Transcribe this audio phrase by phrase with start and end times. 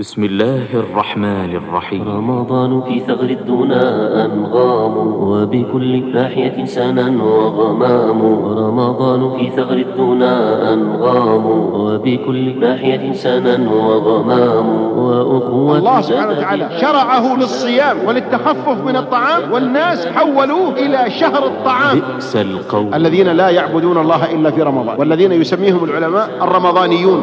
[0.00, 2.08] بسم الله الرحمن الرحيم.
[2.08, 3.84] رمضان في ثغر الدنا
[4.24, 8.20] أنغام وبكل ناحية سنا وغمام.
[8.58, 10.34] رمضان في ثغر الدنا
[10.72, 14.68] أنغام وبكل ناحية سنا وغمام.
[14.98, 22.00] وأخوة الله سبحانه وتعالى شرعه للصيام وللتخفف من الطعام والناس حولوه إلى شهر الطعام.
[22.00, 22.94] بئس القول.
[22.94, 24.96] الذين لا يعبدون الله إلا في رمضان.
[24.98, 27.20] والذين يسميهم العلماء الرمضانيون.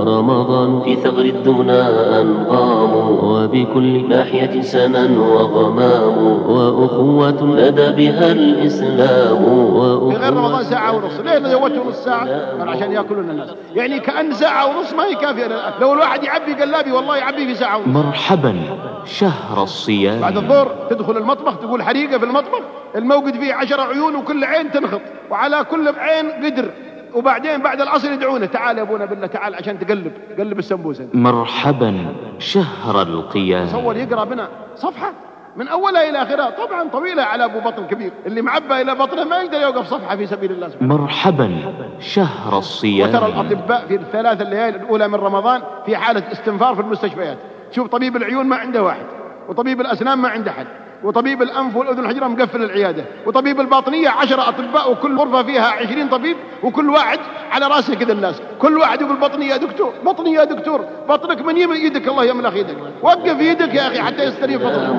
[0.00, 1.87] رمضان في ثغر الدنا
[2.20, 2.94] أنغام
[3.24, 6.18] وبكل ناحية سنا وغمام.
[6.48, 9.38] وأخوة لدى بها الإسلام.
[10.10, 13.48] في غير رمضان وأخوة ساعة ونص ليه زودته نص ساعة؟ قال عشان يأكلون الناس.
[13.74, 15.80] يعني كأن ساعة ونص ما هي كافية للأكل.
[15.80, 18.56] لو الواحد يعبي قلابي والله يعبي في ساعة ونص مرحبا
[19.04, 20.20] شهر الصيام.
[20.20, 22.60] بعد الظهر تدخل المطبخ تقول حريقة في المطبخ.
[22.96, 25.00] الموقد فيه عشر عيون وكل عين تنخط.
[25.30, 26.70] وعلى كل عين قدر.
[27.14, 31.08] وبعدين بعد العصر يدعونه تعال يا أبونا بالله تعال عشان تقلب قلب السمبوسة.
[31.14, 33.66] مرحبا شهر القيام.
[33.66, 35.12] تصور يقرأ بنا صفحة
[35.56, 39.42] من أولها إلى آخرها طبعا طويلة على أبو بطن كبير اللي معبى إلى بطنه ما
[39.42, 40.96] يقدر يوقف صفحة في سبيل الله سبحانه.
[40.96, 43.08] مرحبا شهر الصيام.
[43.08, 47.38] وترى الأطباء في الثلاث الليالي الأولى من رمضان في حالة استنفار في المستشفيات.
[47.70, 49.06] شوف طبيب العيون ما عنده واحد
[49.48, 50.66] وطبيب الأسنان ما عنده حد
[51.04, 53.04] وطبيب الأنف والأذن الحجرة مقفل العيادة.
[53.26, 57.18] وطبيب الباطنية عشرة أطباء وكل غرفة فيها عشرين طبيب وكل واحد
[57.50, 58.42] على رأسه كذا الناس.
[58.58, 60.80] كل واحد يقول بطني يا دكتور بطني يا دكتور.
[61.08, 64.90] بطنك من يم- يدك الله يملخ يدك وقف يدك يا أخي حتى يستريح بطنك.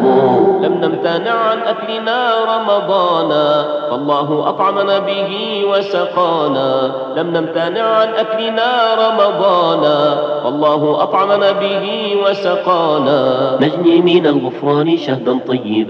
[0.63, 6.91] لم نمتنع عن أكلنا رمضانا فالله أطعمنا به وسقانا.
[7.15, 13.57] لم نمتنع عن أكلنا رمضانا فالله أطعمنا به وسقانا.
[13.61, 15.88] نجني من الغفران شهدا طيبا.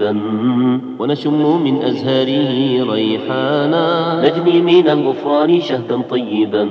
[0.98, 3.86] ونشم من أزهاره ريحانا.
[4.24, 6.68] نجني من الغفران شهدا طيبا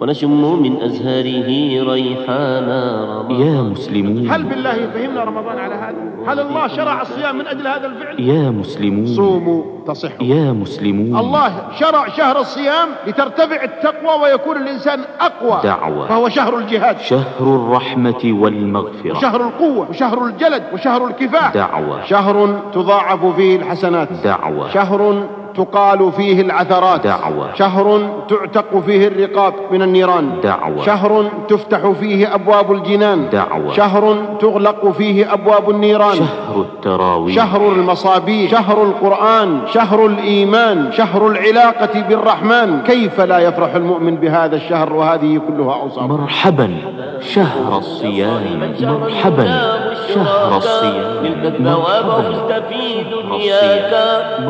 [0.00, 1.48] ونشم من أزهاره
[1.92, 2.80] ريحانا.
[3.20, 3.40] رمضان.
[3.40, 4.28] يا مسلمون.
[4.30, 8.50] هل بالله يفهمنا رمضان على هذا؟ هل الله شرع الصيام من أجل هذا الفعل؟ يا
[8.50, 9.06] مسلمون.
[9.06, 9.75] صوموا.
[9.86, 11.18] تصحوا يا مسلمون.
[11.18, 15.60] الله شرع شهر الصيام لترتفع التقوى ويكون الإنسان أقوى.
[15.64, 16.06] دعوة.
[16.06, 17.00] فهو شهر الجهاد.
[17.00, 19.16] شهر الرحمة والمغفرة.
[19.16, 21.54] وشهر القوة وشهر الجلد وشهر الكفاح.
[21.54, 22.04] دعوة.
[22.04, 24.08] شهر تضاعف فيه الحسنات.
[24.12, 24.70] دعوة.
[24.70, 27.04] شهر تقال فيه العثرات.
[27.04, 27.54] دعوة.
[27.54, 30.40] شهر تعتق فيه الرقاب من النيران.
[30.42, 30.84] دعوة.
[30.84, 33.30] شهر تفتح فيه أبواب الجنان.
[33.30, 33.72] دعوة.
[33.72, 36.14] شهر تغلق فيه أبواب النيران.
[36.16, 37.36] شهر التراويح.
[37.36, 38.50] شهر المصابيح.
[38.50, 39.60] شهر القرآن.
[39.74, 40.92] شهر الإيمان.
[40.92, 42.82] شهر العلاقة بالرحمن.
[42.82, 46.76] كيف لا يفرح المؤمن بهذا الشهر وهذه كلها أوصاف مرحبا.
[47.20, 48.74] شهر الصيام.
[48.80, 49.85] مرحبا.
[50.14, 53.92] شهر الصيام نلت الثواب مرحبا وفزت في دنياك.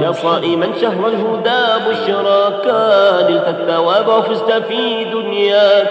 [0.02, 2.66] يا صائما شهر الهدى بشراك.
[3.30, 5.90] نلت الثواب وفزت في دنياك.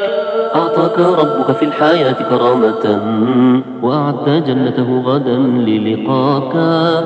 [0.55, 2.85] أعطاك ربك في الحياة كرامة
[3.83, 5.37] وأعد جنته غدا
[5.67, 6.55] للقاك.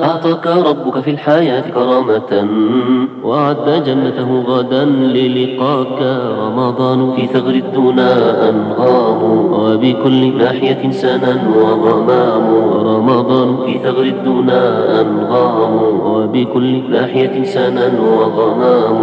[0.02, 2.32] أعطاك ربك في الحياة كرامة
[3.22, 5.98] وأعد جنته غدا للقاك.
[6.38, 8.10] رمضان في ثغر الدنا
[8.48, 9.22] أنغام
[9.52, 12.49] وبكل ناحية سنا وغمام.
[12.82, 14.60] رمضان في ثغر الدنا
[15.00, 15.74] أنغام
[16.06, 19.00] وبكل ناحية سنا وغمام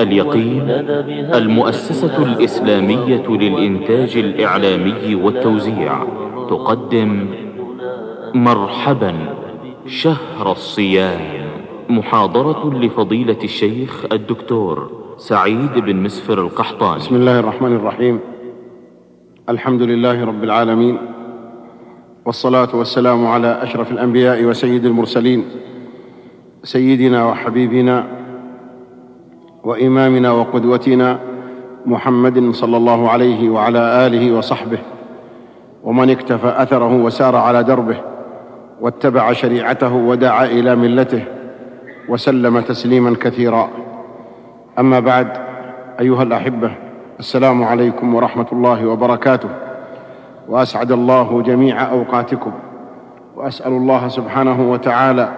[0.00, 0.70] اليقين
[1.34, 6.04] المؤسسة الإسلامية للإنتاج الإعلامي والتوزيع
[6.50, 7.26] تقدم
[8.34, 9.14] مرحبا
[9.86, 11.20] شهر الصيام
[11.88, 16.98] محاضرة لفضيلة الشيخ الدكتور سعيد بن مسفر القحطاني.
[16.98, 18.20] بسم الله الرحمن الرحيم.
[19.48, 20.98] الحمد لله رب العالمين
[22.28, 25.44] والصلاة والسلام على أشرف الأنبياء وسيد المرسلين
[26.62, 28.06] سيدنا وحبيبنا
[29.64, 31.18] وإمامنا وقدوتنا
[31.86, 34.78] محمد صلى الله عليه وعلى آله وصحبه
[35.84, 38.00] ومن اكتفى أثره وسار على دربه
[38.80, 41.24] واتبع شريعته ودعا إلى ملته
[42.08, 43.68] وسلم تسليما كثيرا.
[44.78, 45.28] أما بعد
[46.00, 46.70] أيها الأحبة
[47.18, 49.67] السلام عليكم ورحمة الله وبركاته.
[50.48, 52.52] وأسعد الله جميع أوقاتكم.
[53.36, 55.28] وأسأل الله سبحانه وتعالى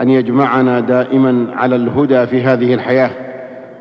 [0.00, 3.10] أن يجمعنا دائما على الهدى في هذه الحياة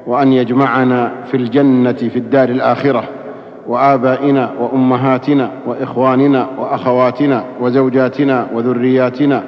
[0.07, 3.03] وأن يجمعنا في الجنة في الدار الآخرة
[3.67, 9.43] وآبائنا وأمهاتنا وإخواننا وأخواتنا وزوجاتنا وذرياتنا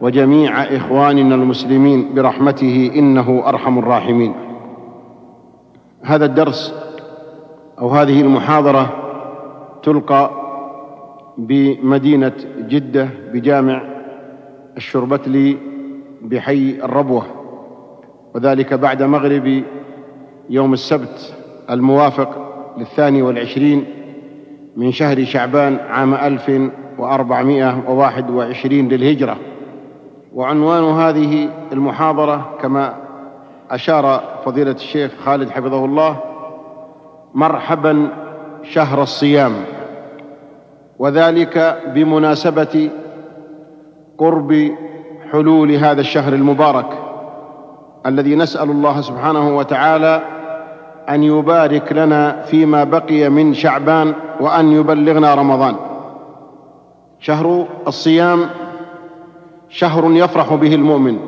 [0.00, 4.34] وجميع إخواننا المسلمين برحمته إنه أرحم الراحمين.
[6.02, 6.74] هذا الدرس
[7.80, 9.03] أو هذه المحاضرة
[9.84, 10.30] تلقى
[11.38, 13.82] بمدينة جدة بجامع
[14.76, 15.56] الشربتلي
[16.22, 17.22] بحي الربوة
[18.34, 19.62] وذلك بعد مغرب
[20.50, 21.34] يوم السبت
[21.70, 23.84] الموافق للثاني والعشرين
[24.76, 29.36] من شهر شعبان عام ألف وأربعمائة وواحد وعشرين للهجرة.
[30.34, 32.94] وعنوان هذه المحاضرة كما
[33.70, 36.20] أشار فضيلة الشيخ خالد حفظه الله
[37.34, 38.23] مرحبا
[38.64, 39.52] شهر الصيام
[40.98, 42.90] وذلك بمناسبة
[44.18, 44.70] قرب
[45.32, 46.86] حلول هذا الشهر المبارك
[48.06, 50.22] الذي نسأل الله سبحانه وتعالى
[51.08, 55.76] أن يبارك لنا فيما بقي من شعبان وأن يبلغنا رمضان.
[57.18, 58.46] شهر الصيام
[59.68, 61.18] شهر يفرح به المؤمن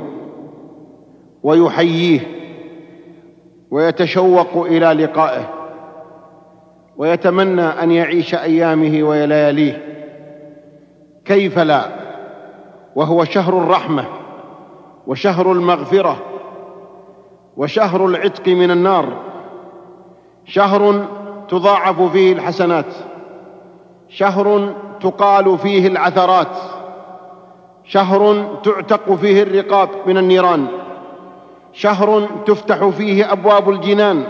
[1.42, 2.20] ويحييه
[3.70, 5.55] ويتشوق إلى لقائه.
[6.98, 9.82] ويتمنى أن يعيش أيامه ولياليه
[11.24, 11.88] كيف لا؟
[12.96, 14.04] وهو شهر الرحمة
[15.06, 16.16] وشهر المغفرة
[17.56, 19.12] وشهر العتق من النار.
[20.44, 21.04] شهر
[21.48, 22.94] تضاعف فيه الحسنات.
[24.08, 26.56] شهر تقال فيه العثرات.
[27.84, 30.66] شهر تعتق فيه الرقاب من النيران.
[31.72, 34.24] شهر تفتح فيه أبواب الجنان.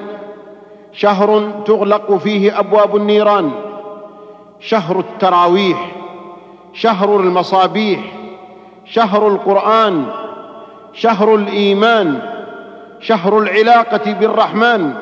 [0.96, 3.50] شهر تغلق فيه أبواب النيران
[4.60, 5.92] شهر التراويح
[6.72, 8.00] شهر المصابيح
[8.84, 10.04] شهر القرآن
[10.92, 12.18] شهر الإيمان
[13.00, 14.92] شهر العلاقة بالرحمن.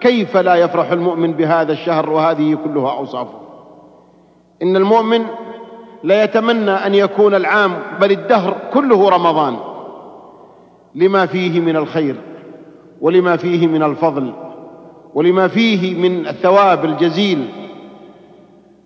[0.00, 3.38] كيف لا يفرح المؤمن بهذا الشهر وهذه كلها اوصافه
[4.62, 5.24] إن المؤمن
[6.02, 9.56] لا يتمنى أن يكون العام بل الدهر كله رمضان.
[10.94, 12.16] لما فيه من الخير
[13.00, 14.32] ولما فيه من الفضل
[15.14, 17.48] ولما فيه من الثواب الجزيل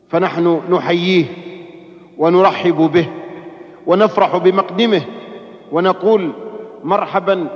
[0.09, 1.25] فنحن نحييه
[2.19, 3.09] ونرحب به
[3.87, 5.03] ونفرح بمقدمه
[5.73, 6.33] ونقول
[6.85, 7.47] مرحبا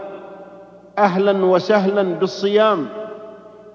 [0.99, 2.89] أهلا وسهلا بالصيام.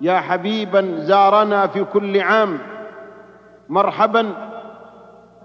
[0.01, 2.57] يا حبيبا زارنا في كل عام.
[3.69, 4.33] مرحبا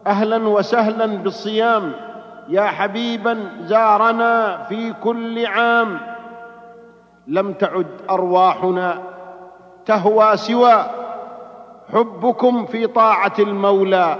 [0.06, 1.93] أهلا وسهلا بالصيام.
[2.48, 5.98] يا حبيبا زارنا في كل عام.
[7.28, 9.02] لم تعد أرواحنا
[9.86, 10.86] تهوى سوى
[11.92, 14.16] حبكم في طاعة المولى.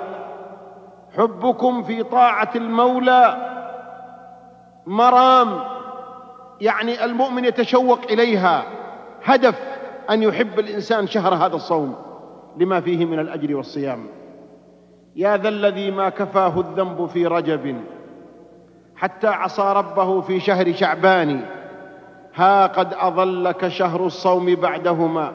[1.17, 3.37] حبكم في طاعة المولى.
[4.87, 5.61] مرام
[6.61, 8.63] يعني المؤمن يتشوق إليها.
[9.25, 9.61] هدف
[10.11, 11.97] أن يحب الإنسان شهر هذا الصوم
[12.57, 14.07] لما فيه من الأجر والصيام.
[15.17, 17.81] يا ذا الذي ما كفاه الذنب في رجب
[18.97, 21.41] حتى عصى ربه في شهر شعبان.
[22.35, 25.33] ها قد أظلك شهر الصوم بعدهما.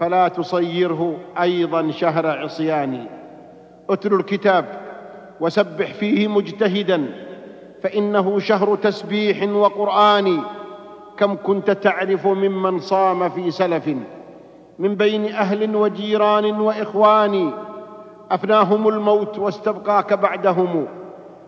[0.00, 3.06] فلا تصيره أيضا شهر عصيان.
[3.90, 4.64] اتل الكتاب
[5.40, 7.06] وسبح فيه مجتهدا
[7.82, 10.40] فإنه شهر تسبيح وقرآن.
[11.16, 13.88] كم كنت تعرف ممن صام في سلف؟
[14.78, 17.52] من بين أهل وجيران وإخوان.
[18.30, 20.86] أفناهم الموت واستبقاك بعدهم.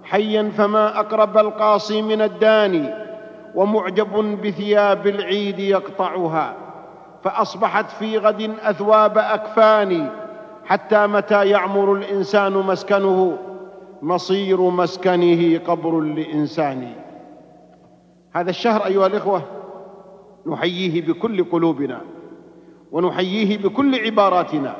[0.04, 2.94] حيا فما أقرب القاصي من الداني
[3.54, 6.61] ومعجب بثياب العيد يقطعها.
[7.24, 10.10] فأصبحت في غد أثواب أكفان
[10.64, 13.38] حتى متى يعمر الإنسان مسكنه؟
[14.02, 16.92] مصير مسكنه قبر لإنسان.
[18.32, 19.42] هذا الشهر أيها الإخوة
[20.46, 22.00] نحييه بكل قلوبنا
[22.92, 24.76] ونحييه بكل عباراتنا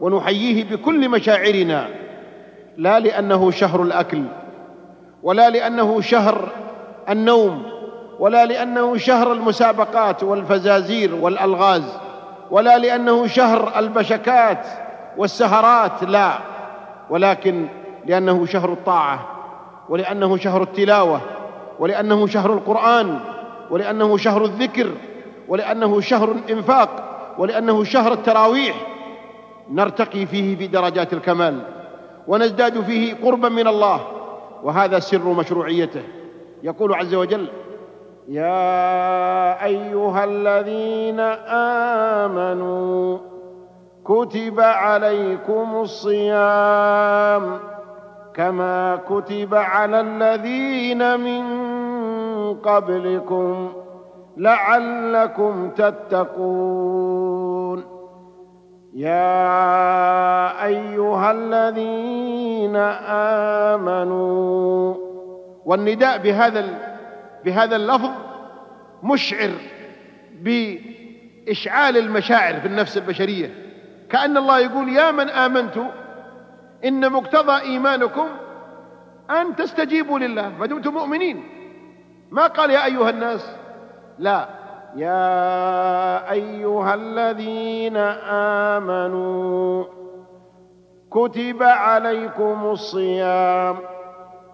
[0.00, 1.88] ونحييه بكل مشاعرنا
[2.76, 4.22] لا لأنه شهر الأكل
[5.22, 6.48] ولا لأنه شهر
[7.08, 7.62] النوم
[8.20, 11.82] ولا لأنه شهر المسابقات والفزازير والألغاز
[12.50, 14.66] ولا لأنه شهر البشكات
[15.16, 16.38] والسهرات لا
[17.10, 17.66] ولكن
[18.06, 19.26] لأنه شهر الطاعة
[19.88, 21.20] ولأنه شهر التلاوة
[21.78, 23.18] ولأنه شهر القرآن
[23.70, 24.90] ولأنه شهر الذكر
[25.48, 26.88] ولأنه شهر الإنفاق
[27.38, 28.76] ولأنه شهر التراويح.
[29.70, 31.60] نرتقي فيه في درجات الكمال
[32.28, 34.00] ونزداد فيه قربا من الله
[34.62, 36.02] وهذا سر مشروعيته.
[36.62, 37.48] يقول عز وجل
[38.30, 41.20] يا أيها الذين
[42.20, 43.18] آمنوا
[44.04, 47.58] كتب عليكم الصيام
[48.34, 51.44] كما كتب على الذين من
[52.54, 53.72] قبلكم
[54.36, 56.80] لعلكم تتقون.
[58.94, 62.76] يا أيها الذين
[63.76, 64.94] آمنوا
[65.64, 66.89] والنداء بهذا
[67.44, 68.10] بهذا اللفظ
[69.02, 69.50] مشعر
[70.40, 73.54] بإشعال المشاعر في النفس البشرية.
[74.10, 75.86] كأن الله يقول يا من امنتم
[76.84, 78.26] إن مقتضى إيمانكم
[79.30, 81.44] أن تستجيبوا لله ما دمتم مؤمنين.
[82.30, 83.50] ما قال يا أيها الناس؟
[84.18, 84.48] لا.
[84.96, 87.96] يا أيها الذين
[88.76, 89.84] آمنوا
[91.10, 93.76] كتب عليكم الصيام.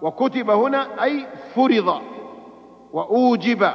[0.01, 1.25] وكتب هنا أي
[1.55, 2.01] فرض.
[2.97, 3.71] وأوجب.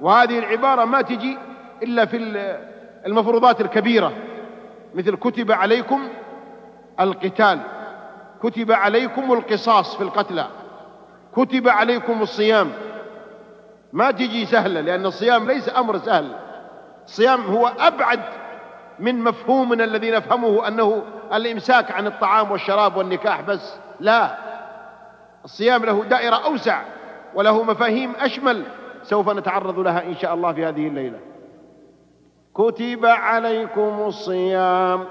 [0.00, 1.38] وهذه العبارة ما تجي
[1.82, 2.16] إلا في
[3.06, 4.12] المفروضات الكبيرة.
[4.94, 6.08] مثل كتب عليكم
[7.00, 7.58] القتال.
[8.42, 10.46] كتب عليكم القصاص في القتلى.
[11.36, 12.72] كتب عليكم الصيام.
[13.92, 16.32] ما تجي سهلة لأن الصيام ليس أمر سهل.
[17.06, 18.20] الصيام هو أبعد
[18.98, 21.02] من مفهومنا الذي نفهمه أنه
[21.34, 23.76] الإمساك عن الطعام والشراب والنكاح بس.
[24.00, 24.36] لا.
[25.44, 26.82] الصيام له دائرة أوسع.
[27.34, 28.64] وله مفاهيم أشمل
[29.02, 31.18] سوف نتعرض لها إن شاء الله في هذه الليلة.
[32.54, 35.04] كتب عليكم الصيام.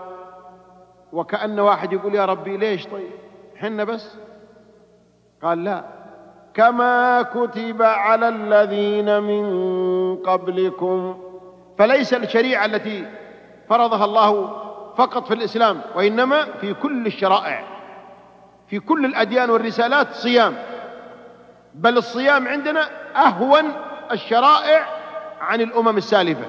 [1.14, 3.12] وكأن واحد يقول يا ربي ليش طيب؟
[3.56, 4.18] حنا بس؟
[5.44, 5.84] قال لا.
[6.54, 9.46] كما كتب على الذين من
[10.16, 11.18] قبلكم.
[11.78, 13.06] فليس الشريعة التي
[13.70, 14.56] فرضها الله
[14.96, 17.64] فقط في الإسلام وإنما في كل الشرائع.
[18.68, 20.56] في كل الأديان والرسالات صيام.
[21.80, 23.64] بل الصيام عندنا أهون
[24.12, 24.86] الشرائع
[25.42, 26.46] عن الأمم السالفة.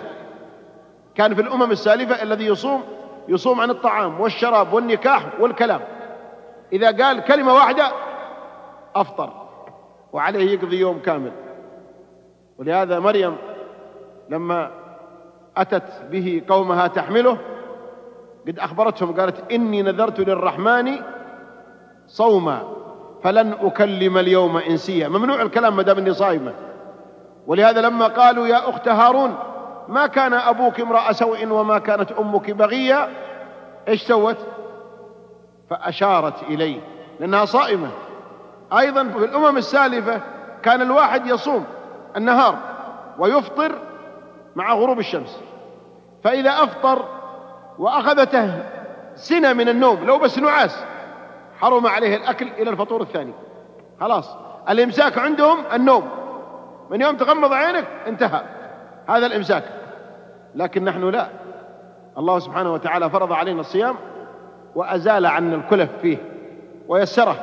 [1.15, 2.83] كان في الأمم السالفة الذي يصوم
[3.29, 5.81] يصوم عن الطعام والشراب والنكاح والكلام.
[6.73, 7.93] إذا قال كلمة واحدة
[8.95, 9.33] أفطر
[10.13, 11.33] وعليه يقضي يوم كامل.
[12.59, 13.37] ولهذا مريم
[14.29, 14.71] لما
[15.57, 17.39] أتت به قومها تحمله
[18.49, 20.97] قد أخبرتهم قالت إني نذرت للرحمن
[22.07, 22.80] صوما.
[23.23, 25.09] فلن أكلم اليوم إنسيا.
[25.09, 26.53] ممنوع الكلام ما دام إني صايمة
[27.47, 29.39] ولهذا لما قالوا يا أخت هارون
[29.89, 33.09] ما كان أبوك امرأ سوء وما كانت أمك بغية
[33.89, 34.37] إيش سوت؟
[35.71, 36.81] فأشارت إليه
[37.21, 37.91] لأنها صائمة.
[38.79, 40.21] أيضا في الأمم السالفة
[40.62, 41.65] كان الواحد يصوم
[42.17, 42.59] النهار
[43.19, 43.73] ويفطر
[44.57, 45.41] مع غروب الشمس.
[46.25, 47.05] فإذا أفطر
[47.79, 48.62] وأخذته
[49.15, 50.85] سنة من النوم لو بس نعاس
[51.61, 53.33] حرم عليه الأكل إلى الفطور الثاني.
[54.00, 54.37] خلاص.
[54.71, 56.09] الإمساك عندهم النوم.
[56.90, 58.43] من يوم تغمض عينك انتهى.
[59.07, 59.64] هذا الإمساك.
[60.55, 61.26] لكن نحن لا.
[62.19, 63.97] الله سبحانه وتعالى فرض علينا الصيام
[64.75, 66.19] وأزال عنا الكلف فيه
[66.88, 67.37] ويسره.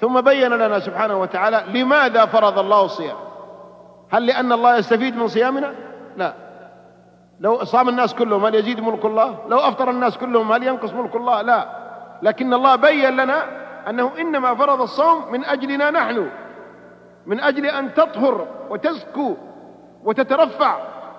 [0.00, 3.16] ثم بين لنا سبحانه وتعالى لماذا فرض الله الصيام.
[4.10, 5.74] هل لأن الله يستفيد من صيامنا؟
[6.16, 6.34] لا.
[7.40, 11.16] لو صام الناس كلهم هل يزيد ملك الله؟ لو أفطر الناس كلهم هل ينقص ملك
[11.16, 11.79] الله؟ لا.
[12.22, 13.44] لكن الله بين لنا
[13.90, 16.26] أنه إنما فرض الصوم من أجلنا نحن
[17.26, 19.34] من أجل أن تطهر وتزكو
[20.04, 20.76] وتترفع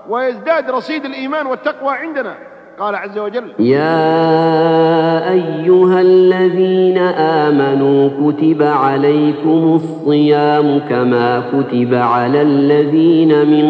[0.10, 2.36] ويزداد رصيد الإيمان والتقوى عندنا
[2.80, 13.66] قال عز وجل يا أيها الذين آمنوا كتب عليكم الصيام كما كتب على الذين من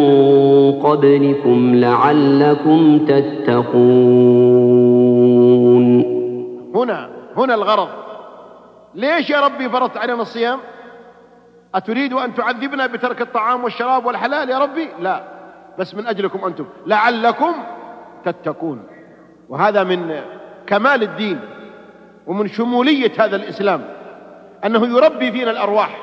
[0.72, 3.82] قبلكم لعلكم تتقون.
[6.76, 7.90] هنا هنا الغرض.
[8.96, 10.60] ليش يا ربي فرضت علينا الصيام؟
[11.76, 15.24] أتريد أن تعذبنا بترك الطعام والشراب والحلال يا ربي؟ لا.
[15.80, 16.66] بس من أجلكم أنتم.
[16.86, 17.54] لعلكم
[18.26, 18.88] تتقون.
[19.50, 20.22] وهذا من
[20.68, 21.40] كمال الدين
[22.28, 23.86] ومن شمولية هذا الإسلام
[24.66, 26.02] أنه يربي فينا الأرواح.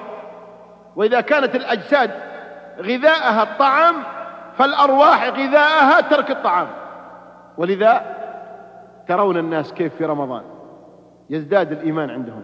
[0.96, 2.10] وإذا كانت الأجساد
[2.80, 3.94] غذاءها الطعام
[4.58, 6.68] فالأرواح غذاءها ترك الطعام.
[7.58, 8.16] ولذا
[9.08, 10.42] ترون الناس كيف في رمضان.
[11.30, 12.42] يزداد الإيمان عندهم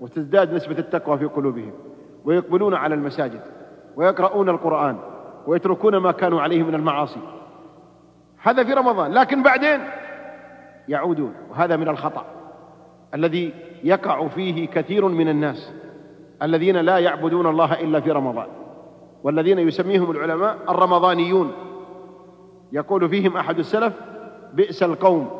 [0.00, 1.72] وتزداد نسبة التقوى في قلوبهم
[2.24, 3.40] ويقبلون على المساجد
[3.96, 4.96] ويقرؤون القرآن
[5.46, 7.20] ويتركون ما كانوا عليه من المعاصي.
[8.42, 9.80] هذا في رمضان لكن بعدين
[10.88, 12.24] يعودون وهذا من الخطأ
[13.14, 13.52] الذي
[13.84, 15.72] يقع فيه كثير من الناس
[16.42, 18.46] الذين لا يعبدون الله إلا في رمضان
[19.22, 21.52] والذين يسميهم العلماء الرمضانيون.
[22.72, 23.92] يقول فيهم أحد السلف
[24.54, 25.30] بئس القوم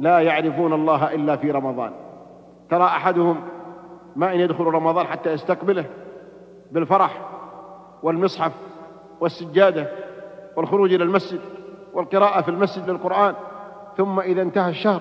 [0.00, 1.92] لا يعرفون الله إلا في رمضان.
[2.70, 3.40] ترى أحدهم
[4.16, 5.84] ما إن يدخل رمضان حتى يستقبله
[6.72, 7.20] بالفرح
[8.02, 8.52] والمصحف
[9.20, 9.88] والسجادة
[10.56, 11.40] والخروج إلى المسجد
[11.94, 13.34] والقراءة في المسجد للقرآن
[13.96, 15.00] ثم إذا انتهى الشهر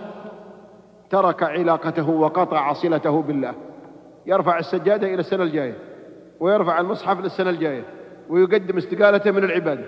[1.09, 3.53] ترك علاقته وقطع صلته بالله.
[4.25, 5.77] يرفع السجادة إلى السنة الجاية
[6.39, 7.83] ويرفع المصحف للسنة الجاية
[8.29, 9.85] ويقدم استقالته من العبادة.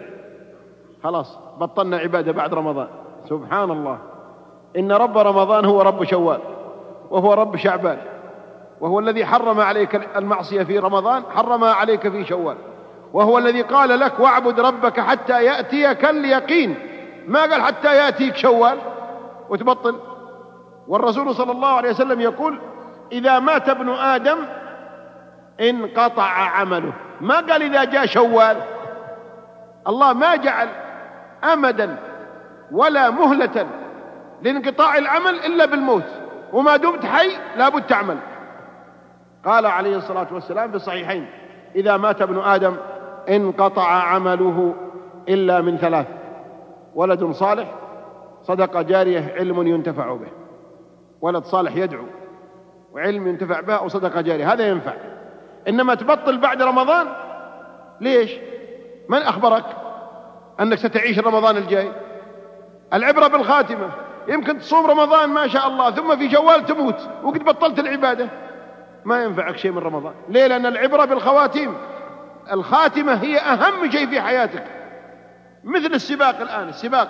[1.03, 2.87] خلاص بطلنا عبادة بعد رمضان.
[3.29, 3.97] سبحان الله.
[4.77, 6.39] إن رب رمضان هو رب شوال.
[7.11, 7.97] وهو رب شعبان.
[8.81, 12.57] وهو الذي حرم عليك المعصية في رمضان حرمها عليك في شوال.
[13.13, 16.75] وهو الذي قال لك واعبد ربك حتى يأتيك اليقين.
[17.27, 18.77] ما قال حتى يأتيك شوال؟
[19.49, 19.99] وتبطل.
[20.87, 22.59] والرسول صلى الله عليه وسلم يقول
[23.11, 24.37] إذا مات ابن آدم
[25.61, 26.93] انقطع عمله.
[27.21, 28.57] ما قال إذا جاء شوال؟
[29.87, 30.67] الله ما جعل
[31.53, 31.97] أمدا
[32.71, 33.67] ولا مهلة
[34.41, 36.20] لانقطاع العمل إلا بالموت.
[36.53, 38.17] وما دمت حي لابد تعمل.
[39.45, 41.25] قال عليه الصلاة والسلام في الصحيحين
[41.75, 42.75] إذا مات ابن آدم
[43.29, 44.75] انقطع عمله
[45.29, 46.07] إلا من ثلاث
[46.95, 47.71] ولد صالح
[48.43, 50.27] صدقة جارية علم ينتفع به.
[51.21, 52.05] ولد صالح يدعو
[52.91, 53.87] وعلم ينتفع به أو
[54.21, 54.93] جارية هذا ينفع.
[55.67, 57.07] إنما تبطل بعد رمضان
[58.01, 58.31] ليش؟
[59.09, 59.65] من أخبرك
[60.59, 61.91] أنك ستعيش رمضان الجاي؟
[62.93, 63.89] العبرة بالخاتمة.
[64.27, 68.29] يمكن تصوم رمضان ما شاء الله ثم في جوال تموت وقد بطلت العبادة.
[69.05, 70.13] ما ينفعك شيء من رمضان.
[70.29, 71.77] ليه؟ لأن العبرة بالخواتيم.
[72.51, 74.63] الخاتمة هي أهم شيء في حياتك.
[75.63, 77.07] مثل السباق الآن السباق.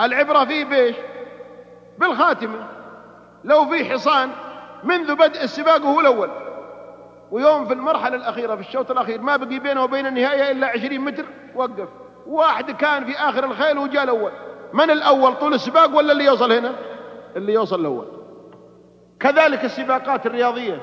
[0.00, 0.96] العبرة فيه بيش؟
[1.98, 2.66] بالخاتمة.
[3.44, 4.30] لو في حصان
[4.84, 6.30] منذ بدء السباق وهو الأول.
[7.30, 11.24] ويوم في المرحلة الأخيرة في الشوط الأخير ما بقي بينه وبين النهاية إلا عشرين متر.
[11.54, 11.88] وقف.
[12.26, 14.32] واحد كان في آخر الخيل وجاء الأول.
[14.72, 16.72] من الأول طول السباق ولا اللي يوصل هنا؟
[17.36, 18.06] اللي يوصل الأول.
[19.20, 20.78] كذلك السباقات الرياضية.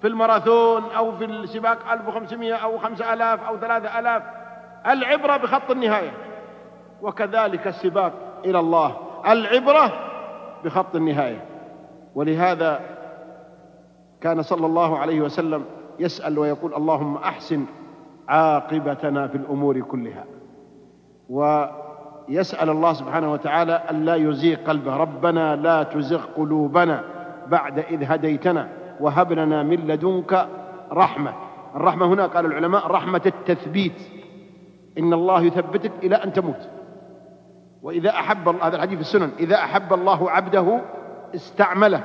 [0.00, 4.22] في الماراثون أو في السباق 1500 أو 5000 أو 3000
[4.86, 6.12] العبرة بخط النهاية.
[7.02, 8.12] وكذلك السباق
[8.44, 8.96] إلى الله.
[9.26, 9.92] العبرة
[10.64, 11.44] بخط النهاية.
[12.14, 12.80] ولهذا
[14.20, 15.64] كان صلى الله عليه وسلم
[15.98, 17.64] يسأل ويقول اللهم أحسن
[18.28, 20.24] عاقبتنا في الأمور كلها.
[22.28, 24.96] ويسأل الله سبحانه وتعالى أن لا يزيغ قلبه.
[24.96, 27.04] ربنا لا تزغ قلوبنا
[27.46, 28.68] بعد إذ هديتنا
[29.00, 30.48] وهب لنا من لدنك
[30.92, 31.32] رحمة.
[31.76, 34.00] الرحمة هنا قال العلماء رحمة التثبيت.
[34.98, 36.68] إن الله يثبتك إلى أن تموت.
[37.82, 40.80] وإذا أحب هذا الحديث في السنن إذا أحب الله عبده
[41.34, 42.00] استعمله.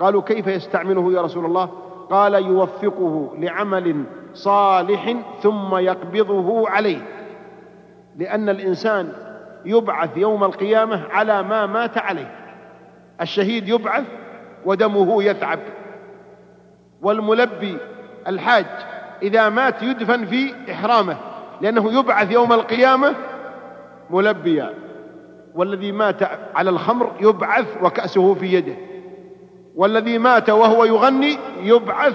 [0.00, 1.70] قالوا كيف يستعمله يا رسول الله؟
[2.10, 6.98] قال يوفقه لعمل صالح ثم يقبضه عليه.
[8.16, 9.12] لأن الإنسان
[9.68, 12.34] يبعث يوم القيامة على ما مات عليه.
[13.20, 14.04] الشهيد يبعث
[14.64, 15.58] ودمه يثعب
[17.02, 17.78] والملبي
[18.26, 18.66] الحاج
[19.22, 21.16] إذا مات يدفن في إحرامه
[21.60, 23.14] لأنه يبعث يوم القيامة
[24.10, 24.74] ملبيا.
[25.54, 26.22] والذي مات
[26.54, 28.74] على الخمر يبعث وكأسه في يده.
[29.76, 32.14] والذي مات وهو يغني يبعث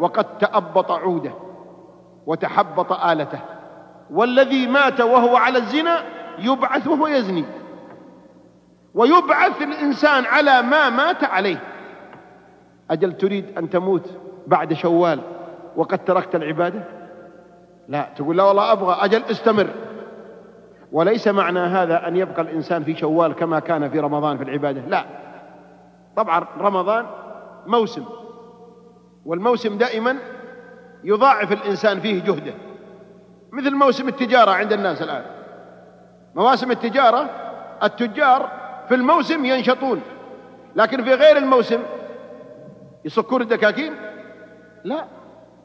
[0.00, 1.32] وقد تأبط عوده
[2.26, 3.38] وتحبط آلته.
[4.10, 7.44] والذي مات وهو على الزنا يبعث وهو يزني.
[8.94, 11.62] ويبعث الإنسان على ما مات عليه.
[12.90, 14.10] أجل تريد أن تموت
[14.46, 15.20] بعد شوال
[15.76, 16.82] وقد تركت العبادة؟
[17.88, 18.08] لا.
[18.16, 18.96] تقول لا والله أبغى.
[19.00, 19.66] أجل استمر.
[20.92, 24.80] وليس معنى هذا أن يبقى الإنسان في شوال كما كان في رمضان في العبادة.
[24.80, 25.04] لا.
[26.16, 27.06] طبعا رمضان
[27.66, 28.04] موسم.
[29.24, 30.16] والموسم دائما
[31.04, 32.54] يضاعف الإنسان فيه جهده.
[33.52, 35.35] مثل موسم التجارة عند الناس الآن.
[36.36, 37.30] مواسم التجارة
[37.82, 38.50] التجار
[38.88, 40.02] في الموسم ينشطون
[40.76, 41.82] لكن في غير الموسم
[43.04, 43.94] يصكون الدكاكين؟
[44.84, 45.04] لا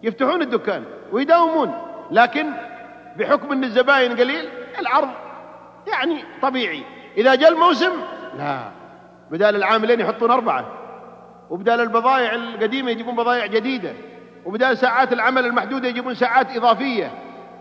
[0.03, 1.73] يفتحون الدكان ويداومون
[2.11, 2.51] لكن
[3.17, 5.09] بحكم إن الزباين قليل العرض
[5.87, 6.83] يعني طبيعي.
[7.17, 7.91] إذا جاء الموسم
[8.37, 8.71] لا
[9.31, 10.65] بدال العاملين يحطون أربعة
[11.49, 13.93] وبدال البضائع القديمة يجيبون بضائع جديدة
[14.45, 17.11] وبدال ساعات العمل المحدودة يجيبون ساعات إضافية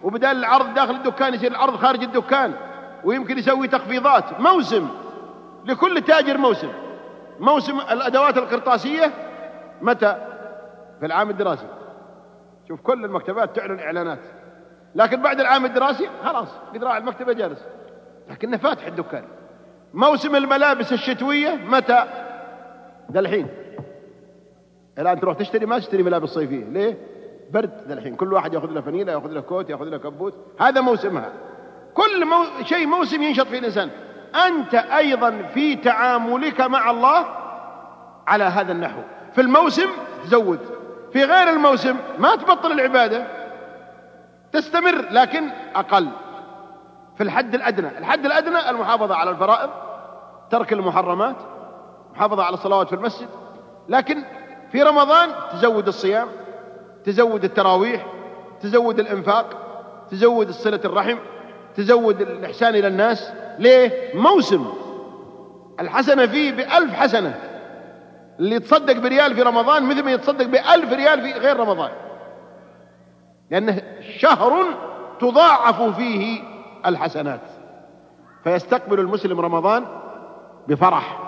[0.02, 2.54] وبدال العرض داخل الدكان يصير العرض خارج الدكان.
[3.04, 4.88] ويمكن يسوي تخفيضات موسم
[5.64, 6.68] لكل تاجر موسم.
[7.40, 9.12] موسم الأدوات القرطاسية
[9.82, 10.16] متى؟
[11.00, 11.66] في العام الدراسي.
[12.68, 14.18] شوف كل المكتبات تعلن إعلانات.
[14.94, 17.64] لكن بعد العام الدراسي خلاص قد راح المكتبة جالس.
[18.30, 19.24] لكنه فاتح الدكان.
[19.94, 22.04] موسم الملابس الشتوية متى؟
[23.12, 23.48] ذا الحين.
[24.98, 26.64] الآن تروح تشتري؟ ما تشتري ملابس صيفية.
[26.64, 26.98] ليه؟
[27.50, 28.16] برد ذا الحين.
[28.16, 30.34] كل واحد ياخذ له فنيله ياخذ له كوت ياخذ له كبوت.
[30.60, 31.32] هذا موسمها.
[31.94, 32.44] كل مو...
[32.62, 33.90] شيء موسم ينشط فيه الإنسان.
[34.46, 37.26] أنت أيضا في تعاملك مع الله
[38.26, 39.00] على هذا النحو.
[39.34, 39.88] في الموسم
[40.24, 40.60] تزود
[41.12, 43.26] في غير الموسم ما تبطل العبادة.
[44.52, 46.08] تستمر لكن أقل.
[47.16, 47.98] في الحد الأدنى.
[47.98, 49.70] الحد الأدنى المحافظة على الفرائض
[50.50, 51.36] ترك المحرمات
[52.14, 53.28] محافظة على الصلوات في المسجد.
[53.88, 54.24] لكن
[54.72, 56.28] في رمضان تزود الصيام
[57.04, 58.06] تزود التراويح
[58.60, 59.46] تزود الإنفاق
[60.10, 61.16] تزود صلة الرحم.
[61.80, 63.32] تزود الإحسان إلى الناس.
[63.58, 64.66] ليه؟ موسم.
[65.80, 67.34] الحسنة فيه بألف حسنة.
[68.38, 71.90] اللي يتصدق بريال في رمضان مثل ما يتصدق بألف ريال في غير رمضان.
[73.50, 73.82] لأنه
[74.18, 74.64] شهر
[75.20, 76.42] تضاعف فيه
[76.86, 77.40] الحسنات.
[78.44, 79.84] فيستقبل المسلم رمضان
[80.68, 81.18] بفرح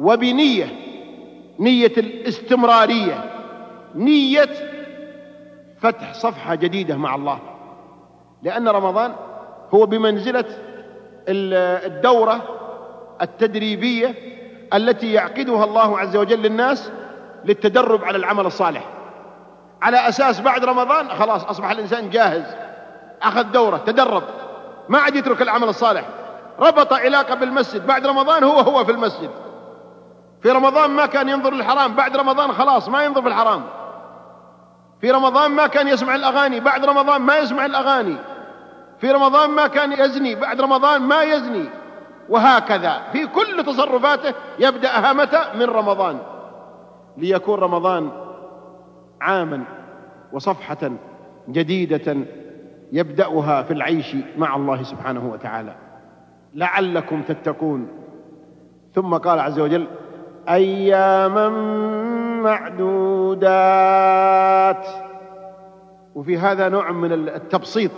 [0.00, 0.66] وبنية.
[1.58, 3.30] نية الاستمرارية.
[3.94, 4.50] نية
[5.80, 7.38] فتح صفحة جديدة مع الله.
[8.42, 9.14] لأن رمضان
[9.74, 10.44] هو بمنزلة
[11.28, 12.40] الدورة
[13.22, 14.14] التدريبية
[14.74, 16.90] التي يعقدها الله عز وجل للناس
[17.44, 18.84] للتدرب على العمل الصالح.
[19.82, 22.44] على أساس بعد رمضان خلاص أصبح الإنسان جاهز
[23.22, 24.22] أخذ دورة تدرب
[24.88, 26.04] ما عاد يترك العمل الصالح.
[26.58, 29.30] ربط علاقة بالمسجد بعد رمضان هو هو في المسجد.
[30.42, 33.62] في رمضان ما كان ينظر للحرام بعد رمضان خلاص ما ينظر في الحرام.
[35.00, 38.16] في رمضان ما كان يسمع الأغاني بعد رمضان ما يسمع الأغاني.
[39.04, 41.64] في رمضان ما كان يزني بعد رمضان ما يزني.
[42.28, 43.02] وهكذا.
[43.12, 46.18] في كل تصرفاته يبدأها متى من رمضان.
[47.16, 48.10] ليكون رمضان
[49.20, 49.64] عاما
[50.32, 50.90] وصفحة
[51.48, 52.16] جديدة
[52.92, 55.74] يبدأها في العيش مع الله سبحانه وتعالى.
[56.54, 57.88] لعلكم تتقون.
[58.94, 59.86] ثم قال عز وجل
[60.48, 61.48] أياما
[62.42, 63.66] معدودات.
[66.14, 67.90] وفي هذا نوع من التبسيط.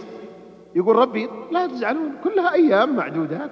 [0.76, 3.50] يقول ربي لا تزعلون كلها أيام معدودات.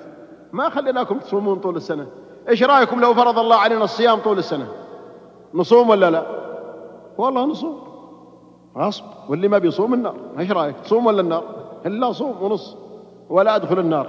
[0.52, 2.06] ما خليناكم تصومون طول السنة.
[2.48, 4.68] إيش رأيكم لو فرض الله علينا الصيام طول السنة؟
[5.54, 6.26] نصوم ولا لا؟
[7.18, 7.82] والله نصوم.
[8.78, 9.04] غصب.
[9.28, 10.14] واللي ما بيصوم النار.
[10.38, 11.44] إيش رأيك؟ تصوم ولا النار؟
[11.86, 12.76] إلا صوم ونص.
[13.28, 14.06] ولا أدخل النار.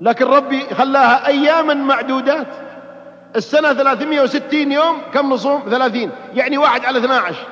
[0.00, 2.46] لكن ربي خلاها أياما معدودات.
[3.36, 7.46] السنة 360 يوم كم نصوم؟ 30 يعني واحد على 12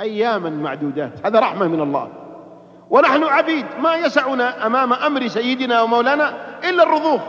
[0.00, 1.26] أياما معدودات.
[1.26, 2.21] هذا رحمة من الله.
[2.92, 6.34] ونحن عبيد ما يسعنا أمام أمر سيدنا ومولانا
[6.68, 7.20] إلا الرضوخ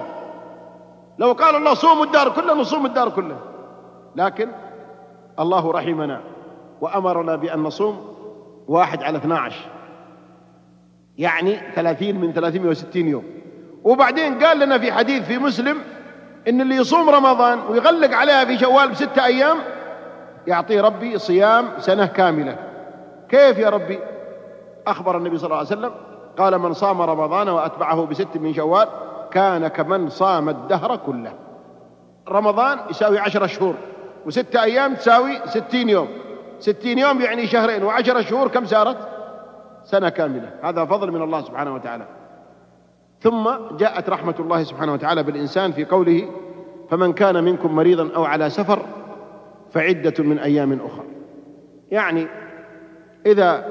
[1.20, 3.40] لو قال الله صوموا الدار كله نصوم الدار كله.
[4.16, 4.50] لكن
[5.40, 6.22] الله رحمنا
[6.82, 8.16] وأمرنا بأن نصوم
[8.68, 9.56] واحد على 12
[11.18, 13.24] يعني 30 من 360 يوم.
[13.84, 15.78] وبعدين قال لنا في حديث في مسلم
[16.48, 19.58] إن اللي يصوم رمضان ويغلق عليها في شوال بستة أيام
[20.48, 22.58] يعطيه ربي صيام سنة كاملة.
[23.30, 24.00] كيف يا ربي؟
[24.88, 25.92] أخبر النبي صلى الله عليه وسلم
[26.38, 28.88] قال من صام رمضان وأتبعه بست من شوال
[29.32, 31.34] كان كمن صام الدهر كله.
[32.30, 33.76] رمضان يساوي عشرة شهور
[34.26, 36.08] وستة أيام تساوي ستين يوم.
[36.60, 38.98] ستين يوم يعني شهرين وعشرة شهور كم صارت؟
[39.84, 40.50] سنة كاملة.
[40.64, 42.06] هذا فضل من الله سبحانه وتعالى.
[43.20, 46.30] ثم جاءت رحمة الله سبحانه وتعالى بالإنسان في قوله
[46.90, 48.80] فمن كان منكم مريضا أو على سفر
[49.72, 51.06] فعدة من أيام أخرى.
[51.92, 52.28] يعني
[53.26, 53.66] إذا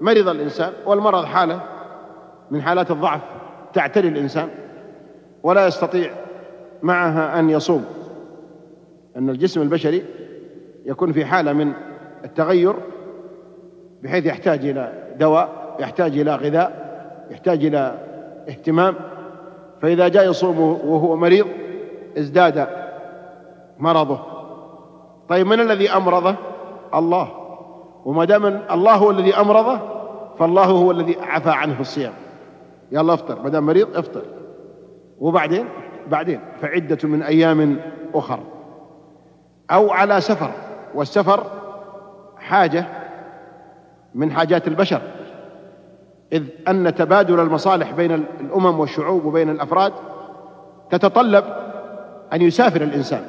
[0.00, 1.60] مرض الإنسان والمرض حالة
[2.50, 3.20] من حالات الضعف
[3.72, 4.48] تعتري الإنسان
[5.42, 6.10] ولا يستطيع
[6.82, 7.84] معها أن يصوم
[9.16, 10.04] أن الجسم البشري
[10.84, 11.72] يكون في حالة من
[12.24, 12.74] التغير
[14.02, 16.90] بحيث يحتاج إلى دواء يحتاج إلى غذاء
[17.30, 17.98] يحتاج إلى
[18.48, 18.94] اهتمام.
[19.82, 21.46] فإذا جاء يصوم وهو مريض
[22.18, 22.68] ازداد
[23.78, 24.20] مرضه.
[25.28, 26.34] طيب من الذي أمرضه؟
[26.94, 27.39] الله.
[28.04, 29.78] وما دام الله هو الذي أمرضه
[30.38, 32.12] فالله هو الذي عفى عنه في الصيام.
[32.92, 34.22] يلا افطر ما دام مريض افطر.
[35.18, 35.68] وبعدين؟
[36.08, 37.80] بعدين فعدة من أيام
[38.14, 38.40] أخر.
[39.70, 40.50] أو على سفر
[40.94, 41.46] والسفر
[42.36, 42.84] حاجة
[44.14, 45.00] من حاجات البشر.
[46.32, 49.92] إذ أن تبادل المصالح بين الأمم والشعوب وبين الأفراد
[50.90, 51.44] تتطلب
[52.32, 53.22] أن يسافر الإنسان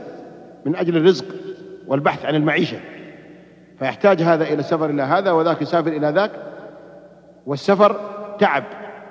[0.66, 1.26] من أجل الرزق
[1.88, 2.78] والبحث عن المعيشة.
[3.82, 6.32] فيحتاج هذا إلى السفر إلى هذا وذاك يسافر إلى ذاك.
[7.46, 7.96] والسفر
[8.40, 8.64] تعب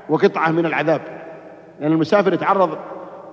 [0.08, 1.00] وقطعة من العذاب.
[1.80, 2.78] لأن المسافر يتعرض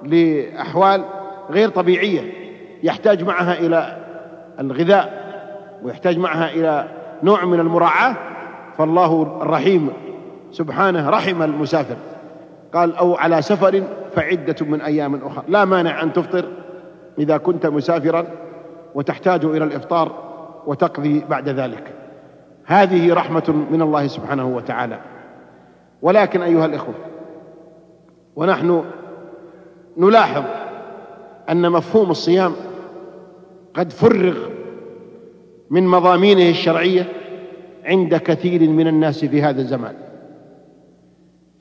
[0.04, 1.04] لأحوال
[1.50, 2.21] غير طبيعية.
[2.84, 3.97] يحتاج معها إلى
[4.60, 5.28] الغذاء
[5.84, 6.88] ويحتاج معها إلى
[7.23, 8.15] نوع من المراعاة.
[8.78, 9.89] فالله الرحيم
[10.52, 11.95] سبحانه رحم المسافر.
[12.73, 13.84] قال أو على سفر
[14.15, 15.43] فعدة من أيام أخرى.
[15.47, 16.45] لا مانع أن تفطر
[17.19, 18.26] إذا كنت مسافرا
[18.95, 20.26] وتحتاج إلى الإفطار.
[20.67, 21.93] وتقضي بعد ذلك.
[22.65, 24.99] هذه رحمة من الله سبحانه وتعالى.
[26.01, 26.93] ولكن أيها الإخوة
[28.36, 28.84] ونحن
[29.97, 30.43] نلاحظ
[31.49, 32.53] أن مفهوم الصيام
[33.73, 34.38] قد فرغ
[35.69, 37.06] من مضامينه الشرعية
[37.86, 39.95] عند كثير من الناس في هذا الزمان.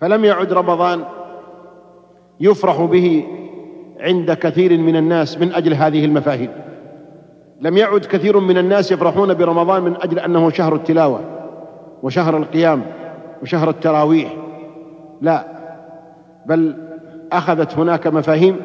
[0.00, 1.04] فلم يعد رمضان
[2.40, 3.26] يفرح به
[4.00, 6.50] عند كثير من الناس من أجل هذه المفاهيم.
[7.60, 11.20] لم يعد كثير من الناس يفرحون برمضان من أجل أنه شهر التلاوة
[12.02, 12.82] وشهر القيام
[13.42, 14.32] وشهر التراويح.
[15.20, 15.44] لا
[16.46, 16.76] بل
[17.32, 18.56] أخذت هناك مفاهيم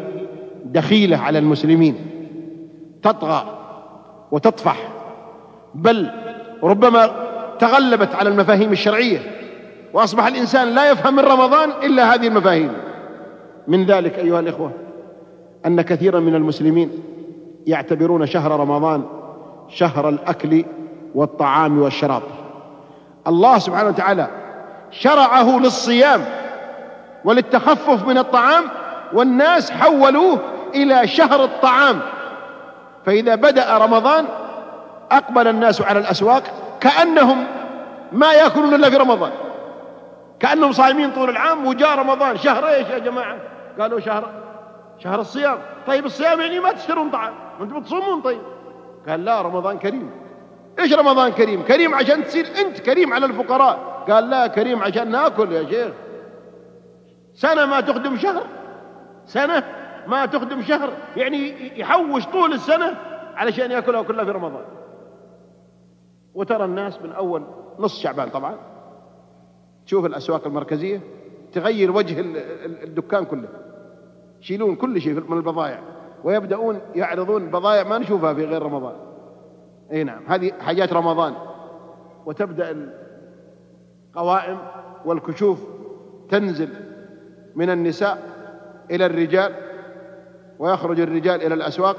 [0.65, 1.95] دخيلة على المسلمين.
[3.03, 3.43] تطغى
[4.31, 4.87] وتطفح
[5.75, 6.11] بل
[6.63, 7.09] ربما
[7.59, 9.19] تغلبت على المفاهيم الشرعية
[9.93, 12.71] وأصبح الإنسان لا يفهم من رمضان إلا هذه المفاهيم.
[13.67, 14.71] من ذلك أيها الإخوة
[15.65, 16.89] أن كثيرا من المسلمين
[17.67, 19.03] يعتبرون شهر رمضان
[19.69, 20.65] شهر الأكل
[21.15, 22.21] والطعام والشراب.
[23.27, 24.27] الله سبحانه وتعالى
[24.91, 26.25] شرعه للصيام
[27.25, 28.63] وللتخفف من الطعام
[29.13, 30.39] والناس حولوه
[30.75, 31.99] إلى شهر الطعام.
[33.05, 34.25] فإذا بدأ رمضان
[35.11, 36.43] أقبل الناس على الأسواق
[36.79, 37.43] كأنهم
[38.11, 39.31] ما يأكلون إلا في رمضان.
[40.39, 43.37] كأنهم صايمين طول العام وجاء رمضان شهر إيش يا جماعة
[43.79, 44.29] قالوا شهر
[44.99, 45.57] شهر الصيام.
[45.87, 47.33] طيب الصيام يعني ما تشترون طعام.
[47.63, 48.41] أنتم بتصومون طيب؟
[49.07, 50.11] قال لا رمضان كريم.
[50.79, 54.05] إيش رمضان كريم؟ كريم عشان تصير أنت كريم على الفقراء.
[54.09, 55.93] قال لا كريم عشان ناكل يا شيخ.
[57.33, 58.43] سنة ما تخدم شهر.
[59.25, 59.63] سنة
[60.07, 60.93] ما تخدم شهر.
[61.17, 62.97] يعني يحوش طول السنة
[63.35, 64.65] علشان يأكلها كلها في رمضان.
[66.33, 67.43] وترى الناس من أول
[67.79, 68.55] نص شعبان طبعا.
[69.85, 71.01] تشوف الأسواق المركزية
[71.53, 72.19] تغير وجه
[72.83, 73.47] الدكان كله.
[74.41, 75.79] يشيلون كل شيء من البضائع
[76.23, 78.95] ويبدأون يعرضون بضائع ما نشوفها في غير رمضان.
[79.91, 81.33] إي نعم هذه حاجات رمضان.
[82.25, 82.89] وتبدأ
[84.09, 84.57] القوائم
[85.05, 85.59] والكشوف
[86.29, 86.69] تنزل
[87.55, 88.17] من النساء
[88.91, 89.53] إلى الرجال
[90.59, 91.97] ويخرج الرجال إلى الأسواق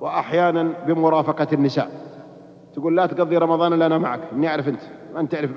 [0.00, 1.90] وأحيانا بمرافقة النساء.
[2.74, 4.80] تقول لا تقضي رمضان إلا أنا معك إني أعرف أنت
[5.14, 5.56] ما أنت تعرف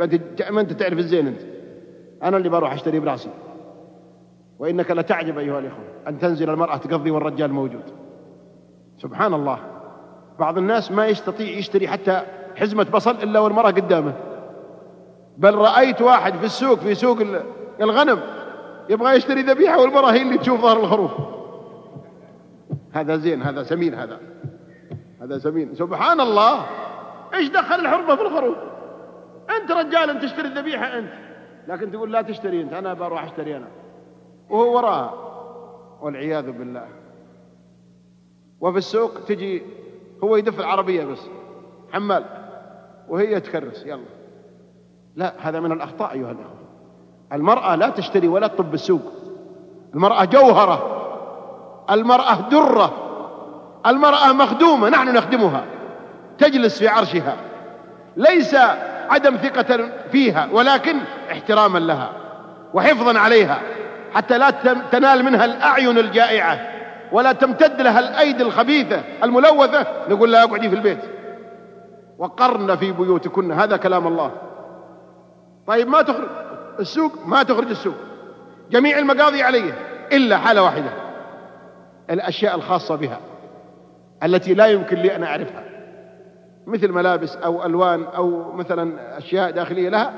[0.52, 1.41] ما أنت تعرف الزين أنت.
[2.23, 3.30] أنا اللي بروح أشتري براسي.
[4.60, 7.84] وإنك لتعجب أيها الإخوة أن تنزل المرأة تقضي والرجال موجود.
[8.98, 9.60] سبحان الله
[10.39, 12.22] بعض الناس ما يستطيع يشتري حتى
[12.56, 14.13] حزمة بصل إلا والمرأة قدامه.
[15.38, 17.18] بل رأيت واحد في السوق في سوق
[17.82, 18.20] الغنم
[18.89, 21.12] يبغى يشتري ذبيحة والمرأة هي اللي تشوف ظهر الخروف.
[22.92, 24.20] هذا زين هذا سمين هذا.
[25.22, 25.76] هذا سمين.
[25.76, 26.66] سبحان الله
[27.34, 28.58] إيش دخل الحرمة في الخروف؟
[29.62, 31.13] أنت رجال تشتري الذبيحة أنت.
[31.68, 33.68] لكن تقول لا تشتري أنت أنا بروح أشتري أنا.
[34.54, 35.13] وهو وراها
[36.02, 36.88] والعياذ بالله.
[38.62, 39.62] وفي السوق تجي
[40.24, 41.20] هو يدف العربية بس.
[41.92, 42.26] حمال.
[43.10, 44.06] وهي تكرس يلا.
[45.16, 46.63] لا هذا من الأخطاء أيها الأخوة.
[47.34, 49.02] المرأة لا تشتري ولا تطب بالسوق.
[49.94, 50.89] المرأة جوهرة.
[51.92, 52.94] المرأة درة.
[53.86, 55.66] المرأة مخدومة نحن نخدمها.
[56.38, 57.38] تجلس في عرشها.
[58.18, 58.56] ليس
[59.10, 60.98] عدم ثقة فيها ولكن
[61.32, 62.12] احتراما لها
[62.74, 63.72] وحفظا عليها.
[64.13, 64.49] حتى لا
[64.91, 66.60] تنال منها الأعين الجائعة
[67.12, 69.88] ولا تمتد لها الأيدي الخبيثة الملوثة.
[70.10, 70.99] نقول لها اقعدي في البيت.
[72.17, 73.52] وقرن في بيوتكن.
[73.52, 74.32] هذا كلام الله.
[75.67, 76.28] طيب ما تخرج
[76.80, 77.95] السوق؟ ما تخرج السوق.
[78.71, 79.73] جميع المقاضي عليه
[80.12, 80.89] إلا حالة واحدة.
[82.10, 83.19] الأشياء الخاصة بها.
[84.23, 85.63] التي لا يمكن لي أن أعرفها.
[86.67, 90.13] مثل ملابس أو ألوان أو مثلا أشياء داخلية لها.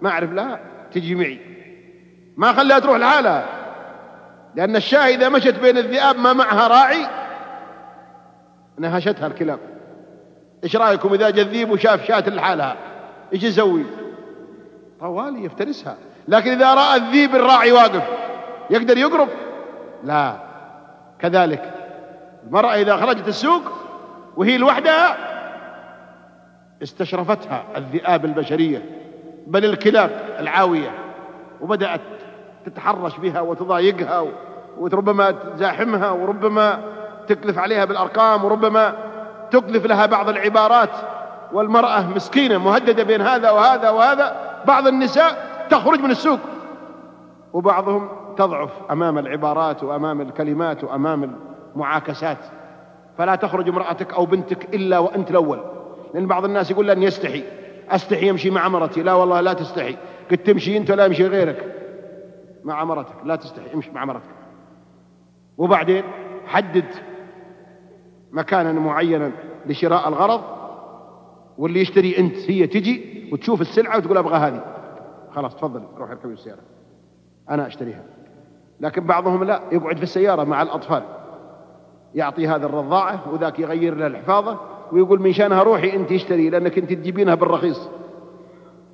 [0.00, 0.60] ما أعرف لها.
[0.92, 1.51] تجي معي.
[2.36, 3.46] ما خليها تروح لحالها.
[4.54, 7.06] لأن الشاة إذا مشت بين الذئاب ما معها راعي
[8.78, 9.58] نهشتها الكلاب.
[10.64, 12.76] إيش رأيكم إذا جاء الذيب وشاف شاة لحالها؟
[13.32, 13.84] إيش يسوي؟
[15.00, 15.96] طوالي يفترسها.
[16.28, 18.02] لكن إذا رأى الذيب الراعي واقف
[18.70, 19.28] يقدر يقرب؟
[20.04, 20.36] لا.
[21.18, 21.72] كذلك
[22.46, 23.62] المرأة إذا خرجت السوق
[24.36, 25.16] وهي لوحدها
[26.82, 28.82] استشرفتها الذئاب البشرية
[29.46, 30.90] بل الكلاب العاوية
[31.60, 32.00] وبدأت
[32.66, 34.24] تتحرش بها وتضايقها
[34.78, 36.80] وربما تزاحمها وربما
[37.28, 38.94] تكلف عليها بالأرقام وربما
[39.50, 40.90] تكلف لها بعض العبارات.
[41.52, 44.36] والمرأة مسكينة مهددة بين هذا وهذا وهذا.
[44.66, 46.38] بعض النساء تخرج من السوق.
[47.52, 51.36] وبعضهم تضعف أمام العبارات وأمام الكلمات وأمام
[51.74, 52.38] المعاكسات.
[53.18, 55.60] فلا تخرج امرأتك أو بنتك إلا وأنت الأول.
[56.14, 57.44] لأن بعض الناس يقول لن يستحي.
[57.90, 59.02] أستحي يمشي مع مرتي.
[59.02, 59.96] لا والله لا تستحي.
[60.30, 61.81] قد تمشي أنت ولا يمشي غيرك.
[62.64, 64.30] مع مرتك لا تستحي امشي مع مرتك.
[65.58, 66.04] وبعدين
[66.46, 66.84] حدد
[68.32, 69.30] مكانا معينا
[69.66, 70.40] لشراء الغرض
[71.58, 74.64] واللي يشتري انت هي تجي وتشوف السلعة وتقول أبغى هذه.
[75.34, 76.60] خلاص تفضل روح اركبي السيارة.
[77.50, 78.04] أنا أشتريها.
[78.80, 81.02] لكن بعضهم لا يقعد في السيارة مع الأطفال.
[82.14, 84.60] يعطي هذا الرضاعة وذاك يغير له الحفاظة
[84.92, 87.88] ويقول من شأنها روحي أنت اشتري لأنك أنت تجيبينها بالرخيص.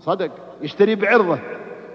[0.01, 0.31] صدق
[0.63, 1.39] يشتري بعرضه.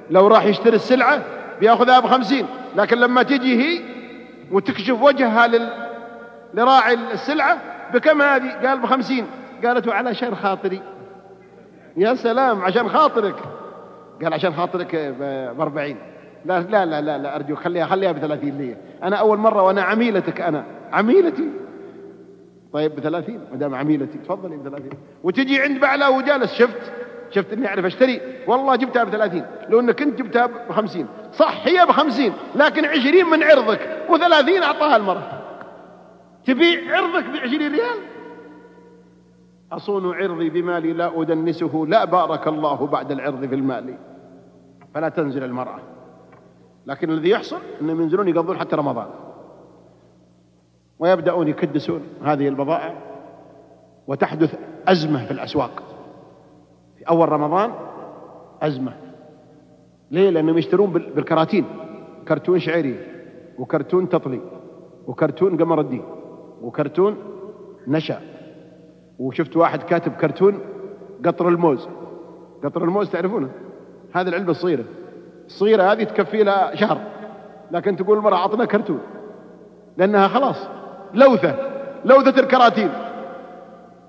[0.09, 1.23] لو راح يشتري السلعة
[1.63, 2.45] بياخذها بخمسين
[2.75, 3.81] لكن لما تجي هي
[4.51, 5.69] وتكشف وجهها لل...
[6.53, 7.57] لراعي السلعة
[7.93, 9.25] بكم هذه؟ قال بخمسين.
[9.65, 10.81] قالت علشان خاطري.
[11.97, 13.35] يا سلام عشان خاطرك.
[14.23, 14.95] قال عشان خاطرك
[15.55, 15.97] بأربعين.
[16.45, 18.75] لا لا لا لا, لا أرجو خليها خليها بثلاثين لي.
[19.03, 21.49] أنا أول مرة وأنا عميلتك أنا عميلتي.
[22.73, 24.91] طيب بثلاثين ما دام عميلتي تفضلي بثلاثين.
[25.23, 26.91] وتجي عند بعلها وجالس شفت؟
[27.35, 29.45] شفت إني أعرف أشتري؟ والله جبتها بثلاثين.
[29.69, 31.07] لو إنك انت جبتها بخمسين.
[31.31, 35.41] صح هي بخمسين لكن عشرين من عرضك وثلاثين أعطاها المرأة.
[36.45, 37.97] تبيع عرضك بعشرين ريال؟
[39.71, 43.97] أصون عرضي بمالي لا أدنسه لا بارك الله بعد العرض في المال.
[44.93, 45.79] فلا تنزل المرأة.
[46.85, 49.07] لكن الذي يحصل أنهم ينزلون يقضون حتى رمضان.
[50.99, 52.93] ويبدأون يكدسون هذه البضائع
[54.07, 54.55] وتحدث
[54.87, 55.83] أزمة في الأسواق.
[57.03, 57.71] في أول رمضان
[58.61, 58.93] أزمة.
[60.11, 61.65] ليه؟ لأنهم يشترون بالكراتين.
[62.27, 62.99] كرتون شعري
[63.59, 64.41] وكرتون تطلي
[65.07, 66.03] وكرتون قمر الدين
[66.61, 67.17] وكرتون
[67.87, 68.19] نشا.
[69.19, 70.59] وشفت واحد كاتب كرتون
[71.25, 71.87] قطر الموز.
[72.63, 73.49] قطر الموز تعرفونه؟
[74.13, 74.83] هذه العلبة الصغيرة.
[75.45, 76.97] الصغيرة هذه تكفي لها شهر.
[77.71, 78.99] لكن تقول المرأة أعطنا كرتون.
[79.97, 80.67] لأنها خلاص
[81.13, 81.55] لوثة
[82.05, 82.89] لوثة الكراتين.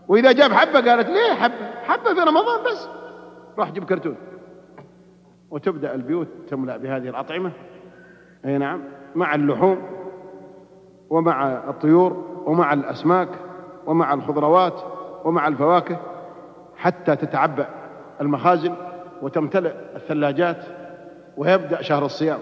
[0.08, 2.88] وإذا جاب حبة قالت ليه حبة حبة في رمضان بس.
[3.58, 4.16] راح جيب كرتون.
[5.50, 7.52] وتبدأ البيوت تملأ بهذه الأطعمة.
[8.44, 8.80] أي نعم
[9.14, 9.82] مع اللحوم
[11.10, 13.28] ومع الطيور ومع الأسماك
[13.86, 14.82] ومع الخضروات
[15.24, 15.96] ومع الفواكه
[16.76, 17.68] حتى تتعبأ
[18.20, 18.74] المخازن
[19.22, 20.64] وتمتلئ الثلاجات
[21.36, 22.38] ويبدأ شهر الصيام.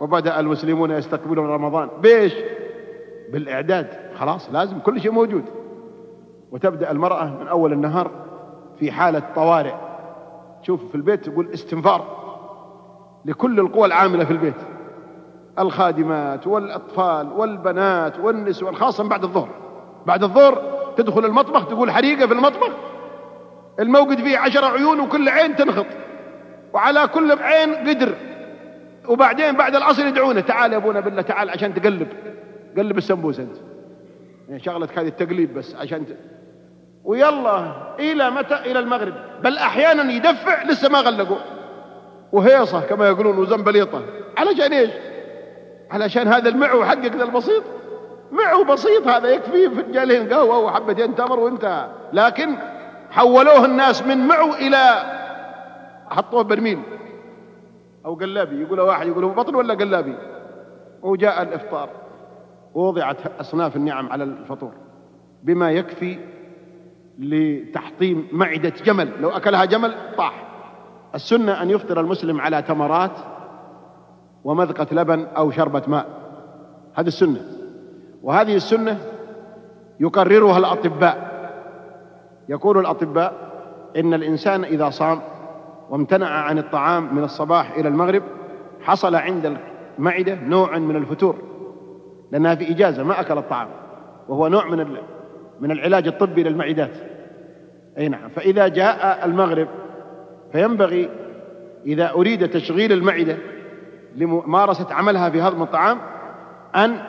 [0.00, 1.88] وبدأ المسلمون يستقبلون رمضان.
[2.02, 2.34] بيش
[3.32, 3.86] بالإعداد.
[4.14, 5.44] خلاص لازم كل شيء موجود.
[6.54, 8.10] وتبدأ المرأة من أول النهار
[8.78, 9.74] في حالة طوارئ.
[10.62, 12.24] شوف في البيت تقول استنفار
[13.24, 14.54] لكل القوى العاملة في البيت.
[15.58, 19.48] الخادمات والأطفال والبنات والنسوة خاصة بعد الظهر.
[20.06, 20.62] بعد الظهر
[20.96, 22.70] تدخل المطبخ تقول حريقة في المطبخ.
[23.80, 25.86] الموقد فيه عشر عيون وكل عين تنخط.
[26.72, 28.14] وعلى كل عين قدر.
[29.08, 32.08] وبعدين بعد العصر يدعونه تعال يا أبونا بالله تعال عشان تقلب.
[32.76, 33.56] قلب السمبوس أنت.
[34.48, 36.33] يعني شغلتك هذه التقليب بس عشان ت...
[37.04, 39.14] ويلا إلى متى؟ إلى المغرب.
[39.42, 41.36] بل أحيانا يدفع لسه ما غلقوا.
[42.32, 44.02] وهيصه كما يقولون وزنبليطه
[44.38, 44.90] علشان إيش؟
[45.90, 47.62] علشان هذا المعو حقك ذا البسيط.
[48.32, 52.56] معو بسيط هذا يكفي فنجالين قهوة وحبتين تمر وانتهى لكن
[53.10, 54.78] حولوه الناس من معو إلى
[56.10, 56.82] حطوه برميل.
[58.06, 58.62] أو قلابي.
[58.62, 60.14] يقول واحد يقول بطن ولا قلابي؟
[61.02, 61.88] وجاء الإفطار.
[62.74, 64.72] ووضعت أصناف النعم على الفطور.
[65.42, 66.18] بما يكفي
[67.18, 69.12] لتحطيم معدة جمل.
[69.20, 70.44] لو أكلها جمل طاح.
[71.14, 73.10] السنة أن يفطر المسلم على تمرات
[74.44, 76.06] ومذقة لبن أو شربة ماء.
[76.94, 77.40] هذه السنة.
[78.22, 78.98] وهذه السنة
[80.00, 81.34] يقررها الأطباء.
[82.48, 83.32] يقول الأطباء
[83.96, 85.20] إن الإنسان إذا صام
[85.90, 88.22] وامتنع عن الطعام من الصباح إلى المغرب
[88.82, 89.56] حصل عند
[89.98, 91.36] المعدة نوع من الفتور
[92.32, 93.68] لأنها في إجازة ما أكل الطعام.
[94.28, 94.80] وهو نوع من
[95.60, 96.90] من العلاج الطبي للمعدات.
[97.98, 98.28] أي نعم.
[98.28, 99.68] فإذا جاء المغرب
[100.52, 101.10] فينبغي
[101.86, 103.36] إذا أريد تشغيل المعدة
[104.16, 105.98] لممارسة عملها في هضم الطعام
[106.76, 107.00] أن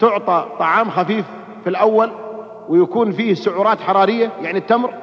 [0.00, 1.24] تعطى طعام خفيف
[1.64, 2.10] في الأول
[2.68, 4.94] ويكون فيه سعرات حرارية يعني التمر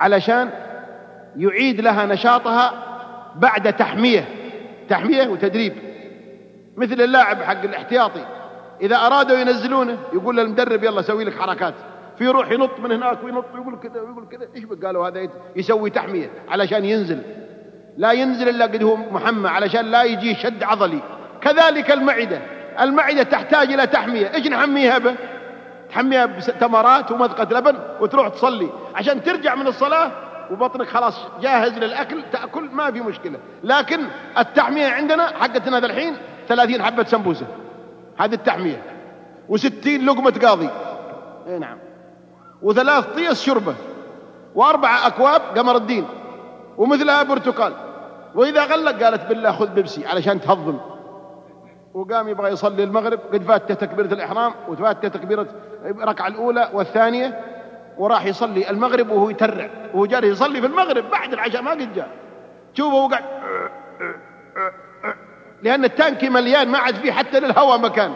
[0.00, 0.50] علشان
[1.36, 2.72] يعيد لها نشاطها
[3.36, 4.28] بعد تحمية.
[4.88, 5.72] تحمية وتدريب.
[6.76, 8.24] مثل اللاعب حق الاحتياطي.
[8.80, 11.74] إذا أرادوا ينزلونه يقول للمدرب يلا سوي لك حركات.
[12.18, 16.30] في يروح ينط من هناك وينط ويقول كذا ويقول كذا إيش قالوا هذا؟ يسوي تحمية
[16.48, 17.22] علشان ينزل.
[17.96, 20.98] لا ينزل إلا قد هو محمى علشان لا يجي شد عضلي.
[21.40, 22.40] كذلك المعدة.
[22.80, 24.34] المعدة تحتاج إلى تحمية.
[24.34, 25.14] إيش نحميها به؟
[25.90, 28.68] تحميها بتمرات ومذقه لبن وتروح تصلي.
[28.94, 30.10] عشان ترجع من الصلاة
[30.50, 33.38] وبطنك خلاص جاهز للأكل تأكل ما في مشكلة.
[33.64, 34.00] لكن
[34.38, 36.14] التحمية عندنا حقتنا ذا الحين
[36.48, 37.46] ثلاثين حبة سمبوسة.
[38.18, 38.82] هذه التحمية.
[39.48, 40.68] وستين لقمة قاضي.
[41.48, 41.78] إي نعم.
[42.62, 43.74] وثلاث طيس شربة
[44.54, 46.06] وأربعة أكواب قمر الدين
[46.76, 47.72] ومثلها برتقال.
[48.34, 50.78] وإذا غلق قالت بالله خذ بيبسي علشان تهضم.
[51.94, 55.46] وقام يبغى يصلي المغرب قد فاتته تكبيرة الإحرام وفاتته تكبيرة
[55.84, 57.40] الركعة الأولى والثانية
[57.98, 59.70] وراح يصلي المغرب وهو يترع.
[59.94, 62.08] وهو جالس يصلي في المغرب بعد العشاء ما قد جاء.
[62.74, 63.24] شوفه هو قاعد
[65.62, 68.12] لأن التانكي مليان ما عاد فيه حتى للهواء مكان.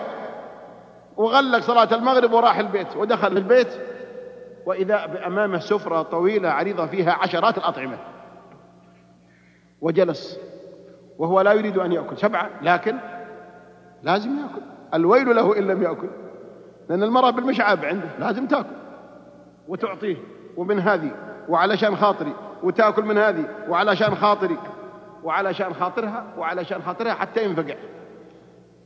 [1.17, 3.69] وغلق صلاة المغرب وراح البيت ودخل البيت.
[4.66, 7.98] وإذا أمامه سفرة طويلة عريضة فيها عشرات الأطعمة.
[9.81, 10.38] وجلس.
[11.18, 12.18] وهو لا يريد أن يأكل.
[12.18, 12.50] سبعة.
[12.62, 12.96] لكن
[14.02, 14.62] لازم يأكل.
[14.94, 16.08] الويل له إن لم يأكل.
[16.88, 18.08] لأن المرأة بالمشعب عنده.
[18.19, 18.77] لازم تأكل.
[19.69, 20.17] وتعطيه.
[20.56, 21.10] ومن هذه.
[21.48, 22.33] وعلشان خاطري.
[22.62, 23.44] وتأكل من هذه.
[23.69, 24.58] وعلشان خاطري.
[25.23, 26.25] وعلشان خاطرها.
[26.38, 27.75] وعلشان خاطرها حتى ينفقع.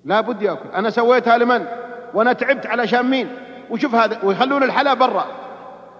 [0.04, 0.68] لا بد يأكل.
[0.68, 1.66] أنا سويتها لمن؟
[2.14, 3.28] وأنا تعبت علشان مين؟
[3.70, 4.24] وشوف هذا.
[4.24, 5.24] ويخلون الحلا برا.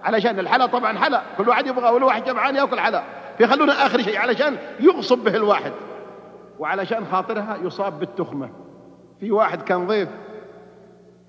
[0.03, 1.21] علشان الحلا طبعا حلا.
[1.37, 3.03] كل واحد يبغى ولو واحد جمعان يأكل حلا.
[3.37, 5.71] فيخلونه آخر شيء علشان يغصب به الواحد.
[6.59, 8.49] وعلشان خاطرها يصاب بالتخمة.
[9.19, 10.09] في واحد كان ضيف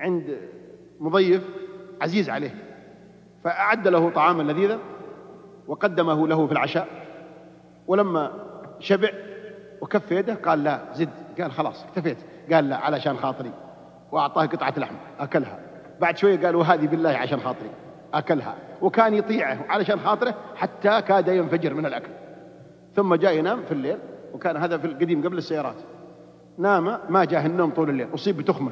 [0.01, 0.37] عند
[1.01, 1.43] مضيف
[2.03, 2.55] عزيز عليه.
[3.45, 4.79] فأعد له طعاما لذيذا
[5.67, 6.89] وقدمه له في العشاء.
[7.87, 8.31] ولما
[8.81, 9.09] شبع
[9.81, 11.09] وكف يده قال لا زد.
[11.41, 12.19] قال خلاص اكتفيت.
[12.53, 13.51] قال لا علشان خاطري.
[14.13, 15.59] وأعطاه قطعة لحم أكلها.
[16.01, 17.71] بعد شوية قالوا هذه بالله عشان خاطري.
[18.15, 18.55] أكلها.
[18.83, 22.11] وكان يطيعه علشان خاطره حتى كاد ينفجر من الأكل.
[22.95, 23.99] ثم جاء ينام في الليل
[24.35, 25.77] وكان هذا في القديم قبل السيارات.
[26.59, 28.71] نام ما جاه النوم طول الليل أصيب بتخمة.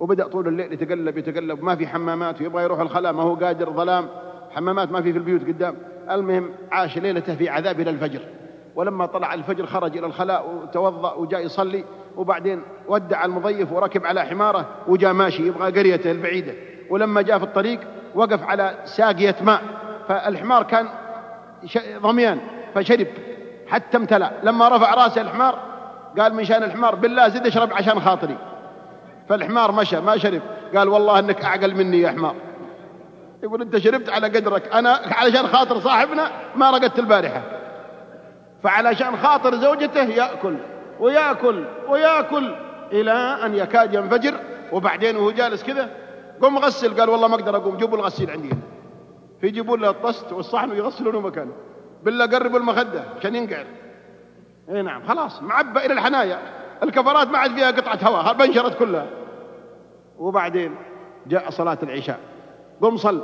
[0.00, 4.08] وبدأ طول الليل يتقلب يتقلب ما في حمامات ويبغى يروح الخلاء ما هو قادر ظلام.
[4.50, 5.74] حمامات ما في في البيوت قدام.
[6.10, 8.20] المهم عاش ليلته في عذاب إلى الفجر.
[8.76, 11.84] ولما طلع الفجر خرج إلى الخلاء وتوضأ وجاء يصلي
[12.16, 16.54] وبعدين ودع المضيف وركب على حماره وجاء ماشي يبغى قريته البعيدة.
[16.90, 17.80] ولما جاء في الطريق
[18.14, 19.60] وقف على ساقية ماء
[20.08, 20.88] فالحمار كان
[21.98, 22.40] ضميان
[22.74, 23.06] فشرب
[23.68, 24.30] حتى امتلأ.
[24.42, 25.58] لما رفع رأسه الحمار
[26.18, 28.36] قال من شأن الحمار بالله زد اشرب عشان خاطري.
[29.28, 30.42] فالحمار مشى ما شرب.
[30.76, 32.34] قال والله إنك أعقل مني يا حمار.
[33.42, 34.74] يقول أنت شربت على قدرك.
[34.74, 37.42] أنا علشان خاطر صاحبنا ما رقدت البارحة.
[38.62, 40.56] فعلشان خاطر زوجته يأكل
[41.00, 42.54] ويأكل ويأكل
[42.92, 43.12] إلى
[43.44, 44.34] أن يكاد ينفجر.
[44.72, 45.88] وبعدين وهو جالس كذا
[46.42, 47.76] قم غسل قال والله ما أقدر أقوم.
[47.76, 48.48] جيبوا الغسيل عندي.
[48.48, 48.60] هنا
[49.40, 51.52] فيجيبون له الطست والصحن ويغسلونه مكانه.
[52.02, 53.66] بالله قربوا المخدة عشان ينقعد.
[54.70, 56.38] إي نعم خلاص معبى إلى الحنايا.
[56.82, 59.06] الكفرات ما عاد فيها قطعة هواء بنشرت كلها.
[60.18, 60.74] وبعدين
[61.26, 62.18] جاء صلاة العشاء.
[62.82, 63.22] قم صل.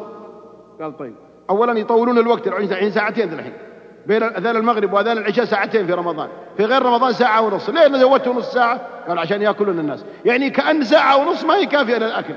[0.81, 1.15] قال طيب.
[1.51, 3.53] اولا يطولون الوقت الحين ساعتين الحين.
[4.07, 6.29] بين أذان المغرب وأذان العشاء ساعتين في رمضان.
[6.57, 7.71] في غير رمضان ساعة ونص.
[7.71, 8.81] ليه؟ زودته نص ساعة.
[9.09, 10.05] قال عشان يأكلون الناس.
[10.25, 12.35] يعني كأن ساعة ونص ما هي كافية للأكل.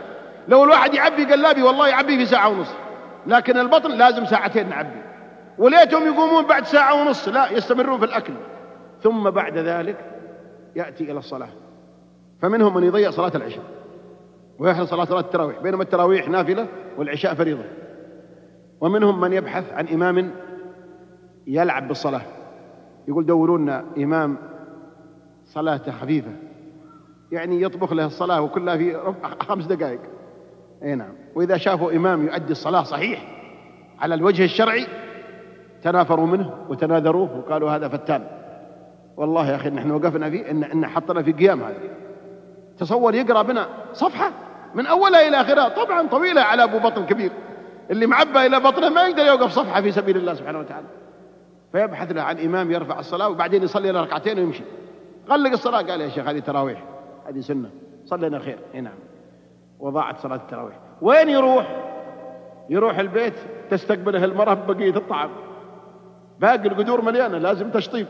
[0.47, 2.73] لو الواحد يعبي قلابي والله يعبي في ساعة ونص.
[3.27, 5.01] لكن البطن لازم ساعتين نعبي.
[5.57, 8.33] وليتهم يقومون بعد ساعة ونص لا يستمرون في الأكل.
[9.03, 9.97] ثم بعد ذلك
[10.75, 11.49] يأتي إلى الصلاة.
[12.41, 13.63] فمنهم من يضيع صلاة العشاء
[14.59, 15.59] ويحرص صلاة صلاة التراويح.
[15.59, 16.67] بينما التراويح نافلة
[16.97, 17.63] والعشاء فريضة.
[18.81, 20.31] ومنهم من يبحث عن إمام
[21.47, 22.21] يلعب بالصلاة.
[23.07, 24.37] يقول دوروا لنا إمام
[25.45, 26.31] صلاته خفيفة.
[27.31, 29.99] يعني يطبخ له الصلاة وكلها في خمس دقائق.
[30.83, 31.13] اي نعم.
[31.35, 33.21] وإذا شافوا إمام يؤدي الصلاة صحيح
[33.99, 34.87] على الوجه الشرعي
[35.83, 38.27] تنافروا منه وتناذروه وقالوا هذا فتان.
[39.17, 41.77] والله يا أخي نحن وقفنا فيه إن, إن حطنا في قيام هذا.
[42.77, 44.31] تصور يقرأ بنا صفحة
[44.75, 47.31] من أولها إلى آخرها طبعا طويلة على أبو بطن كبير.
[47.91, 50.87] اللي معبى إلى بطنه ما يقدر يوقف صفحة في سبيل الله سبحانه وتعالى.
[51.71, 54.63] فيبحث له عن إمام يرفع الصلاة وبعدين يصلي ركعتين ويمشي.
[55.29, 56.83] غلق الصلاة قال يا شيخ هذه تراويح
[57.27, 57.69] هذه سنة
[58.05, 58.57] صلينا خير.
[58.75, 58.93] اي نعم.
[59.79, 60.75] وضاعت صلاة التراويح.
[61.01, 61.83] وين يروح؟
[62.69, 63.33] يروح البيت
[63.69, 65.29] تستقبله المرأة ببقية الطعام.
[66.39, 68.07] باقي القدور مليانة لازم تشطيب.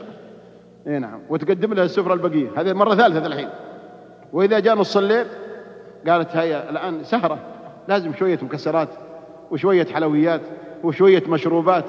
[0.87, 2.49] إي نعم وتقدم له السفرة البقية.
[2.57, 3.49] هذه مرة ثالثة الحين.
[4.33, 5.27] وإذا جاء نص الليل
[6.07, 7.39] قالت هيا الآن سهرة.
[7.87, 8.89] لازم شوية مكسرات
[9.51, 10.41] وشوية حلويات
[10.83, 11.85] وشوية مشروبات.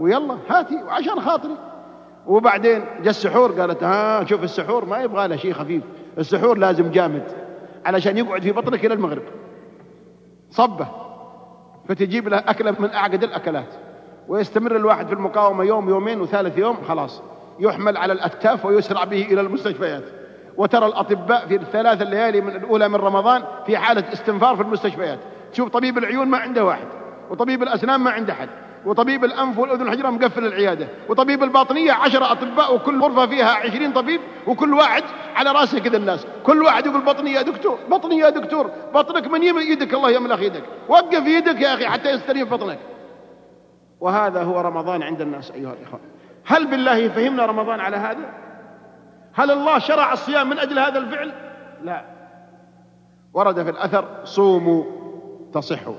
[0.00, 1.56] ويلا هاتي وعشان خاطري.
[2.26, 5.82] وبعدين جاء السحور قالت ها شوف السحور ما يبغى له شيء خفيف.
[6.18, 7.45] السحور لازم جامد.
[7.86, 9.22] علشان يقعد في بطنك إلى المغرب.
[10.50, 10.86] صبه.
[11.88, 13.74] فتجيب له أكلة من أعقد الأكلات.
[14.28, 17.22] ويستمر الواحد في المقاومة يوم يومين وثالث يوم خلاص.
[17.58, 20.04] يحمل على الأكتاف ويسرع به إلى المستشفيات.
[20.56, 25.18] وترى الأطباء في الثلاث الليالي من الأولى من رمضان في حالة استنفار في المستشفيات.
[25.52, 26.86] تشوف طبيب العيون ما عنده واحد
[27.30, 28.48] وطبيب الأسنان ما عنده أحد.
[28.86, 30.88] وطبيب الأنف والأذن الحجرة مقفل العيادة.
[31.08, 35.02] وطبيب الباطنية عشرة أطباء وكل غرفة فيها عشرين طبيب وكل واحد
[35.34, 36.26] على رأسه كذا الناس.
[36.44, 38.70] كل واحد يقول بطني يا دكتور بطني يا دكتور.
[38.94, 40.62] بطنك من يدك الله يملخ يدك.
[40.88, 42.78] وقف يدك يا أخي حتى يستريح بطنك.
[44.00, 46.00] وهذا هو رمضان عند الناس أيها الإخوة.
[46.44, 48.34] هل بالله فهمنا رمضان على هذا؟
[49.34, 51.32] هل الله شرع الصيام من أجل هذا الفعل؟
[51.82, 52.04] لا.
[53.34, 54.84] ورد في الأثر صوموا
[55.54, 55.94] تصحوا.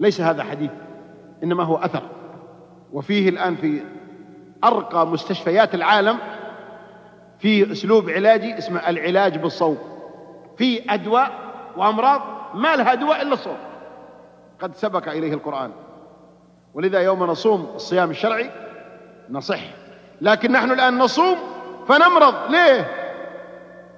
[0.00, 0.70] ليس هذا حديث.
[1.42, 2.02] إنما هو أثر.
[2.92, 3.82] وفيه الآن في
[4.64, 6.18] أرقى مستشفيات العالم
[7.38, 9.78] في أسلوب علاجي اسمه العلاج بالصوم
[10.56, 11.30] في أدواء
[11.76, 12.20] وأمراض
[12.54, 13.56] ما لها دواء إلا الصوم
[14.60, 15.70] قد سبق إليه القرآن.
[16.74, 18.50] ولذا يوم نصوم الصيام الشرعي
[19.30, 19.60] نصح.
[20.20, 21.36] لكن نحن الآن نصوم
[21.88, 22.34] فنمرض.
[22.50, 22.90] ليه؟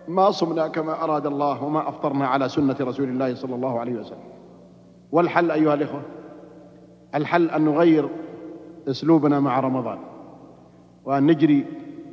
[0.09, 4.33] ما صمنا كما أراد الله وما أفطرنا على سنة رسول الله صلى الله عليه وسلم.
[5.13, 6.03] والحل أيها الإخوة؟
[7.15, 8.09] الحل أن نغير
[8.89, 9.99] أسلوبنا مع رمضان
[11.05, 11.67] وأن نجري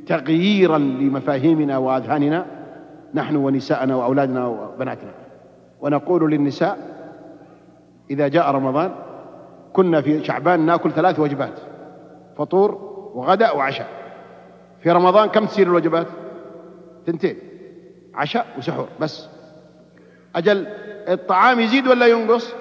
[0.06, 2.46] تغييرا لمفاهيمنا وأذهاننا
[3.14, 5.14] نحن ونساءنا وأولادنا وبناتنا.
[5.80, 6.78] ونقول للنساء
[8.10, 8.94] إذا جاء رمضان
[9.72, 11.60] كنا في شعبان نأكل ثلاث وجبات
[12.36, 12.74] فطور
[13.14, 13.88] وغداء وعشاء.
[14.80, 16.06] في رمضان كم تصير الوجبات؟
[17.06, 17.36] تنتين
[18.14, 19.28] عشاء وسحور بس.
[20.36, 20.66] أجل
[21.08, 22.54] الطعام يزيد ولا ينقص؟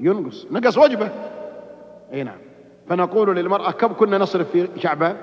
[0.00, 0.46] ينقص.
[0.50, 1.10] نقص وجبة.
[2.12, 2.38] إي نعم.
[2.86, 5.16] فنقول للمرأة كم كنا نصرف في شعبان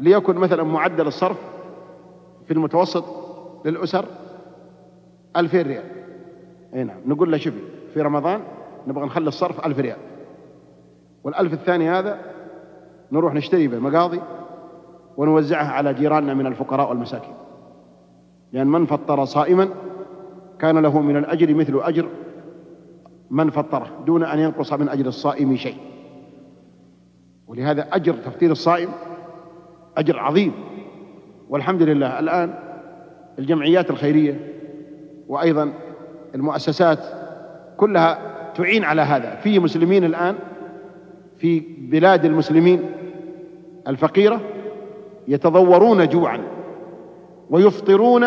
[0.00, 1.36] ليكن مثلا معدل الصرف
[2.46, 3.04] في المتوسط
[3.64, 4.04] للأسر
[5.36, 5.84] ألفين ريال.
[6.74, 6.96] إي نعم.
[7.06, 7.60] نقول له شوفي
[7.94, 8.40] في رمضان
[8.86, 9.96] نبغى نخلي الصرف ألف ريال.
[11.24, 12.20] والألف الثاني هذا
[13.12, 14.20] نروح نشتري به مقاضي
[15.16, 17.34] ونوزعها على جيراننا من الفقراء والمساكين.
[18.52, 19.68] لأن من فطر صائما
[20.58, 22.08] كان له من الأجر مثل أجر
[23.30, 25.76] من فطره دون أن ينقص من أجر الصائم شيء.
[27.48, 28.88] ولهذا أجر تفطير الصائم
[29.96, 30.52] أجر عظيم.
[31.48, 32.54] والحمد لله الآن
[33.38, 34.40] الجمعيات الخيرية
[35.28, 35.72] وأيضا
[36.34, 36.98] المؤسسات
[37.76, 38.18] كلها
[38.54, 39.34] تعين على هذا.
[39.34, 40.34] في مسلمين الآن
[41.38, 42.90] في بلاد المسلمين
[43.88, 44.40] الفقيرة
[45.28, 46.40] يتضورون جوعا
[47.50, 48.24] ويفطرون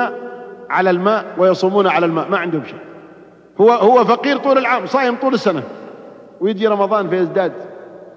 [0.69, 2.29] على الماء ويصومون على الماء.
[2.29, 2.79] ما عندهم شيء.
[3.61, 5.63] هو هو فقير طول العام صايم طول السنة
[6.41, 7.53] ويجي رمضان فيزداد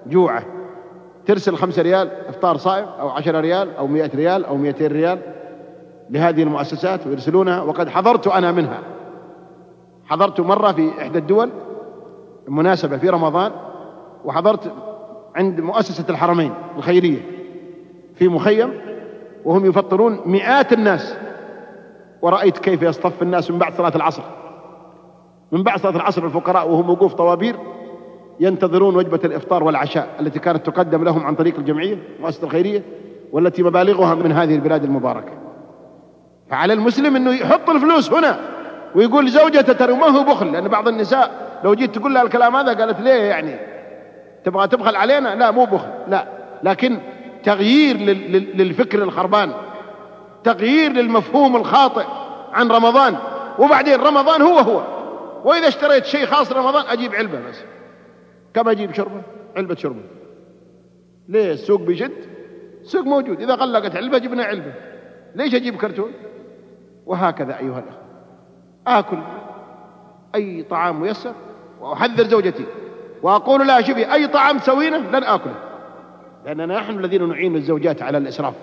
[0.07, 0.43] جوعه.
[1.25, 5.19] ترسل خمسة ريال إفطار صائم أو عشرة ريال أو مئة ريال أو مئتين ريال
[6.09, 7.61] لهذه المؤسسات ويرسلونها.
[7.61, 8.79] وقد حضرت أنا منها.
[10.05, 11.49] حضرت مرة في إحدى الدول
[12.47, 13.51] مناسبة في رمضان
[14.25, 14.71] وحضرت
[15.35, 17.19] عند مؤسسة الحرمين الخيرية
[18.15, 18.73] في مخيم
[19.45, 21.15] وهم يفطرون مئات الناس.
[22.21, 24.23] ورأيت كيف يصطف الناس من بعد صلاة العصر.
[25.51, 27.55] من بعد صلاة العصر الفقراء وهم وقوف طوابير.
[28.39, 32.83] ينتظرون وجبة الإفطار والعشاء التي كانت تقدم لهم عن طريق الجمعية المؤسسة الخيرية
[33.31, 35.31] والتي مبالغها من هذه البلاد المباركة.
[36.49, 38.39] فعلى المسلم أنه يحط الفلوس هنا
[38.95, 41.31] ويقول لزوجته ترى ما هو بخل؟ لأن بعض النساء
[41.63, 43.55] لو جيت تقول لها الكلام هذا قالت ليه يعني؟
[44.43, 46.27] تبغى تبخل علينا؟ لا مو بخل لا.
[46.63, 46.97] لكن
[47.43, 47.97] تغيير
[48.55, 49.51] للفكر الخربان
[50.43, 52.05] تغيير للمفهوم الخاطئ
[52.53, 53.15] عن رمضان.
[53.59, 54.81] وبعدين رمضان هو هو.
[55.45, 57.63] وإذا اشتريت شيء خاص رمضان أجيب علبة بس.
[58.53, 59.21] كم أجيب شربة
[59.57, 60.01] علبة شربة.
[61.29, 62.11] ليه؟ السوق بيشد؟
[62.81, 63.41] السوق موجود.
[63.41, 64.73] إذا غلقت علبة جبنا علبة.
[65.35, 66.11] ليش أجيب كرتون؟
[67.05, 68.03] وهكذا أيها الأخوة.
[68.87, 69.17] آكل
[70.35, 71.33] أي طعام ميسر
[71.81, 72.65] وأحذر زوجتي.
[73.23, 75.55] وأقول لها شوفي أي طعام تسوينه لن آكله.
[76.45, 78.53] لأننا نحن الذين نعين الزوجات على الإسراف.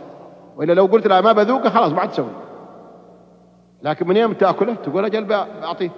[0.56, 2.30] وإلا لو قلت لها ما بذوقه خلاص ما عاد تسوي.
[3.82, 5.90] لكن من يوم تأكله تقول أجل بأعطيه.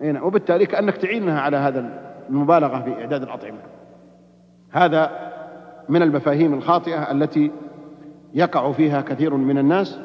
[0.00, 3.58] هنا وبالتالي كأنك تعينها على هذا المبالغة في إعداد الأطعمة.
[4.70, 5.30] هذا
[5.88, 7.50] من المفاهيم الخاطئة التي
[8.34, 9.98] يقع فيها كثير من الناس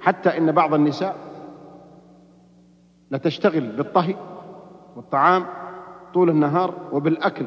[0.00, 1.16] حتى إن بعض النساء
[3.10, 4.14] لتشتغل بالطهي
[4.96, 5.46] والطعام
[6.14, 7.46] طول النهار وبالأكل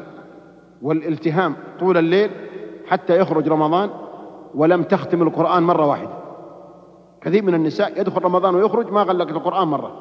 [0.81, 2.31] والالتهام طول الليل
[2.87, 3.89] حتى يخرج رمضان
[4.55, 6.17] ولم تختم القرآن مرة واحدة.
[7.21, 9.91] كثير من النساء يدخل رمضان ويخرج ما غلقت القرآن مرة.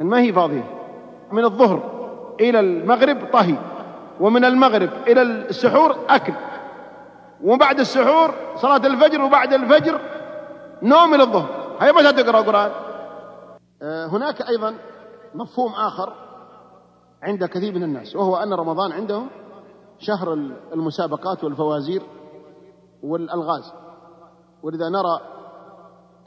[0.00, 0.64] ما هي فاضية.
[1.32, 1.99] من الظهر.
[2.40, 3.56] إلى المغرب طهي
[4.20, 6.32] ومن المغرب إلى السحور أكل.
[7.44, 10.00] وبعد السحور صلاة الفجر وبعد الفجر
[10.82, 11.76] نوم إلى الظهر.
[11.80, 12.70] هي متى تقرأ قرآن
[13.82, 14.74] آه، هناك أيضا
[15.34, 16.12] مفهوم آخر
[17.22, 19.26] عند كثير من الناس وهو أن رمضان عندهم
[19.98, 20.32] شهر
[20.72, 22.02] المسابقات والفوازير
[23.02, 23.72] والألغاز.
[24.62, 25.20] ولذا نرى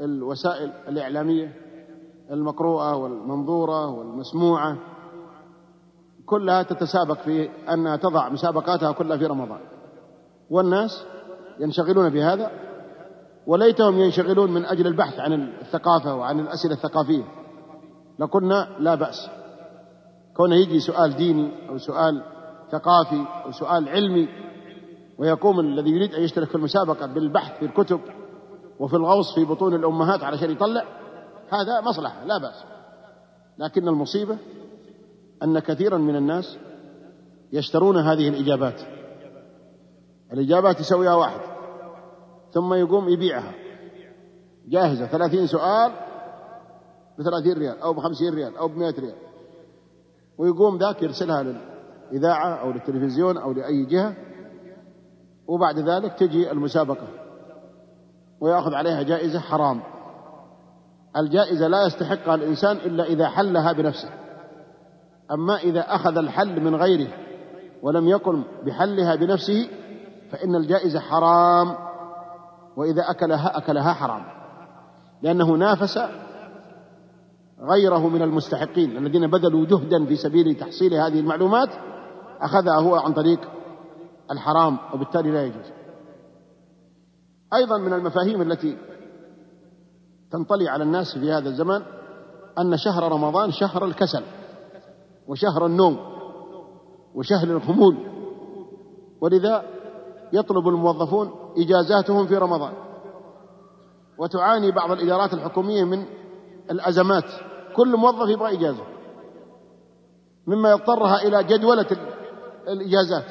[0.02, 1.56] الوسائل الإعلامية
[2.32, 4.78] المقروءة والمنظورة والمسموعة
[6.26, 9.60] كلها تتسابق في أنها تضع مسابقاتها كلها في رمضان.
[10.50, 11.06] والناس
[11.60, 12.52] ينشغلون بهذا
[13.48, 17.24] وليتهم ينشغلون من أجل البحث عن الثقافة وعن الأسئلة الثقافية.
[18.20, 19.30] لقلنا لا بأس.
[20.36, 22.24] كونه يجي سؤال ديني أو سؤال
[22.72, 24.30] ثقافي أو سؤال علمي
[25.18, 28.00] ويقوم الذي يريد أن يشترك في المسابقة بالبحث في الكتب
[28.80, 30.84] وفي الغوص في بطون الأمهات علشان يطلع
[31.50, 32.64] هذا مصلحة لا بأس.
[33.58, 34.38] لكن المصيبة
[35.44, 36.58] أن كثيرا من الناس
[37.52, 38.82] يشترون هذه الإجابات.
[40.34, 41.40] الإجابات يسويها واحد
[42.52, 43.54] ثم يقوم يبيعها.
[44.68, 45.92] جاهزة ثلاثين سؤال
[47.20, 49.16] بثلاثين ريال أو بخمسين ريال أو بمئة ريال.
[50.38, 54.16] ويقوم ذاك يرسلها للإذاعة أو للتلفزيون أو لأي جهة.
[55.48, 57.08] وبعد ذلك تجي المسابقة.
[58.40, 59.82] ويأخذ عليها جائزة حرام.
[61.18, 64.23] الجائزة لا يستحقها الإنسان إلا إذا حلها بنفسه.
[65.32, 67.08] أما إذا أخذ الحل من غيره
[67.82, 69.70] ولم يقم بحلها بنفسه
[70.32, 71.76] فإن الجائزة حرام.
[72.78, 74.24] وإذا أكلها أكلها حرام.
[75.22, 76.00] لأنه نافس
[77.62, 78.98] غيره من المستحقين.
[78.98, 81.70] الذين بذلوا جهدا في سبيل تحصيل هذه المعلومات
[82.42, 83.40] أخذها هو عن طريق
[84.32, 85.72] الحرام وبالتالي لا يجوز.
[87.54, 88.78] أيضا من المفاهيم التي
[90.32, 91.84] تنطلي على الناس في هذا الزمان
[92.60, 94.24] أن شهر رمضان شهر الكسل.
[95.28, 96.00] وشهر النوم
[97.16, 97.98] وشهر الخمول
[99.22, 99.64] ولذا
[100.34, 102.74] يطلب الموظفون إجازاتهم في رمضان.
[104.18, 106.06] وتعاني بعض الإدارات الحكومية من
[106.72, 107.24] الأزمات.
[107.76, 108.84] كل موظف يبغى إجازة.
[110.48, 111.88] مما يضطرها إلى جدولة
[112.68, 113.26] الإجازات.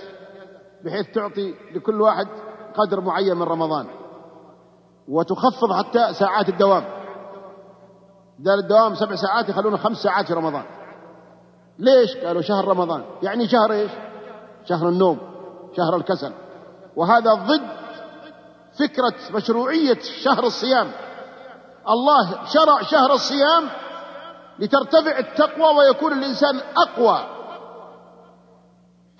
[0.84, 2.26] بحيث تعطي لكل واحد
[2.74, 3.86] قدر معين من رمضان.
[5.08, 6.84] وتخفض حتى ساعات الدوام.
[8.38, 10.64] دار الدوام سبع ساعات يخلونه خمس ساعات في رمضان.
[11.82, 13.90] ليش؟ قالوا شهر رمضان يعني شهر إيش؟
[14.68, 15.18] شهر النوم
[15.76, 16.32] شهر الكسل
[16.96, 17.62] وهذا ضد
[18.78, 20.90] فكرة مشروعية شهر الصيام
[21.88, 23.68] الله شرع شهر الصيام
[24.58, 27.26] لترتفع التقوى ويكون الإنسان أقوى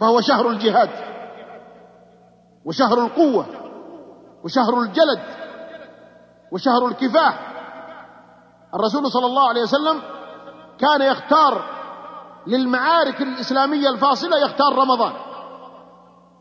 [0.00, 0.90] فهو شهر الجهاد
[2.64, 3.46] وشهر القوة
[4.44, 5.22] وشهر الجلد
[6.52, 7.52] وشهر الكفاح
[8.74, 10.02] الرسول صلى الله عليه وسلم
[10.78, 11.81] كان يختار
[12.46, 15.12] للمعارك الإسلامية الفاصلة يختار رمضان.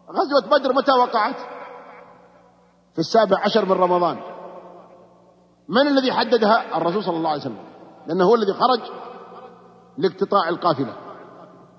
[0.10, 1.36] غزوة بدر متى وقعت؟
[2.94, 4.20] في السابع عشر من رمضان.
[5.70, 7.64] من الذي حددها؟ الرسول صلى الله عليه وسلم.
[8.08, 8.92] لأنه هو الذي خرج
[9.98, 10.94] لاقتطاع القافلة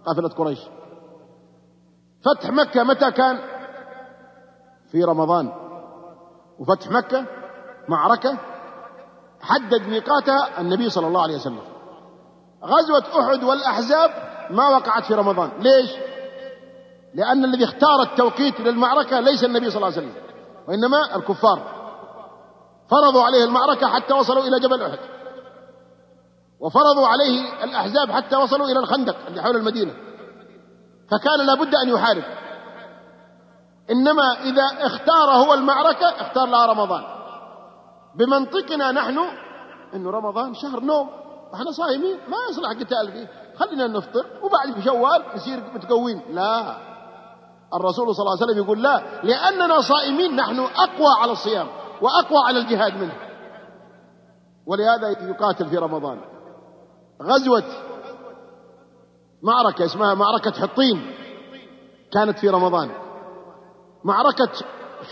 [0.07, 0.61] قافلة قريش.
[2.25, 3.39] فتح مكة متى كان؟
[4.91, 5.53] في رمضان.
[6.59, 7.27] وفتح مكة
[7.89, 8.39] معركة
[9.41, 11.72] حدد ميقاتها النبي صلى الله عليه وسلم.
[12.65, 14.11] غزوة أحد والأحزاب
[14.51, 15.51] ما وقعت في رمضان.
[15.59, 15.91] ليش؟
[17.15, 20.15] لأن الذي اختار التوقيت للمعركة ليس النبي صلى الله عليه وسلم
[20.69, 21.63] وإنما الكفار.
[22.91, 24.99] فرضوا عليه المعركة حتى وصلوا إلى جبل أحد.
[26.61, 29.93] وفرضوا عليه الأحزاب حتى وصلوا إلى الخندق اللي حول المدينة.
[31.11, 32.23] فكان لابد أن يحارب.
[33.91, 37.03] إنما إذا اختار هو المعركة اختار لها رمضان.
[38.15, 39.19] بمنطقنا نحن
[39.95, 41.11] إنه رمضان شهر نوم.
[41.55, 46.77] إحنا صايمين ما يصلح قتال فيه خلينا نفطر وبعد في شوال نصير متقوين لا.
[47.75, 51.67] الرسول صلى الله عليه وسلم يقول لا لأننا صائمين نحن أقوى على الصيام
[52.03, 53.15] وأقوى على الجهاد منه.
[54.67, 56.21] ولهذا يقاتل في رمضان.
[57.23, 57.65] غزوة
[59.43, 61.13] معركة اسمها معركة حطين
[62.13, 62.91] كانت في رمضان.
[64.05, 64.49] معركة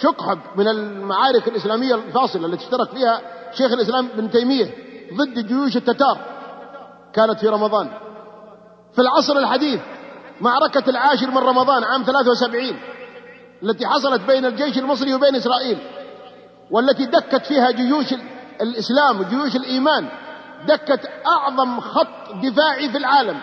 [0.00, 3.20] شقحب من المعارك الإسلامية الفاصلة التي اشترك فيها
[3.52, 4.89] شيخ الإسلام ابن تيمية.
[5.14, 6.18] ضد جيوش التتار
[7.12, 7.90] كانت في رمضان.
[8.92, 9.80] في العصر الحديث
[10.40, 12.76] معركة العاشر من رمضان عام 73
[13.62, 15.78] التي حصلت بين الجيش المصري وبين إسرائيل
[16.70, 18.14] والتي دكت فيها جيوش
[18.60, 20.08] الإسلام وجيوش الإيمان
[20.66, 23.40] دكت أعظم خط دفاعي في العالم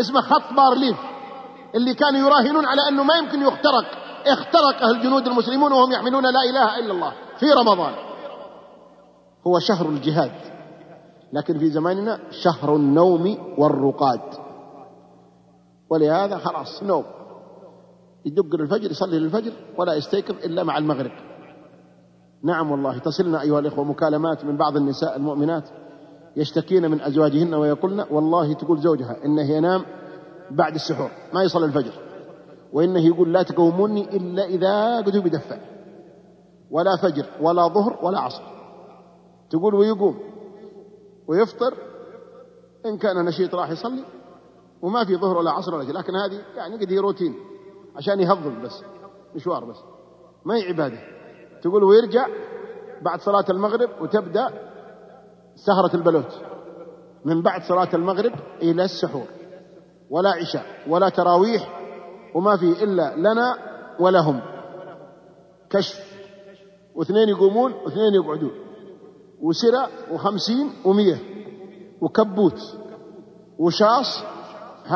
[0.00, 0.96] اسمه خط بارليف
[1.74, 3.84] اللي كانوا يراهنون على أنه ما يمكن يخترق
[4.26, 7.94] اخترق الجنود المسلمون وهم يحملون لا إله إلا الله في رمضان.
[9.46, 10.32] هو شهر الجهاد.
[11.32, 14.20] لكن في زماننا شهر النوم والرقاد.
[15.90, 17.04] ولهذا خلاص نوم.
[18.26, 21.10] يدق للفجر يصلي للفجر ولا يستيقظ إلا مع المغرب.
[22.44, 25.68] نعم والله تصلنا أيها الإخوة مكالمات من بعض النساء المؤمنات
[26.36, 29.84] يشتكين من أزواجهن ويقولن والله تقول زوجها إنه ينام
[30.50, 31.92] بعد السحور ما يصلي الفجر.
[32.72, 35.56] وإنه يقول لا تقوموني إلا إذا قدوا بدفع.
[36.70, 38.42] ولا فجر ولا ظهر ولا عصر.
[39.50, 40.31] تقول ويقوم.
[41.32, 41.74] ويفطر
[42.86, 44.04] إن كان نشيط راح يصلي
[44.82, 47.34] وما في ظهر ولا عصر ولا شيء لكن هذه يعني قد هي روتين
[47.96, 48.82] عشان يهضم بس
[49.34, 49.76] مشوار بس
[50.44, 50.98] ما هي عبادة.
[51.62, 52.26] تقول ويرجع
[53.02, 54.48] بعد صلاة المغرب وتبدأ
[55.54, 56.32] سهرة البلوت
[57.24, 59.26] من بعد صلاة المغرب إلى السحور
[60.10, 61.80] ولا عشاء ولا تراويح
[62.34, 63.56] وما فيه إلا لنا
[64.00, 64.40] ولهم
[65.70, 66.12] كشف
[66.94, 68.61] واثنين يقومون واثنين يقعدون.
[69.42, 71.18] وسرة وخمسين ومية
[72.00, 72.60] وكبوت
[73.58, 74.22] وشاص.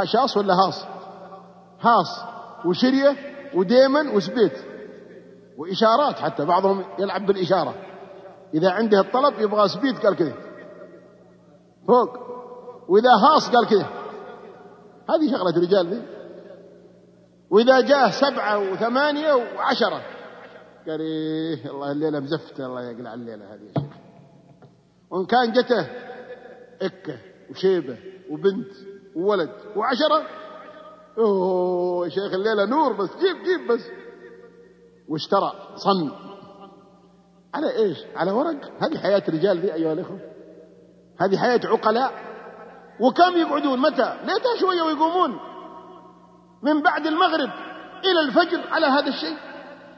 [0.04, 0.84] شاص ولا هاص؟
[1.80, 2.24] هاص.
[2.64, 3.16] وشرية
[3.54, 4.52] وديمن وسبيت.
[5.58, 7.74] وإشارات حتى بعضهم يلعب بالإشارة.
[8.54, 10.34] إذا عنده الطلب يبغى سبيت قال كذا
[11.88, 12.18] فوق.
[12.88, 13.86] وإذا هاص قال كذا
[15.10, 16.02] هذه شغلة رجال ذي
[17.50, 20.02] وإذا جاء سبعة وثمانية وعشرة.
[20.88, 24.05] قال إيه الله الليلة مزفتة الله يقلع الليلة هذه يا شيخ.
[25.10, 25.86] وإن كان جته
[26.82, 27.18] إكة
[27.50, 27.98] وشيبة
[28.30, 28.72] وبنت
[29.16, 30.22] وولد وعشرة
[31.18, 33.80] أوه يا شيخ الليلة نور بس جيب جيب بس.
[35.08, 36.12] واشترى صن.
[37.54, 40.20] على إيش؟ على ورق؟ هذه حياة رجال ذي أيها الإخوة.
[41.20, 42.12] هذه حياة عقلاء.
[43.00, 45.38] وكم يقعدون؟ متى؟ ليتها شوية ويقومون.
[46.62, 47.50] من بعد المغرب
[48.04, 49.36] إلى الفجر على هذا الشيء.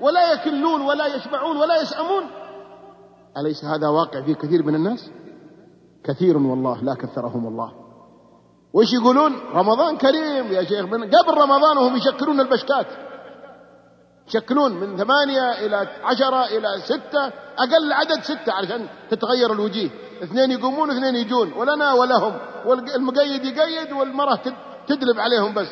[0.01, 2.25] ولا يكلون ولا يشبعون ولا يسأمون
[3.41, 5.11] أليس هذا واقع في كثير من الناس؟
[6.05, 7.73] كثير والله لا كثرهم الله.
[8.73, 10.85] وش يقولون؟ رمضان كريم يا شيخ.
[10.85, 12.87] من قبل رمضان وهم يشكلون البشكات.
[14.29, 17.27] يشكلون من ثمانية إلى عشرة إلى ستة
[17.59, 19.91] أقل عدد ستة علشان تتغير الوجيه.
[20.23, 21.53] اثنين يقومون واثنين يجون.
[21.53, 22.39] ولنا ولهم.
[22.67, 24.43] والمقيد يقيد والمرأة
[24.87, 25.69] تدلب عليهم بس.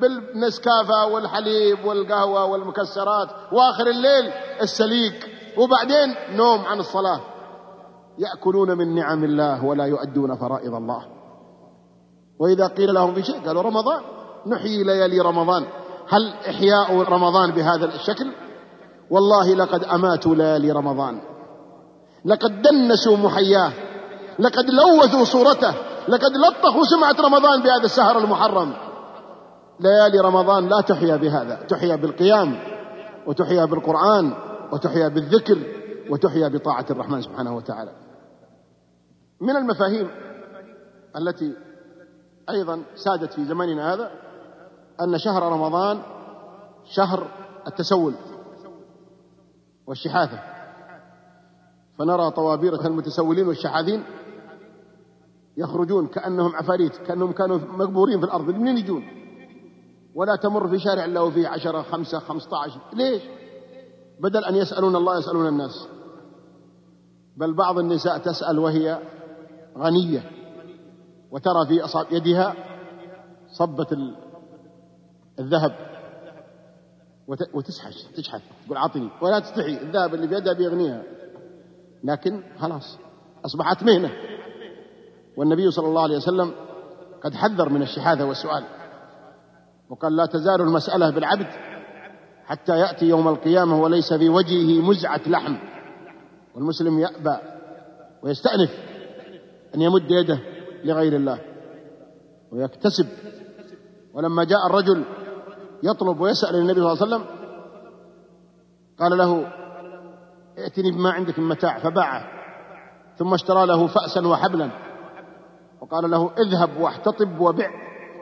[0.00, 3.28] بالنسكافة والحليب والقهوة والمكسرات.
[3.52, 5.33] وآخر الليل السليق.
[5.58, 7.20] وبعدين نوم عن الصلاة.
[8.18, 11.02] يأكلون من نعم الله ولا يؤدون فرائض الله.
[12.40, 14.02] وإذا قيل لهم في شيء قالوا رمضان.
[14.46, 15.66] نحيي ليالي رمضان.
[16.08, 18.32] هل إحياء رمضان بهذا الشكل؟
[19.10, 21.20] والله لقد أماتوا ليالي رمضان.
[22.24, 23.72] لقد دنسوا محياه.
[24.38, 25.74] لقد لوثوا صورته.
[26.08, 28.72] لقد لطخوا سمعة رمضان بهذا السهر المحرم.
[29.80, 31.54] ليالي رمضان لا تحيا بهذا.
[31.54, 32.58] تحيا بالقيام
[33.26, 34.53] وتحيا بالقرآن.
[34.74, 35.58] وتحيا بالذكر
[36.10, 37.92] وتحيا بطاعة الرحمن سبحانه وتعالى.
[39.40, 40.08] من المفاهيم
[41.16, 41.54] التي
[42.50, 44.10] أيضا سادت في زماننا هذا
[45.00, 46.02] أن شهر رمضان
[46.84, 47.26] شهر
[47.66, 48.14] التسول
[49.86, 50.38] والشحاثة
[51.98, 54.04] فنرى طوابير المتسولين والشحاذين
[55.56, 58.50] يخرجون كأنهم عفاريت كأنهم كانوا مقبورين في الأرض.
[58.50, 59.04] منين يجون؟
[60.14, 62.80] ولا تمر في شارع إلا وفيه عشرة خمسة خمسة عشر.
[62.92, 63.22] ليش؟
[64.20, 65.88] بدل أن يسألون الله يسألون الناس.
[67.36, 68.98] بل بعض النساء تسأل وهي
[69.78, 70.30] غنية
[71.30, 72.54] وترى في أصابع يدها
[73.52, 73.86] صبة
[75.38, 75.76] الذهب.
[77.54, 81.02] وتسحش تشحث تقول عطني ولا تستحي الذهب اللي في يدها بيغنيها.
[82.04, 82.98] لكن خلاص
[83.44, 84.10] أصبحت مهنة.
[85.36, 86.54] والنبي صلى الله عليه وسلم
[87.22, 88.64] قد حذر من الشحاذة والسؤال
[89.90, 91.46] وقال لا تزال المسألة بالعبد
[92.46, 95.56] حتى يأتي يوم القيامة وليس في وجهه مزعة لحم.
[96.54, 97.36] والمسلم يأبى
[98.22, 98.70] ويستأنف
[99.74, 100.38] أن يمد يده
[100.84, 101.40] لغير الله
[102.52, 103.06] ويكتسب.
[104.14, 105.04] ولما جاء الرجل
[105.82, 107.24] يطلب ويسأل النبي صلى الله عليه وسلم
[108.98, 109.52] قال له
[110.58, 112.24] ائتني بما عندك من متاع فباعه
[113.18, 114.70] ثم اشترى له فأسا وحبلا
[115.80, 117.70] وقال له اذهب واحتطب وبع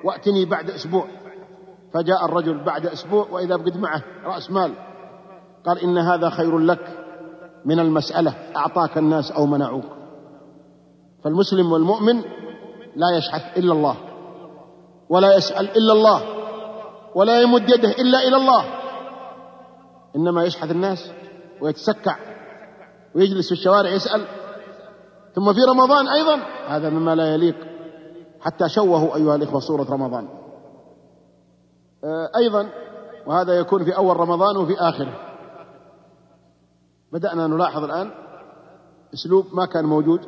[0.04, 1.06] وأتني بعد أسبوع.
[1.94, 4.74] فجاء الرجل بعد أسبوع وإذا قد معه رأس مال.
[5.66, 6.98] قال إن هذا خير لك
[7.64, 9.84] من المسألة أعطاك الناس أو منعوك.
[11.24, 12.22] فالمسلم والمؤمن
[12.96, 13.96] لا يشحث إلا الله
[15.08, 16.22] ولا يسأل إلا الله
[17.14, 18.64] ولا يمد يده إلا إلى الله.
[20.16, 21.10] إنما يشحث الناس
[21.60, 22.16] ويتسكع
[23.14, 24.26] ويجلس في الشوارع يسأل.
[25.34, 26.40] ثم في رمضان أيضا.
[26.68, 27.56] هذا مما لا يليق.
[28.40, 30.41] حتى شوهوا أيها الإخوة صورة رمضان.
[32.36, 32.68] أيضا
[33.26, 35.18] وهذا يكون في أول رمضان وفي اخره
[37.12, 38.10] بدأنا نلاحظ الآن
[39.14, 40.20] أسلوب ما كان موجود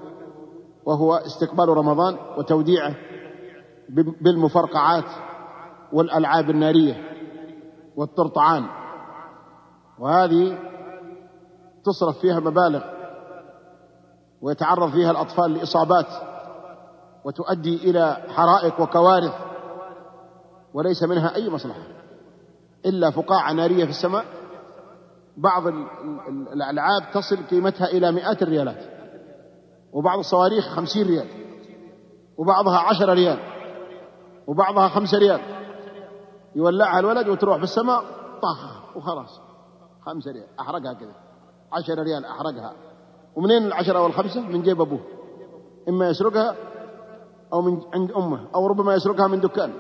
[0.85, 2.95] وهو استقبال رمضان وتوديعه
[4.21, 5.05] بالمفرقعات
[5.93, 6.95] والألعاب النارية
[7.97, 8.67] والطرطعان.
[9.99, 10.59] وهذه
[11.85, 12.83] تصرف فيها مبالغ
[14.43, 16.07] ويتعرض فيها الأطفال لإصابات
[17.25, 19.54] وتؤدي إلى حرائق وكوارث.
[20.75, 21.83] وليس منها أي مصلحة.
[22.87, 24.25] إلا فقاعة نارية في السماء.
[25.37, 25.67] بعض
[26.53, 28.95] الألعاب تصل قيمتها إلى مئات الريالات.
[29.93, 31.27] وبعض الصواريخ خمسين ريال.
[32.39, 33.39] وبعضها عشرة ريال.
[34.47, 35.41] وبعضها خمسة ريال.
[36.57, 38.01] يولعها الولد وتروح في السماء
[38.43, 39.41] طخ وخلاص.
[40.07, 40.47] خمسة ريال.
[40.61, 41.15] أحرقها كذا.
[41.73, 42.73] عشرة ريال أحرقها.
[43.37, 45.01] ومنين العشرة والخمسة؟ من جيب أبوه.
[45.89, 46.57] إما يسرقها
[47.53, 49.73] أو من عند أمه أو ربما يسرقها من دكان.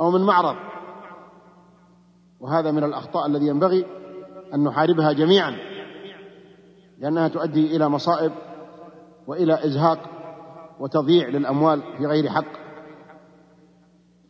[0.00, 0.56] أو من معرض.
[2.40, 3.86] وهذا من الأخطاء الذي ينبغي
[4.54, 5.56] أن نحاربها جميعا
[6.98, 8.32] لأنها تؤدي إلى مصائب
[9.26, 9.98] وإلى إزهاق
[10.80, 12.60] وتضييع للأموال في غير حق.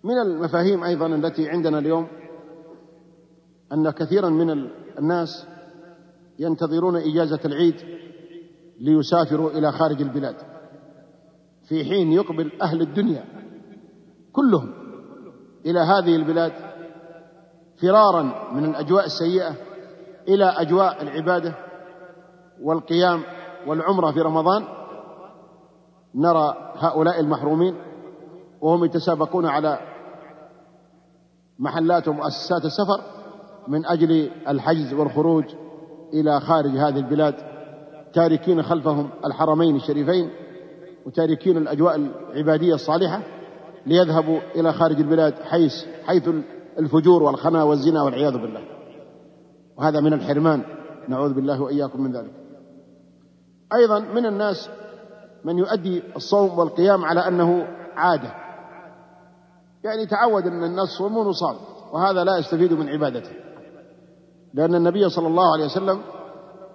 [0.04, 2.06] من المفاهيم أيضا التي عندنا اليوم
[3.72, 5.46] أن كثيرا من الناس
[6.38, 7.74] ينتظرون إجازة العيد
[8.80, 10.36] ليسافروا إلى خارج البلاد
[11.68, 13.24] في حين يقبل أهل الدنيا
[14.32, 14.79] كلهم
[15.66, 16.52] إلى هذه البلاد
[17.82, 19.54] فرارا من الأجواء السيئة
[20.28, 21.54] إلى أجواء العبادة
[22.62, 23.22] والقيام
[23.66, 24.64] والعمرة في رمضان
[26.14, 27.76] نرى هؤلاء المحرومين
[28.60, 29.78] وهم يتسابقون على
[31.58, 33.00] محلات ومؤسسات السفر
[33.68, 35.44] من أجل الحجز والخروج
[36.12, 37.34] إلى خارج هذه البلاد
[38.14, 40.30] تاركين خلفهم الحرمين الشريفين
[41.06, 43.22] وتاركين الأجواء العبادية الصالحة
[43.86, 46.28] ليذهبوا إلى خارج البلاد حيث حيث
[46.78, 48.62] الفجور والخنا والزنا والعياذ بالله.
[49.78, 50.62] وهذا من الحرمان.
[51.08, 52.32] نعوذ بالله وإياكم من ذلك.
[53.74, 54.70] أيضا من الناس
[55.44, 57.66] من يؤدي الصوم والقيام على أنه
[57.96, 58.34] عادة.
[59.84, 61.56] يعني تعود أن الناس صومون وصام
[61.92, 63.30] وهذا لا يستفيد من عبادته.
[64.54, 66.00] لأن النبي صلى الله عليه وسلم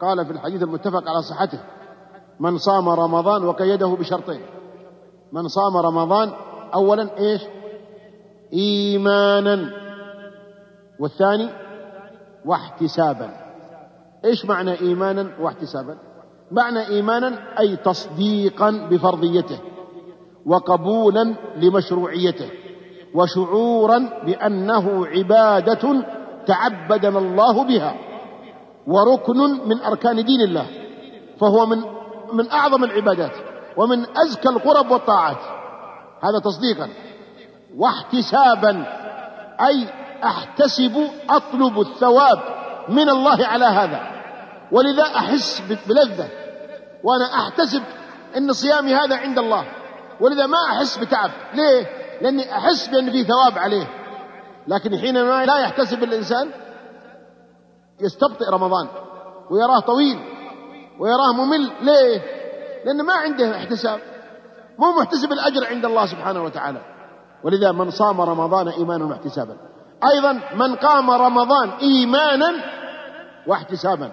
[0.01, 1.59] قال في الحديث المتفق على صحته
[2.39, 4.41] من صام رمضان وقيده بشرطين.
[5.31, 6.31] من صام رمضان
[6.75, 7.41] أولا إيش؟
[8.53, 9.71] إيمانا.
[10.99, 11.49] والثاني؟
[12.45, 13.29] واحتسابا.
[14.25, 15.97] إيش معنى إيمانا واحتسابا؟
[16.51, 19.59] معنى إيمانا أي تصديقا بفرضيته
[20.45, 22.49] وقبولا لمشروعيته
[23.15, 26.05] وشعورا بأنه عبادة
[26.47, 27.95] تعبدنا الله بها
[28.87, 30.65] وركن من أركان دين الله
[31.39, 31.77] فهو من
[32.33, 33.31] من أعظم العبادات
[33.77, 35.37] ومن أزكى القرب والطاعات.
[36.29, 36.89] هذا تصديقا.
[37.77, 38.85] واحتسابا.
[39.67, 39.87] أي
[40.23, 42.39] أحتسب أطلب الثواب
[42.89, 44.01] من الله على هذا.
[44.71, 46.29] ولذا أحس بلذة.
[47.03, 47.83] وأنا أحتسب
[48.37, 49.65] أن صيامي هذا عند الله.
[50.21, 51.31] ولذا ما أحس بتعب.
[51.53, 51.87] ليه؟
[52.21, 53.87] لأني أحس بأن في ثواب عليه.
[54.67, 56.51] لكن حينما لا يحتسب الإنسان
[58.01, 58.87] يستبطئ رمضان.
[59.51, 60.19] ويراه طويل.
[60.99, 61.71] ويراه ممل.
[61.81, 62.21] ليه؟
[62.85, 64.14] لأنه ما عنده احتساب.
[64.79, 66.81] مو محتسب الأجر عند الله سبحانه وتعالى.
[67.43, 69.57] ولذا من صام رمضان إيمانا واحتسابا.
[70.13, 72.51] أيضا من قام رمضان إيمانا
[73.47, 74.11] واحتسابا.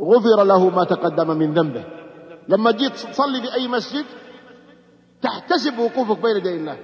[0.00, 1.84] غفر له ما تقدم من ذنبه.
[2.48, 4.04] لما جيت تصلي في أي مسجد
[5.22, 6.78] تحتسب وقوفك بين يدي الله.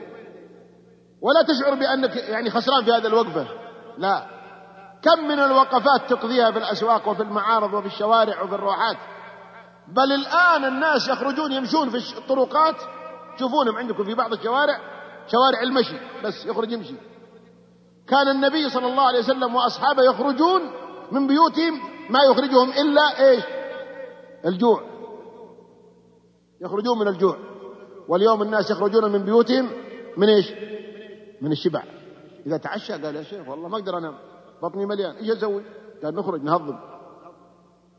[1.22, 3.46] ولا تشعر بأنك يعني خسران في هذه الوقفة.
[3.98, 4.26] لا.
[5.02, 8.96] كم من الوقفات تقضيها في الأسواق وفي المعارض وفي الشوارع وفي الروحات.
[9.88, 12.76] بل الآن الناس يخرجون يمشون في الطرقات
[13.40, 14.80] تشوفونهم عندكم في بعض الشوارع
[15.26, 16.94] شوارع المشي بس يخرج يمشي.
[18.08, 20.62] كان النبي صلى الله عليه وسلم وأصحابه يخرجون
[21.12, 21.80] من بيوتهم
[22.10, 23.44] ما يخرجهم إلا إيش؟
[24.46, 24.82] الجوع.
[26.60, 27.36] يخرجون من الجوع.
[28.08, 29.70] واليوم الناس يخرجون من بيوتهم
[30.16, 30.52] من إيش؟
[31.40, 31.82] من الشبع.
[32.46, 34.14] إذا تعشى قال يا شيخ والله ما أقدر أنام
[34.62, 35.62] بطني مليان إيش أسوي؟
[36.02, 36.78] قال نخرج نهضم.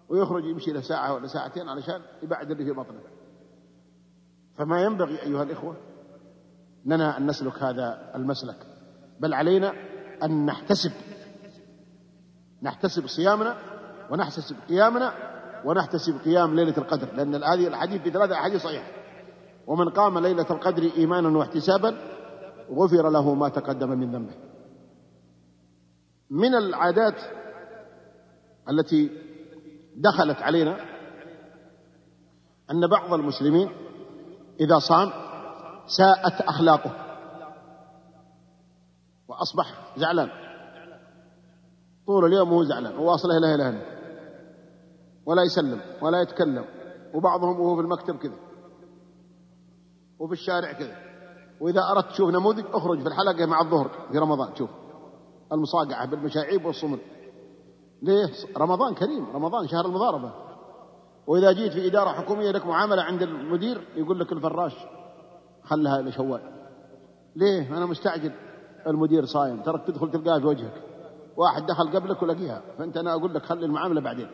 [0.10, 3.21] ويخرج يمشي له ساعة ولا ساعتين علشان يبعد اللي في بطنه.
[4.58, 5.78] فما ينبغي أيها الإخوة
[6.86, 8.56] لنا أن نسلك هذا المسلك
[9.20, 9.74] بل علينا
[10.24, 10.92] أن نحتسب
[12.62, 13.58] نحتسب صيامنا
[14.12, 15.14] ونحتسب قيامنا
[15.66, 18.92] ونحتسب قيام ليلة القدر لأن هذه الحديث في ثلاثة أحاديث صحيحة.
[19.68, 21.98] ومن قام ليلة القدر إيمانا واحتسابا
[22.72, 24.34] غفر له ما تقدم من ذنبه.
[26.30, 27.22] من العادات
[28.70, 29.10] التي
[29.96, 30.78] دخلت علينا
[32.72, 33.70] أن بعض المسلمين
[34.62, 35.12] إذا صام
[35.86, 36.92] ساءت أخلاقه
[39.28, 40.30] وأصبح زعلان.
[42.08, 44.02] طول اليوم وهو زعلان وواصله لا إله إلا
[45.26, 46.66] ولا يسلم ولا يتكلم
[47.14, 48.36] وبعضهم وهو في المكتب كذا
[50.20, 50.96] وفي الشارع كذا.
[51.62, 54.70] وإذا أردت تشوف نموذج أخرج في الحلقة مع الظهر في رمضان شوف.
[55.52, 57.00] المصاقعة بالمشاعيب والصمت
[58.02, 60.51] ليه؟ رمضان كريم رمضان شهر المضاربة.
[61.28, 64.76] وإذا جيت في إدارة حكومية لك معاملة عند المدير يقول لك الفراش
[65.64, 66.42] خلها لشوال
[67.36, 68.32] ليه؟ أنا مستعجل.
[68.88, 69.62] المدير صايم.
[69.62, 70.74] ترك تدخل تلقاه في وجهك.
[71.38, 72.62] واحد دخل قبلك ولقيها.
[72.78, 74.28] فأنت أنا أقول لك خلي المعاملة بعدين.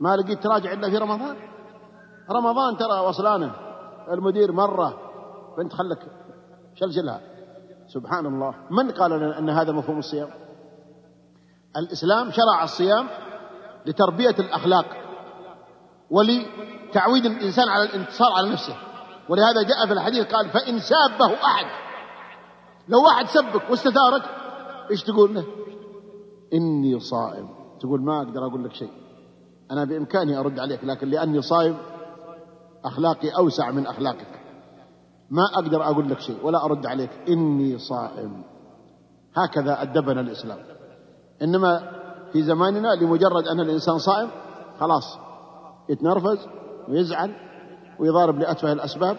[0.00, 1.36] ما لقيت تراجع إلا في رمضان؟
[2.30, 3.52] رمضان ترى وصلانة.
[4.12, 4.98] المدير مرة.
[5.56, 5.98] فأنت خلك
[6.74, 7.20] شلشلها.
[7.86, 8.54] سبحان الله.
[8.70, 10.28] من قال لنا أن هذا مفهوم الصيام؟
[11.76, 13.06] الإسلام شرع الصيام
[13.86, 15.07] لتربية الأخلاق.
[16.10, 18.76] ولتعويد الإنسان على الانتصار على نفسه.
[19.28, 21.66] ولهذا جاء في الحديث قال فإن سابه أحد.
[22.88, 24.22] لو واحد سبك واستثارك
[24.90, 25.44] إيش تقول له؟
[26.54, 27.48] إني صائم.
[27.80, 28.92] تقول ما أقدر أقول لك شيء.
[29.70, 31.76] أنا بإمكاني أرد عليك لكن لأني صائم
[32.84, 34.40] أخلاقي أوسع من أخلاقك.
[35.30, 37.10] ما أقدر أقول لك شيء ولا أرد عليك.
[37.28, 38.42] إني صائم.
[39.36, 40.58] هكذا أدبنا الإسلام.
[41.42, 41.90] إنما
[42.32, 44.30] في زماننا لمجرد أن الإنسان صائم
[44.80, 45.27] خلاص.
[45.88, 46.48] يتنرفز
[46.88, 47.32] ويزعل
[47.98, 49.16] ويضارب لأتفه الأسباب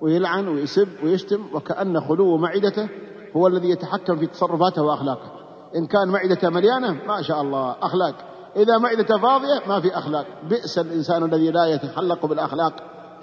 [0.00, 2.88] ويلعن ويسب ويشتم وكأن خلو معدته
[3.36, 5.32] هو الذي يتحكم في تصرفاته وأخلاقه.
[5.76, 8.14] إن كان معدته مليانة ما شاء الله أخلاق.
[8.56, 10.26] إذا معدته فاضية ما في أخلاق.
[10.48, 12.72] بئس الإنسان الذي لا يتخلق بالأخلاق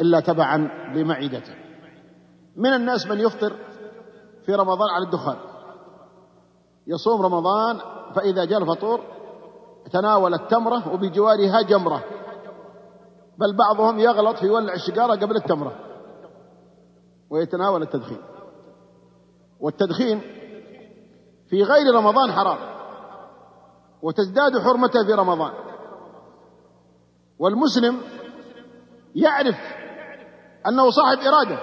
[0.02, 0.58] إلا تبعا
[0.96, 1.54] لمعدته.
[2.56, 3.54] من الناس من يفطر
[4.46, 5.36] في رمضان على الدخان.
[6.88, 7.78] يصوم رمضان
[8.16, 9.00] فإذا جاء الفطور
[9.92, 12.04] تناول التمرة وبجوارها جمرة.
[13.38, 15.76] بل بعضهم يغلط في ولع السيجارة قبل التمرة
[17.30, 18.22] ويتناول التدخين.
[19.60, 20.22] والتدخين
[21.50, 22.58] في غير رمضان حرام
[24.02, 25.54] وتزداد حرمته في رمضان.
[27.40, 28.02] والمسلم
[29.16, 29.56] يعرف
[30.68, 31.60] أنه صاحب إرادة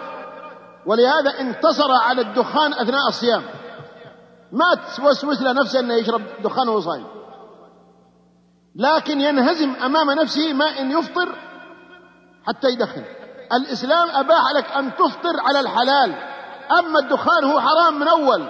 [0.87, 3.43] ولهذا انتصر على الدخان أثناء الصيام.
[4.53, 7.07] ما توسوس له نفسه أنه يشرب دخان وهو صايم.
[8.75, 11.49] لكن ينهزم أمام نفسه ما إن يفطر
[12.47, 13.05] حتى يدخن.
[13.53, 16.14] الإسلام أباح لك أن تفطر على الحلال.
[16.78, 18.49] أما الدخان هو حرام من أول.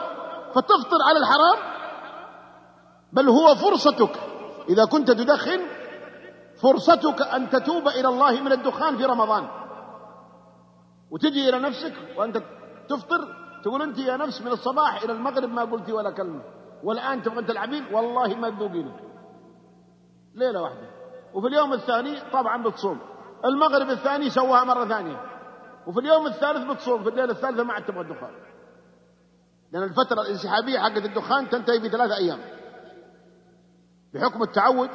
[0.55, 1.59] فتفطر على الحرام؟
[3.13, 4.17] بل هو فرصتك.
[4.69, 5.61] إذا كنت تدخن
[6.63, 9.49] فرصتك أن تتوب إلى الله من الدخان في رمضان.
[11.11, 12.43] وتجي إلى نفسك وأنت
[12.89, 16.43] تفطر تقول أنت يا نفس من الصباح إلى المغرب ما قلتي ولا كلمة.
[16.85, 18.97] والآن تبغى تلعبين والله ما تذوقين
[20.35, 20.91] ليلة واحدة.
[21.35, 23.01] وفي اليوم الثاني طبعا بتصوم.
[23.45, 25.21] المغرب الثاني سواها مرة ثانية.
[25.87, 28.31] وفي اليوم الثالث بتصوم في الليلة الثالثة ما عاد تبغى الدخان.
[29.73, 32.39] لأن الفترة الانسحابية حقت الدخان تنتهي بثلاثة أيام.
[34.15, 34.91] بحكم التعود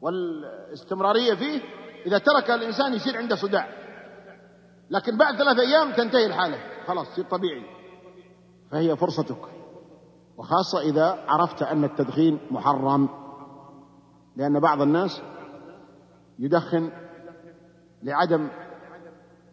[0.00, 1.60] والاستمرارية فيه
[2.06, 3.68] إذا ترك الإنسان يصير عنده صداع.
[4.90, 6.58] لكن بعد ثلاثة أيام تنتهي الحالة.
[6.86, 7.64] خلاص يصير طبيعي.
[8.70, 9.40] فهي فرصتك.
[10.36, 13.08] وخاصة إذا عرفت أن التدخين محرم.
[14.36, 15.22] لأن بعض الناس
[16.38, 16.90] يدخن
[18.02, 18.48] لعدم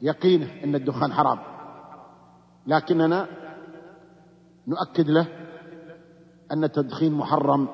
[0.01, 1.39] يقينه أن الدخان حرام.
[2.67, 3.27] لكننا
[4.67, 5.27] نؤكد له
[6.51, 7.67] أن التدخين محرم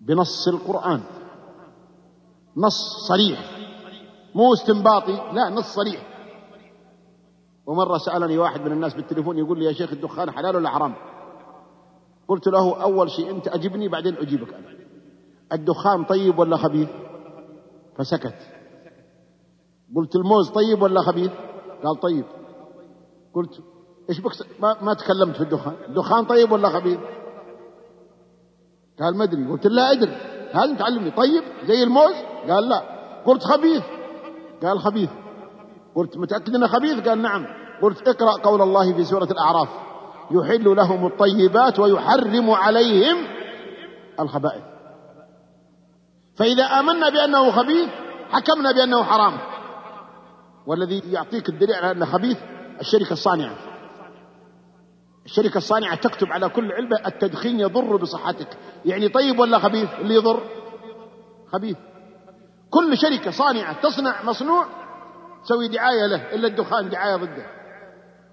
[0.00, 1.00] بنص القرآن.
[2.56, 3.58] نص صريح.
[4.34, 6.08] مو استنباطي لا نص صريح.
[7.66, 10.94] ومرة سألني واحد من الناس بالتليفون يقول لي يا شيخ الدخان حلال ولا حرام؟
[12.28, 14.66] قلت له أول شيء أنت أجبني بعدين أجيبك أنا.
[15.52, 16.88] الدخان طيب ولا خبيث؟
[17.98, 18.34] فسكت.
[19.96, 21.30] قلت الموز طيب ولا خبيث؟
[21.84, 22.24] قال طيب.
[23.34, 23.62] قلت
[24.10, 25.74] إيش بك ما, ما تكلمت في الدخان.
[25.88, 26.98] الدخان طيب ولا خبيث؟
[29.00, 29.46] قال ما أدري.
[29.46, 30.12] قلت لا أدري.
[30.52, 31.10] هذا تعلمني.
[31.10, 32.14] طيب زي الموز؟
[32.48, 32.82] قال لا.
[33.26, 33.82] قلت خبيث؟
[34.62, 35.10] قال خبيث.
[35.94, 37.46] قلت متأكد إنه خبيث؟ قال نعم.
[37.82, 39.68] قلت اقرأ قول الله في سورة الأعراف.
[40.30, 43.16] يحل لهم الطيبات ويحرم عليهم
[44.20, 44.77] الخبائث.
[46.38, 47.88] فإذا آمنا بأنه خبيث
[48.30, 49.38] حكمنا بأنه حرام.
[50.66, 52.38] والذي يعطيك الدليل على أنه خبيث
[52.80, 53.56] الشركة الصانعة.
[55.24, 58.48] الشركة الصانعة تكتب على كل علبة التدخين يضر بصحتك.
[58.84, 60.42] يعني طيب ولا خبيث؟ اللي يضر.
[61.52, 61.76] خبيث.
[62.70, 64.66] كل شركة صانعة تصنع مصنوع
[65.44, 67.46] تسوي دعاية له إلا الدخان دعاية ضده.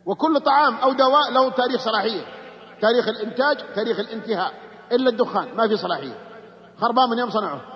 [0.06, 2.22] وكل طعام أو دواء له تاريخ صلاحية.
[2.82, 4.53] تاريخ الإنتاج تاريخ الانتهاء.
[4.91, 6.18] إلا الدخان ما في صلاحية.
[6.78, 7.74] خربان من يوم صنعه.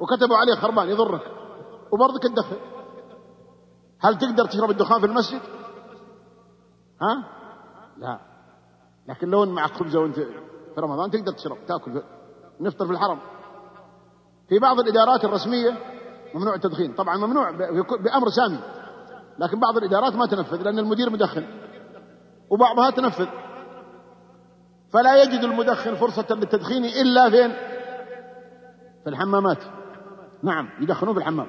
[0.00, 1.22] وكتبوا عليه خربان يضرك
[1.92, 2.56] وبرضك تدخن
[4.00, 5.40] هل تقدر تشرب الدخان في المسجد؟
[7.02, 7.24] ها؟
[7.98, 8.20] لا.
[9.08, 10.16] لكن لو مع خبزة وأنت
[10.74, 12.02] في رمضان تقدر تشرب تأكل
[12.60, 13.18] نفطر في الحرم.
[14.48, 15.78] في بعض الإدارات الرسمية
[16.34, 16.94] ممنوع التدخين.
[16.94, 18.58] طبعا ممنوع بأمر سامي.
[19.38, 21.46] لكن بعض الإدارات ما تنفذ لأن المدير مدخن.
[22.50, 23.28] وبعضها تنفذ.
[24.92, 27.52] فلا يجد المدخن فرصة للتدخين إلا فين؟
[29.04, 29.79] في الحمامات.
[30.42, 31.46] نعم يدخنون في الحمام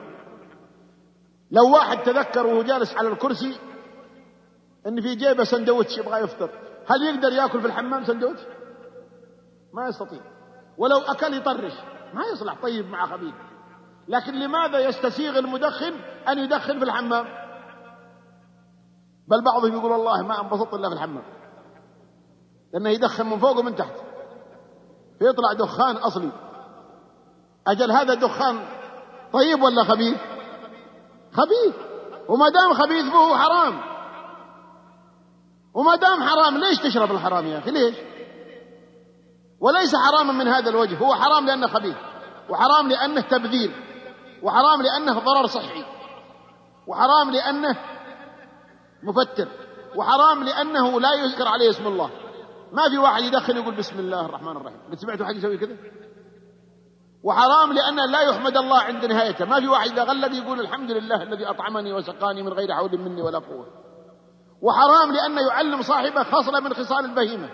[1.51, 3.59] لو واحد تذكر وهو جالس على الكرسي
[4.87, 6.49] إن في جيبه سندوتش يبغى يفطر
[6.87, 8.39] هل يقدر يأكل في الحمام سندوتش؟
[9.73, 10.21] ما يستطيع.
[10.77, 11.73] ولو أكل يطرش
[12.13, 13.33] ما يصلح طيب مع خبيث.
[14.07, 15.93] لكن لماذا يستسيغ المدخن
[16.29, 17.25] أن يدخن في الحمام؟
[19.27, 21.23] بل بعضهم يقول والله ما أنبسطت إلا في الحمام.
[22.73, 23.93] لأنه يدخن من فوق ومن تحت.
[25.19, 26.31] فيطلع دخان أصلي.
[27.67, 28.59] أجل هذا دخان
[29.33, 30.17] طيب ولا خبيث؟
[31.33, 31.75] خبيث.
[32.27, 33.81] وما دام خبيث فهو حرام.
[35.73, 37.95] وما دام حرام ليش تشرب الحرام يا أخي؟ ليش؟
[39.59, 40.97] وليس حراما من هذا الوجه.
[40.97, 41.95] هو حرام لأنه خبيث
[42.49, 43.71] وحرام لأنه تبذير
[44.43, 45.85] وحرام لأنه ضرر صحي
[46.87, 47.77] وحرام لأنه
[49.03, 49.47] مفتر
[49.95, 52.09] وحرام لأنه لا يذكر عليه اسم الله.
[52.71, 54.77] ما في واحد يدخن يقول بسم الله الرحمن الرحيم.
[54.91, 55.77] قد سمعتوا حد يسوي كذا؟
[57.23, 59.45] وحرام لأنه لا يحمد الله عند نهايته.
[59.45, 63.21] ما في واحد إذا غلب يقول الحمد لله الذي أطعمني وسقاني من غير حول مني
[63.21, 63.67] ولا قوة.
[64.61, 67.49] وحرام لأنه يعلم صاحبه خصلة من خصال البهيمة.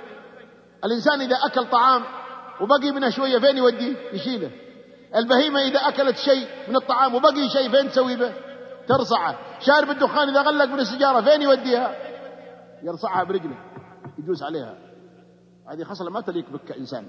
[0.86, 2.04] الإنسان إذا أكل طعام
[2.62, 4.52] وبقي منه شوية فين يوديه يشيله.
[5.16, 8.34] البهيمة إذا أكلت شيء من الطعام وبقي شيء فين تسوي به؟
[8.88, 9.36] ترصعه.
[9.60, 11.96] شارب الدخان إذا غلق من السيجارة فين يوديها؟
[12.84, 13.58] يرصعها برجله
[14.20, 14.78] يدوس عليها.
[15.72, 17.08] هذه خصلة ما تليق بك كإنسان.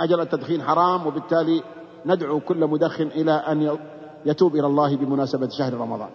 [0.00, 1.62] أجل التدخين حرام وبالتالي
[2.06, 3.78] ندعو كل مدخن إلى أن
[4.24, 6.10] يتوب إلى الله بمناسبة شهر رمضان.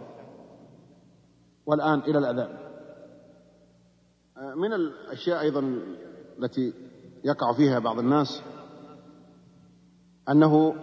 [1.65, 2.57] والآن إلى الأذان.
[4.55, 5.79] من الأشياء أيضا
[6.39, 6.73] التي
[7.23, 8.41] يقع فيها بعض الناس
[10.29, 10.75] أنه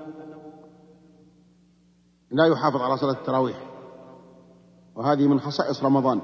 [2.30, 3.66] لا يحافظ على صلاة التراويح
[4.94, 6.20] وهذه من خصائص رمضان.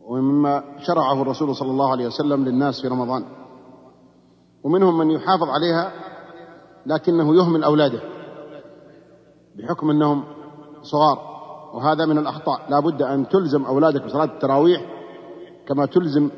[0.00, 3.39] ومما شرعه الرسول صلى الله عليه وسلم للناس في رمضان.
[4.64, 5.92] ومنهم من يحافظ عليها
[6.86, 8.00] لكنه يهمل أولاده
[9.56, 10.24] بحكم أنهم
[10.82, 11.18] صغار
[11.74, 12.70] وهذا من الأخطاء.
[12.70, 14.80] لا بد أن تلزم أولادك بصلاة التراويح
[15.68, 16.30] كما تلزم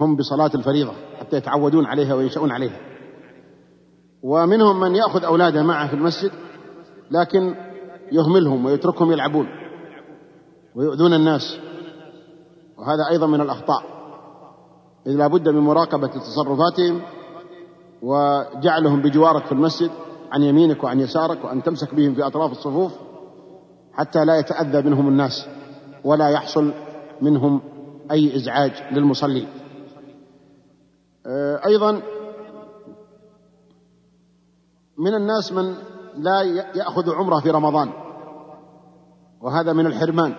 [0.00, 2.80] هم بصلاة الفريضة حتى يتعودون عليها وينشأون عليها.
[4.22, 6.30] ومنهم من يأخذ أولاده معه في المسجد
[7.10, 7.54] لكن
[8.12, 9.46] يهملهم ويتركهم يلعبون
[10.76, 11.58] ويؤذون الناس
[12.78, 13.82] وهذا أيضا من الأخطاء.
[15.06, 17.00] إذ لا بد من مراقبة تصرفاتهم
[18.02, 19.90] وجعلهم بجوارك في المسجد
[20.32, 22.92] عن يمينك وعن يسارك وأن تمسك بهم في أطراف الصفوف
[23.92, 25.46] حتى لا يتأذى منهم الناس
[26.04, 26.72] ولا يحصل
[27.22, 27.60] منهم
[28.10, 29.48] أي إزعاج للمصلين
[31.26, 32.02] آه، أيضا
[34.98, 35.74] من الناس من
[36.16, 36.42] لا
[36.74, 37.90] يأخذ عمرة في رمضان
[39.40, 40.34] وهذا من الحرمان.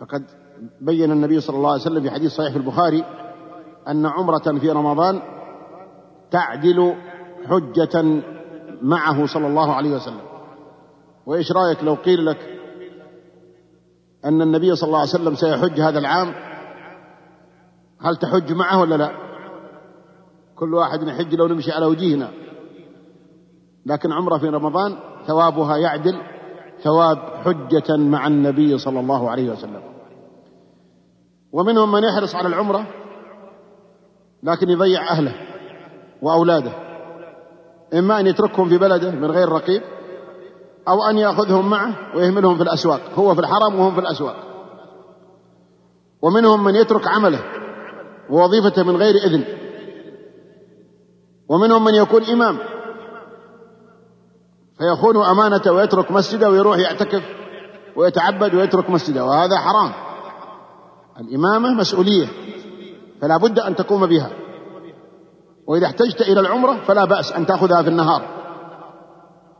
[0.00, 0.24] فقد
[0.80, 3.04] بين النبي صلى الله عليه وسلم في حديث صحيح البخاري
[3.88, 5.22] أن عمرة في رمضان
[6.34, 6.94] تعدل
[7.46, 8.22] حجة
[8.82, 10.26] معه صلى الله عليه وسلم.
[11.26, 12.38] وإيش رأيك لو قيل لك
[14.24, 16.34] أن النبي صلى الله عليه وسلم سيحج هذا العام؟
[18.00, 19.10] هل تحج معه ولا لا؟
[20.56, 22.28] كل واحد يحج لو نمشي على وجيهنا
[23.86, 26.16] لكن عمرة في رمضان ثوابها يعدل
[26.82, 29.82] ثواب حجة مع النبي صلى الله عليه وسلم.
[31.52, 32.86] ومنهم من يحرص على العمرة
[34.42, 35.53] لكن يضيع أهله.
[36.24, 36.72] وأولاده.
[37.94, 39.82] إما أن يتركهم في بلده من غير رقيب
[40.88, 44.36] أو أن يأخذهم معه ويهملهم في الأسواق هو في الحرم وهم في الأسواق.
[46.22, 47.40] ومنهم من يترك عمله
[48.30, 49.44] ووظيفته من غير إذن.
[51.48, 52.58] ومنهم من يكون إمام.
[54.78, 57.22] فيخون أمانته ويترك مسجده ويروح يعتكف
[57.96, 59.92] ويتعبد ويترك مسجده وهذا حرام.
[61.20, 62.26] الإمامة مسؤولية
[63.20, 64.43] فلا بد أن تقوم بها.
[65.66, 68.22] وإذا احتجت إلى العمرة فلا بأس أن تأخذها في النهار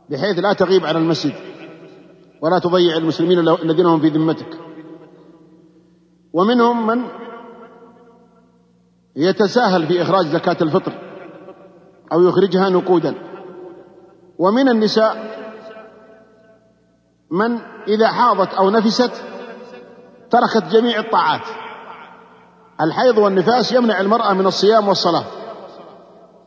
[0.09, 1.33] بحيث لا تغيب عن المسجد
[2.41, 4.59] ولا تضيع المسلمين الذين هم في ذمتك.
[6.33, 7.03] ومنهم من
[9.15, 10.91] يتساهل في إخراج زكاة الفطر
[12.13, 13.15] أو يخرجها نقودا.
[14.37, 15.35] ومن النساء
[17.31, 19.11] من إذا حاضت أو نفست
[20.29, 21.47] تركت جميع الطاعات.
[22.81, 25.25] الحيض والنفاس يمنع المرأة من الصيام والصلاة.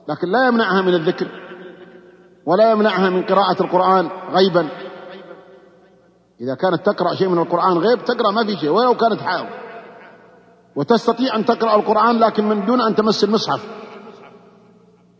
[0.08, 1.28] لكن لا يمنعها من الذكر
[2.46, 4.68] ولا يمنعها من قراءة القرآن غيبا.
[6.40, 9.46] إذا كانت تقرأ شيء من القرآن غيب تقرأ ما في شيء ولو كانت حائض.
[10.76, 13.66] وتستطيع أن تقرأ القرآن لكن من دون أن تمس المصحف.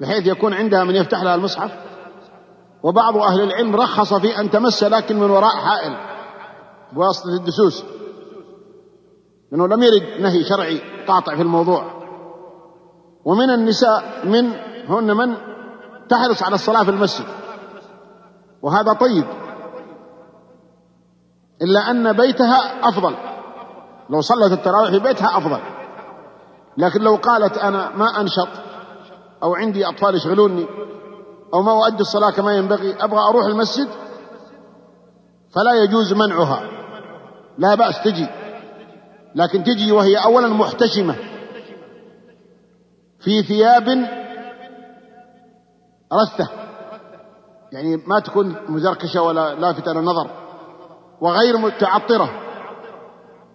[0.01, 1.71] بحيث يكون عندها من يفتح لها المصحف.
[2.83, 5.97] وبعض أهل العلم رخص في أن تمس لكن من وراء حائل.
[6.93, 7.85] بواسطة الدسوس.
[9.53, 11.99] لأنه لم يرد نهي شرعي قاطع في الموضوع.
[13.25, 15.37] ومن النساء من هن من؟
[16.09, 17.27] تحرص على الصلاة في المسجد.
[18.63, 19.25] وهذا طيب.
[21.63, 23.15] إلا أن بيتها أفضل.
[24.11, 25.61] لو صلت التراويح في بيتها أفضل.
[26.77, 28.49] لكن لو قالت أنا ما أنشط
[29.43, 30.67] أو عندي أطفال يشغلوني
[31.55, 33.89] أو ما أؤدي الصلاة كما ينبغي أبغى أروح المسجد
[35.55, 36.63] فلا يجوز منعها.
[37.59, 38.27] لا بأس تجي.
[39.35, 41.17] لكن تجي وهي أولا محتشمة.
[43.21, 43.89] في ثياب
[46.13, 46.49] رثة
[47.73, 50.31] يعني ما تكون مزركشة ولا لافتة للنظر
[51.21, 52.31] وغير متعطرة.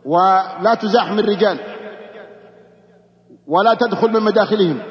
[0.05, 1.59] ولا تزاحم الرجال
[3.47, 4.81] ولا تدخل من مداخلهم.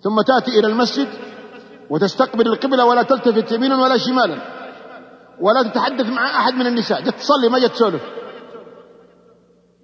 [0.00, 1.08] ثم تأتي إلى المسجد
[1.90, 4.38] وتستقبل القبلة ولا تلتفت يمينا ولا شمالا.
[5.40, 7.00] ولا تتحدث مع أحد من النساء.
[7.00, 8.02] جت تصلي ما جت تسولف.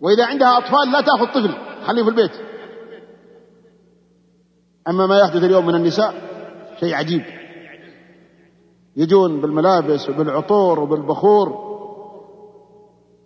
[0.01, 1.55] وإذا عندها أطفال لا تأخذ طفل.
[1.87, 2.33] خليه في البيت.
[4.89, 6.15] أما ما يحدث اليوم من النساء
[6.81, 7.23] شيء عجيب.
[8.97, 11.71] يجون بالملابس وبالعطور وبالبخور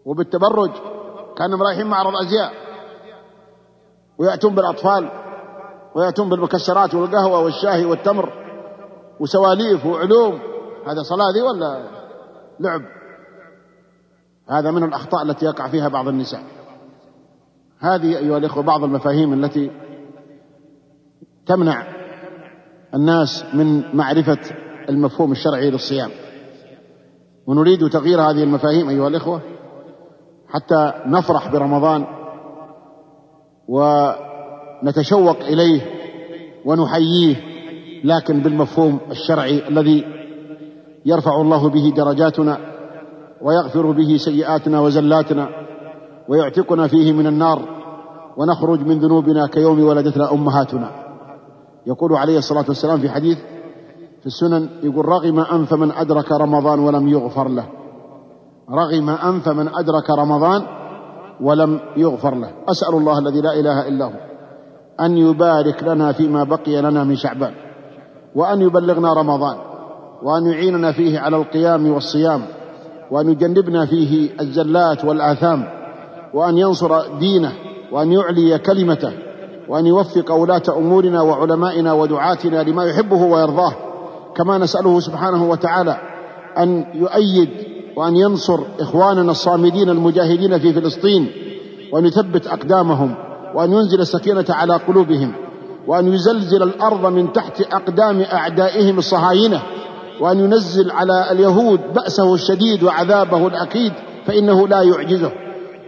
[0.04, 0.70] وبالتبرج
[1.36, 2.52] كأنهم رايحين معرض أزياء
[4.18, 5.10] ويأتون بالأطفال
[5.94, 8.32] ويأتون بالمكسرات والقهوة والشاي والتمر
[9.20, 10.38] وسواليف وعلوم.
[10.86, 11.88] هذا صلاة ذي ولا
[12.60, 12.82] لعب؟
[14.50, 16.42] هذا من الأخطاء التي يقع فيها بعض النساء.
[17.78, 19.70] هذه أيها الإخوة بعض المفاهيم التي
[21.46, 21.86] تمنع
[22.94, 24.38] الناس من معرفة
[24.88, 26.10] المفهوم الشرعي للصيام.
[27.46, 29.40] ونريد تغيير هذه المفاهيم أيها الإخوة
[30.48, 32.06] حتى نفرح برمضان
[33.68, 35.80] ونتشوق إليه
[36.64, 37.36] ونحييه
[38.04, 40.04] لكن بالمفهوم الشرعي الذي
[41.06, 42.58] يرفع الله به درجاتنا
[43.42, 45.48] ويغفر به سيئاتنا وزلاتنا
[46.28, 47.62] ويعتقنا فيه من النار
[48.36, 51.03] ونخرج من ذنوبنا كيوم ولدتنا أمهاتنا.
[51.86, 53.38] يقول عليه الصلاة والسلام في حديث
[54.20, 57.66] في السنن يقول رغم أنف من أدرك رمضان ولم يغفر له.
[58.70, 60.62] رغم أنف من أدرك رمضان
[61.40, 62.50] ولم يغفر له.
[62.68, 64.12] أسأل الله الذي لا إله إلا هو
[65.00, 67.54] أن يبارك لنا فيما بقي لنا من شعبان
[68.34, 69.56] وأن يبلغنا رمضان
[70.22, 72.42] وأن يعيننا فيه على القيام والصيام
[73.10, 75.64] وأن يجنبنا فيه الزلات والآثام
[76.34, 77.52] وأن ينصر دينه
[77.92, 79.12] وأن يعلي كلمته
[79.68, 83.72] وأن يوفق ولاة أمورنا وعلمائنا ودعاتنا لما يحبه ويرضاه
[84.36, 85.96] كما نسأله سبحانه وتعالى
[86.58, 87.48] أن يؤيد
[87.96, 91.32] وأن ينصر إخواننا الصامدين المجاهدين في فلسطين
[91.92, 93.14] وأن يثبت أقدامهم
[93.54, 95.32] وأن ينزل السكينة على قلوبهم
[95.86, 99.62] وأن يزلزل الأرض من تحت أقدام أعدائهم الصهاينة
[100.20, 103.92] وأن ينزل على اليهود بأسه الشديد وعذابه الأكيد
[104.26, 105.32] فإنه لا يعجزه.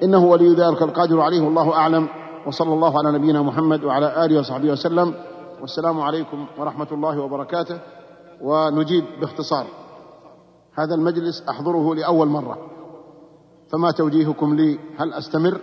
[0.02, 2.08] إنه ولي ذلك القادر عليه والله أعلم.
[2.46, 5.14] وصلى الله على نبينا محمد وعلى آله وصحبه وسلم.
[5.60, 7.78] والسلام عليكم ورحمة الله وبركاته.
[8.40, 9.66] ونجيب باختصار.
[10.74, 12.58] هذا المجلس أحضره لأول مرة.
[13.72, 15.60] فما توجيهكم لي؟ هل أستمر؟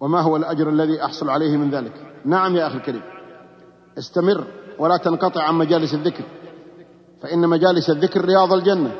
[0.00, 1.92] وما هو الأجر الذي أحصل عليه من ذلك؟
[2.24, 3.02] نعم يا أخي الكريم.
[3.98, 4.44] استمر
[4.78, 6.24] ولا تنقطع عن مجالس الذكر.
[7.22, 8.92] فإن مجالس الذكر رياض الجنة.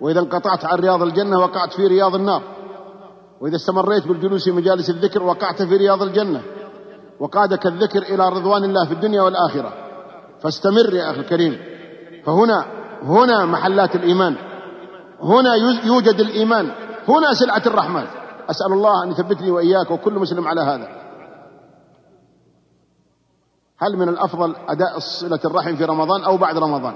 [0.00, 2.42] وإذا انقطعت عن رياض الجنة وقعت في رياض النار.
[3.40, 6.42] وإذا استمريت بالجلوس في مجالس الذكر وقعت في رياض الجنة
[7.20, 9.72] وقادك الذكر إلى رضوان الله في الدنيا والآخرة
[10.42, 11.58] فاستمر يا أخي الكريم.
[12.24, 12.64] فهنا
[13.02, 14.36] هنا محلات الإيمان.
[15.22, 15.54] هنا
[15.84, 16.70] يوجد الإيمان.
[17.08, 18.04] هنا سلعة الرحمن.
[18.50, 20.88] أسأل الله أن يثبتني وإياك وكل مسلم على هذا.
[23.78, 26.94] هل من الأفضل أداء صلة الرحم في رمضان أو بعد رمضان؟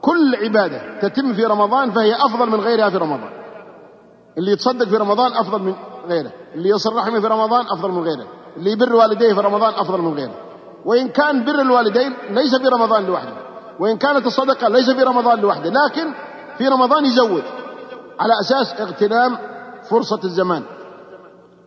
[0.00, 3.43] كل عبادة تتم في رمضان فهي أفضل من غيرها في رمضان.
[4.38, 5.74] اللي يتصدق في رمضان أفضل من
[6.08, 6.32] غيره.
[6.54, 8.26] اللي يصل رحمه في رمضان أفضل من غيره.
[8.56, 10.34] اللي يبر والديه في رمضان أفضل من غيره.
[10.84, 13.32] وإن كان بر الوالدين ليس في رمضان لوحده.
[13.80, 15.70] وإن كانت الصدقة ليس في رمضان لوحده.
[15.70, 16.14] لكن
[16.58, 17.42] في رمضان يزود.
[18.20, 19.38] على أساس اغتنام
[19.90, 20.62] فرصة الزمان.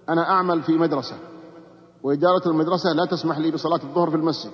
[0.09, 1.15] أنا أعمل في مدرسة.
[2.03, 4.51] وإدارة المدرسة لا تسمح لي بصلاة الظهر في المسجد.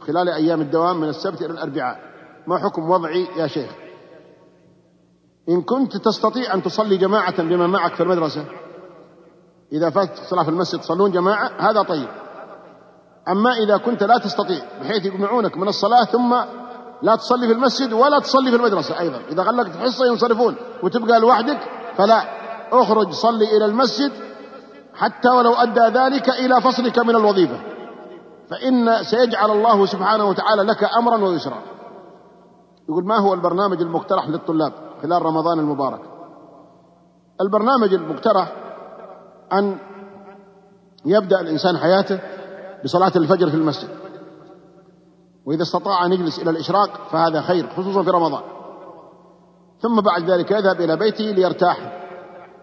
[0.00, 2.00] خلال أيام الدوام من السبت إلى الأربعاء.
[2.46, 3.70] ما حكم وضعي يا شيخ؟
[5.48, 8.44] إن كنت تستطيع أن تصلي جماعة بمن معك في المدرسة.
[9.72, 12.08] إذا فاتت الصلاة في المسجد تصلون جماعة هذا طيب.
[13.28, 16.34] أما إذا كنت لا تستطيع بحيث يمنعونك من الصلاة ثم
[17.02, 19.20] لا تصلي في المسجد ولا تصلي في المدرسة أيضا.
[19.28, 21.58] إذا غلقت حصة ينصرفون وتبقى لوحدك
[21.96, 22.36] فلا.
[22.72, 24.12] أخرج صلي إلى المسجد
[24.94, 27.60] حتى ولو أدى ذلك إلى فصلك من الوظيفة.
[28.50, 31.62] فإن سيجعل الله سبحانه وتعالى لك أمرا ويسرا.
[32.88, 36.00] يقول ما هو البرنامج المقترح للطلاب؟ خلال رمضان المبارك.
[37.40, 38.52] البرنامج المقترح
[39.52, 39.78] أن
[41.04, 42.20] يبدأ الإنسان حياته
[42.84, 43.88] بصلاة الفجر في المسجد.
[45.46, 48.42] وإذا استطاع أن يجلس إلى الإشراق فهذا خير خصوصا في رمضان.
[49.80, 52.02] ثم بعد ذلك يذهب إلى بيته ليرتاح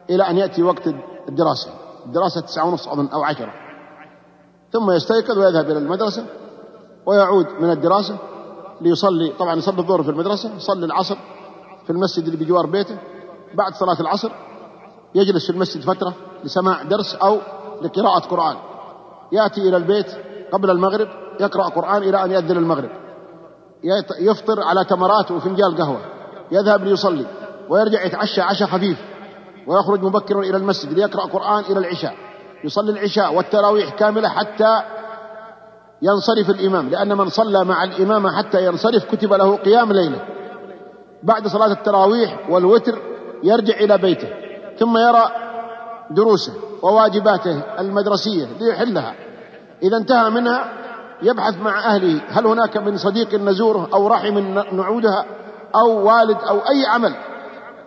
[0.10, 0.88] إلى أن يأتي وقت
[1.30, 1.72] الدراسة.
[2.06, 3.54] الدراسة تسعة ونصف أظن أو عشرة.
[4.72, 6.26] ثم يستيقظ ويذهب إلى المدرسة
[7.06, 8.18] ويعود من الدراسة
[8.82, 9.34] ليصلي.
[9.40, 11.18] طبعا يصلي الظهر في المدرسة يصلي العصر
[11.84, 12.98] في المسجد اللي بجوار بيته
[13.54, 14.32] بعد صلاة العصر
[15.16, 17.38] يجلس في المسجد فترة لسماع درس أو
[17.82, 18.56] لقراءة قرآن.
[19.32, 20.08] يأتي إلى البيت
[20.52, 21.08] قبل المغرب
[21.40, 22.90] يقرأ قرآن إلى أن يأذن المغرب.
[24.20, 26.02] يفطر على تمرات وفنجان قهوة.
[26.52, 27.26] يذهب ليصلي
[27.70, 28.98] ويرجع يتعشى عشاء خفيف
[29.68, 32.16] ويخرج مبكرا إلى المسجد ليقرأ قرآن إلى العشاء.
[32.64, 34.82] يصلي العشاء والتراويح كاملة حتى
[36.02, 40.26] ينصرف الإمام لأن من صلى مع الإمام حتى ينصرف كتب له قيام ليلة.
[41.24, 43.00] بعد صلاة التراويح والوتر
[43.44, 44.28] يرجع إلى بيته
[44.80, 45.32] ثم يرى
[46.12, 49.14] دروسه وواجباته المدرسية ليحلها.
[49.84, 50.66] إذا انتهى منها
[51.22, 54.38] يبحث مع أهله هل هناك من صديق نزوره أو رحم
[54.76, 55.26] نعودها
[55.76, 57.16] أو والد أو أي عمل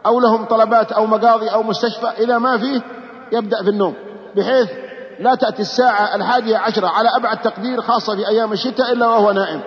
[0.07, 2.81] أو لهم طلبات أو مقاضي أو مستشفى إذا ما فيه
[3.33, 3.95] يبدأ في النوم
[4.37, 4.71] بحيث
[5.21, 9.61] لا تأتي الساعة الحادية عشرة على أبعد تقدير خاصة في أيام الشتاء إلا وهو نائم.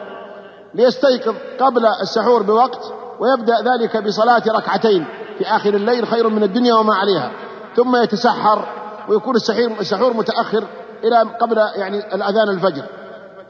[0.74, 5.06] ليستيقظ قبل السحور بوقت ويبدأ ذلك بصلاة ركعتين
[5.38, 7.32] في آخر الليل خير من الدنيا وما عليها.
[7.76, 8.68] ثم يتسحر
[9.10, 9.36] ويكون
[9.80, 10.64] السحور متأخر
[11.04, 12.84] إلى قبل يعني الأذان الفجر.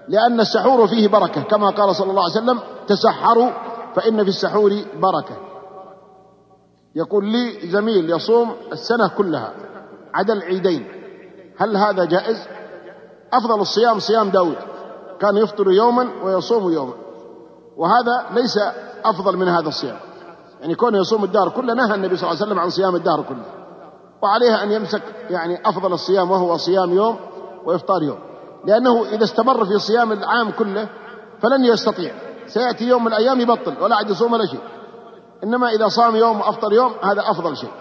[0.07, 3.49] لأن السحور فيه بركة كما قال صلى الله عليه وسلم تسحروا
[3.95, 5.37] فإن في السحور بركة.
[6.95, 9.53] يقول لي زميل يصوم السنة كلها
[10.13, 10.87] عدا العيدين.
[11.57, 12.47] هل هذا جائز؟
[13.33, 14.57] أفضل الصيام صيام داود.
[15.19, 16.93] كان يفطر يوما ويصوم يوما.
[17.77, 18.59] وهذا ليس
[19.05, 19.97] أفضل من هذا الصيام.
[20.61, 23.45] يعني كونه يصوم الدهر كله نهى النبي صلى الله عليه وسلم عن صيام الدهر كله.
[24.23, 27.15] وعليها أن يمسك يعني أفضل الصيام وهو صيام يوم
[27.65, 28.19] وإفطار يوم.
[28.65, 30.89] لأنه إذا استمر في صيام العام كله
[31.41, 32.13] فلن يستطيع.
[32.47, 34.61] سيأتي يوم من الأيام يبطل ولا عاد يصوم ولا شيء.
[35.43, 37.71] إنما إذا صام يوم وأفطر يوم هذا أفضل شيء.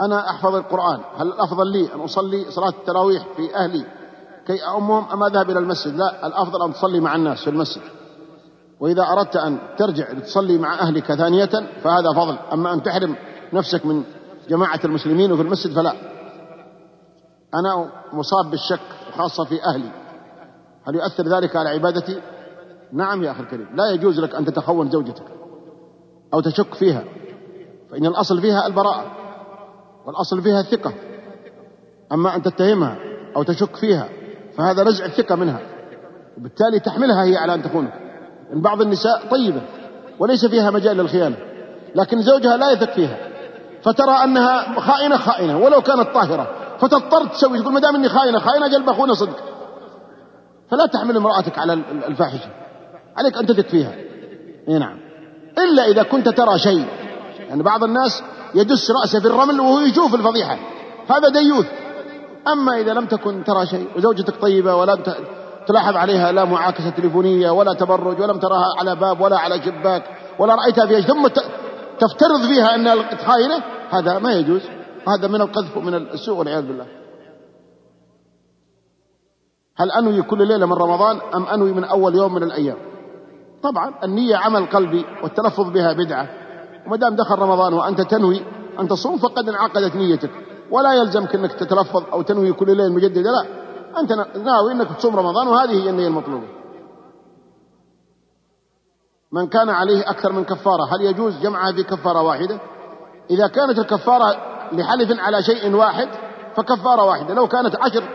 [0.00, 1.00] أنا أحفظ القرآن.
[1.16, 3.86] هل الأفضل لي أن أصلي صلاة التراويح في أهلي
[4.46, 7.82] كي أؤمهم أم أذهب إلى المسجد؟ لا الأفضل أن تصلي مع الناس في المسجد.
[8.80, 11.50] وإذا أردت أن ترجع لتصلي مع أهلك ثانية
[11.82, 12.38] فهذا فضل.
[12.52, 13.16] أما أن تحرم
[13.52, 14.02] نفسك من
[14.48, 15.92] جماعة المسلمين وفي المسجد فلا.
[17.54, 18.80] أنا مصاب بالشك
[19.16, 19.90] خاصة في أهلي.
[20.84, 22.20] هل يؤثر ذلك على عبادتي؟
[22.92, 23.68] نعم يا أخي الكريم.
[23.74, 25.24] لا يجوز لك أن تتخون زوجتك
[26.34, 27.04] أو تشك فيها.
[27.90, 29.04] فإن الأصل فيها البراءة
[30.06, 30.92] والأصل فيها الثقة.
[32.12, 32.98] أما أن تتهمها
[33.36, 34.08] أو تشك فيها
[34.56, 35.60] فهذا نزع الثقة منها.
[36.38, 38.03] وبالتالي تحملها هي على أن تخونك.
[38.52, 39.60] إن بعض النساء طيبة
[40.18, 41.36] وليس فيها مجال للخيانة
[41.94, 43.18] لكن زوجها لا يثق فيها
[43.82, 48.68] فترى أنها خائنة خائنة ولو كانت طاهرة فتضطر تسوي تقول ما دام إني خائنة خائنة
[48.68, 49.36] جلب أخونا صدق.
[50.70, 51.72] فلا تحمل امرأتك على
[52.08, 52.48] الفاحشة.
[53.16, 53.94] عليك أن تثق فيها.
[54.68, 54.98] إي نعم.
[55.58, 56.86] إلا إذا كنت ترى شيء.
[57.48, 58.22] يعني بعض الناس
[58.54, 60.58] يدس رأسه في الرمل وهو يشوف الفضيحة.
[61.08, 61.66] هذا ديوث.
[62.48, 65.02] أما إذا لم تكن ترى شيء وزوجتك طيبة ولم
[65.66, 70.02] تلاحظ عليها لا معاكسة تليفونية ولا تبرج ولم تراها على باب ولا على شباك
[70.38, 71.26] ولا رأيتها في ثم
[71.98, 74.62] تفترض فيها أنها خاينة هذا ما يجوز.
[75.08, 76.86] هذا من القذف ومن السوء والعياذ بالله.
[79.76, 82.76] هل أنوي كل ليلة من رمضان أم أنوي من أول يوم من الأيام؟
[83.62, 86.28] طبعا النية عمل قلبي والتلفظ بها بدعة.
[86.86, 88.40] وما دام دخل رمضان وأنت تنوي
[88.80, 90.30] أن تصوم فقد انعقدت نيتك.
[90.70, 93.63] ولا يلزمك أنك تتلفظ أو تنوي كل ليلة مجددة لا.
[94.00, 96.46] أنت ناوي أنك تصوم رمضان وهذه هي النية المطلوبة.
[99.32, 102.60] من كان عليه أكثر من كفارة هل يجوز جمعها في كفارة واحدة؟
[103.30, 104.36] إذا كانت الكفارة
[104.72, 106.08] لحلف على شيء واحد
[106.56, 107.34] فكفارة واحدة.
[107.34, 108.08] لو كانت عشر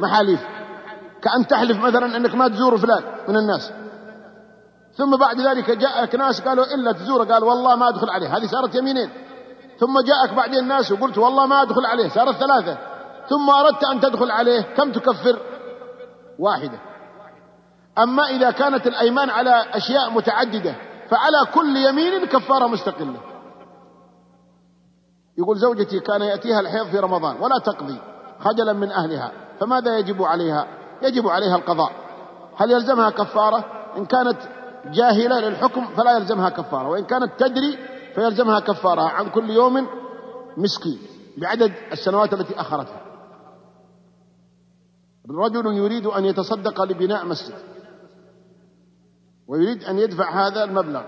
[0.00, 0.40] محاليف
[1.22, 3.72] كأن تحلف مثلا أنك ما تزور فلان من الناس.
[4.96, 8.36] ثم بعد ذلك جاءك ناس قالوا إلا تزوره قال والله ما أدخل عليه.
[8.36, 9.10] هذه صارت يمينين.
[9.78, 12.93] ثم جاءك بعدين ناس وقلت والله ما أدخل عليه صارت ثلاثة.
[13.28, 15.38] ثم أردت أن تدخل عليه كم تكفر؟
[16.38, 16.78] واحدة.
[17.98, 20.74] أما إذا كانت الأيمان على أشياء متعددة
[21.10, 23.20] فعلى كل يمين كفارة مستقلة.
[25.38, 27.98] يقول زوجتي كان يأتيها الحيض في رمضان ولا تقضي
[28.40, 30.66] خجلا من أهلها فماذا يجب عليها؟
[31.02, 31.92] يجب عليها القضاء.
[32.56, 33.64] هل يلزمها كفارة؟
[33.96, 34.38] إن كانت
[34.86, 37.78] جاهلة للحكم فلا يلزمها كفارة وإن كانت تدري
[38.14, 39.86] فيلزمها كفارة عن كل يوم
[40.56, 40.98] مسكين
[41.36, 43.03] بعدد السنوات التي أخرتها.
[45.30, 47.54] رجل يريد أن يتصدق لبناء مسجد
[49.48, 51.02] ويريد أن يدفع هذا المبلغ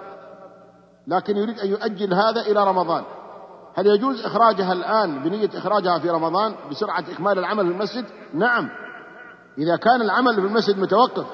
[1.07, 3.05] لكن يريد أن يؤجل هذا إلى رمضان.
[3.75, 8.69] هل يجوز إخراجها الآن بنية إخراجها في رمضان بسرعة إكمال العمل في المسجد؟ نعم.
[9.59, 11.27] إذا كان العمل في المسجد متوقف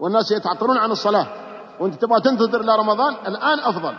[0.00, 1.26] والناس يتعطلون عن الصلاة
[1.80, 3.94] وأنت تبغى تنتظر إلى رمضان الآن أفضل.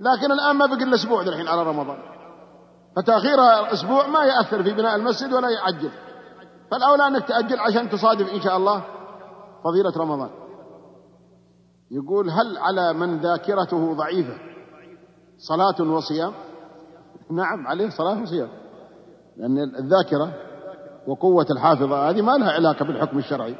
[0.00, 1.98] لكن الآن ما بقي إلا أسبوع الحين على رمضان.
[2.96, 5.90] فتأخيرها أسبوع ما يأثر في بناء المسجد ولا يعجل
[6.72, 8.84] فالأولى أنك تأجل عشان تصادف إن شاء الله
[9.64, 10.30] فضيلة رمضان.
[11.90, 14.34] يقول هل على من ذاكرته ضعيفة؟
[15.38, 16.32] صلاة وصيام؟
[17.30, 18.48] نعم عليه صلاة وصيام.
[19.36, 20.32] لأن الذاكرة
[21.06, 23.56] وقوة الحافظة هذه ما لها علاقة بالحكم الشرعي.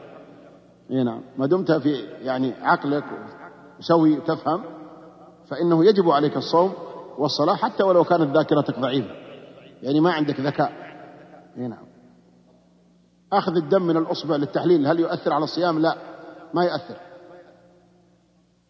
[0.90, 1.22] إي نعم.
[1.38, 3.04] ما دمت في يعني عقلك
[3.80, 4.64] سوي تفهم
[5.48, 6.72] فإنه يجب عليك الصوم
[7.18, 9.14] والصلاة حتى ولو كانت ذاكرتك ضعيفة.
[9.82, 10.72] يعني ما عندك ذكاء.
[11.56, 11.91] إي نعم.
[13.32, 15.96] أخذ الدم من الأصبع للتحليل هل يؤثر على الصيام؟ لا
[16.54, 16.96] ما يؤثر.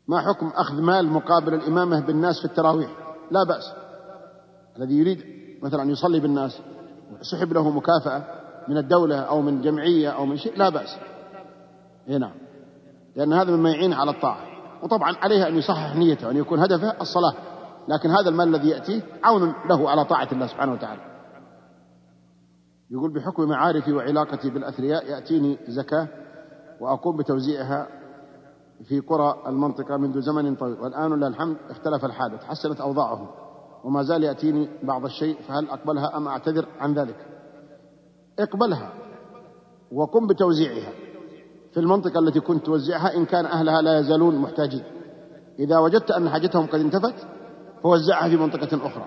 [0.09, 2.90] ما حكم أخذ مال مقابل الإمامة بالناس في التراويح؟
[3.30, 3.72] لا بأس.
[4.76, 5.24] الذي يريد
[5.62, 6.59] مثلا يصلي بالناس
[7.20, 8.24] سحب له مكافأة
[8.68, 10.97] من الدولة أو من جمعية أو من شيء لا بأس.
[12.09, 12.34] نعم.
[13.16, 14.47] لأن هذا مما يعين على الطاعة.
[14.82, 17.34] وطبعا عليه أن يصحح نيته وأن يكون هدفه الصلاة.
[17.89, 21.11] لكن هذا المال الذي يأتيه عون له على طاعة الله سبحانه وتعالى.
[22.93, 26.09] يقول بحكم معارفي وعلاقتي بالأثرياء يأتيني زكاة
[26.81, 27.89] وأقوم بتوزيعها
[28.85, 30.81] في قرى المنطقة منذ زمن طويل.
[30.81, 33.27] والآن لله الحمد اختلف الحال وتحسنت أوضاعهم
[33.85, 37.16] وما زال يأتيني بعض الشيء فهل أقبلها أم أعتذر عن ذلك؟
[38.39, 38.93] اقبلها
[39.93, 40.93] وقم بتوزيعها
[41.73, 44.85] في المنطقة التي كنت توزعها إن كان أهلها لا يزالون محتاجين.
[45.59, 47.27] إذا وجدت أن حاجتهم قد انتفت
[47.82, 49.06] فوزعها في منطقة أخرى.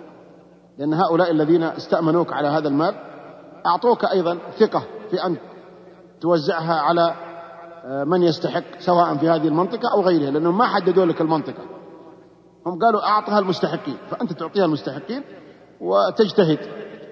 [0.77, 3.14] لأن هؤلاء الذين استأمنوك على هذا المال
[3.65, 5.37] أعطوك أيضا ثقة في أن
[6.21, 7.15] توزعها على
[7.85, 11.63] آه، من يستحق سواء في هذه المنطقة أو غيرها لأنهم ما حددوا لك المنطقة.
[12.65, 15.23] هم قالوا أعطها المستحقين فأنت تعطيها المستحقين
[15.81, 16.59] وتجتهد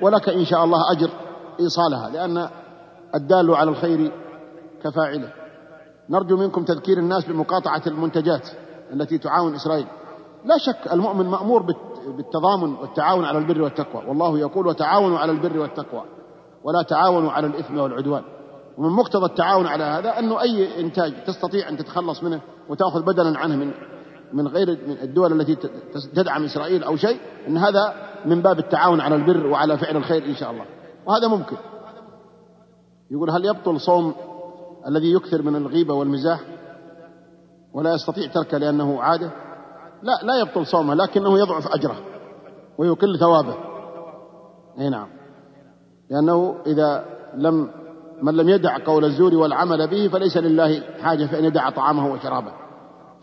[0.01, 1.09] ولك إن شاء الله أجر
[1.59, 2.49] إيصالها لأن
[3.15, 4.11] الدال على الخير
[4.83, 5.33] كفاعله.
[6.09, 8.49] نرجو منكم تذكير الناس بمقاطعة المنتجات
[8.93, 9.87] التي تعاون إسرائيل.
[10.45, 11.61] لا شك المؤمن مأمور
[12.07, 16.03] بالتضامن والتعاون على البر والتقوى والله يقول وتعاونوا على البر والتقوى.
[16.63, 18.23] ولا تعاونوا على الإثم والعدوان.
[18.77, 23.55] ومن مقتضى التعاون على هذا أنه أي إنتاج تستطيع أن تتخلص منه وتأخذ بدلا عنه
[23.55, 23.71] من
[24.33, 25.55] من غير من الدول التي
[26.15, 27.93] تدعم إسرائيل أو شيء أن هذا
[28.25, 30.65] من باب التعاون على البر وعلى فعل الخير إن شاء الله.
[31.05, 31.57] وهذا ممكن.
[33.11, 34.13] يقول هل يبطل صوم
[34.87, 36.39] الذي يكثر من الغيبة والمزاح
[37.73, 39.31] ولا يستطيع تركه لأنه عادة؟
[40.03, 41.95] لا لا يبطل صومه لكنه يضعف أجره
[42.77, 43.55] ويقل ثوابه.
[44.79, 45.07] أي نعم.
[46.09, 47.05] لأنه إذا
[47.35, 47.69] لم
[48.21, 52.51] من لم يدع قول الزور والعمل به فليس لله حاجة في أن يدع طعامه وشرابه.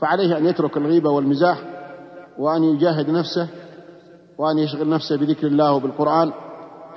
[0.01, 1.63] فعليه أن يترك الغيبة والمزاح
[2.39, 3.49] وأن يجاهد نفسه
[4.39, 6.33] وأن يشغل نفسه بذكر الله وبالقرآن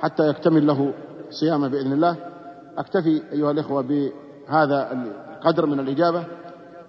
[0.00, 0.94] حتى يكتمل له
[1.30, 2.16] صيامه بإذن الله.
[2.78, 6.24] أكتفي أيها الإخوة بهذا القدر من الإجابة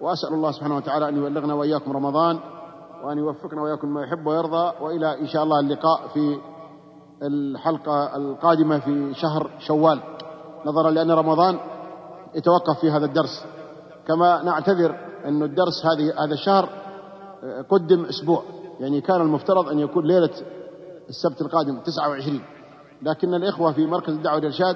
[0.01, 2.39] وأسأل الله سبحانه وتعالى أن يبلغنا وإياكم رمضان
[3.03, 6.37] وأن يوفقنا وإياكم ما يحب ويرضى وإلى إن شاء الله اللقاء في
[7.23, 9.99] الحلقة القادمة في شهر شوال.
[10.65, 11.59] نظرا لأن رمضان
[12.35, 13.45] يتوقف في هذا الدرس.
[14.07, 16.69] كما نعتذر أن الدرس هذه هذا الشهر
[17.69, 18.43] قدم أسبوع.
[18.79, 20.29] يعني كان المفترض أن يكون ليلة
[21.09, 22.41] السبت القادم 29
[23.01, 24.75] لكن الإخوة في مركز الدعوة والإرشاد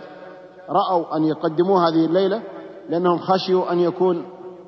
[0.70, 2.42] رأوا أن يقدموا هذه الليلة
[2.90, 4.26] لأنهم خشيوا أن يكون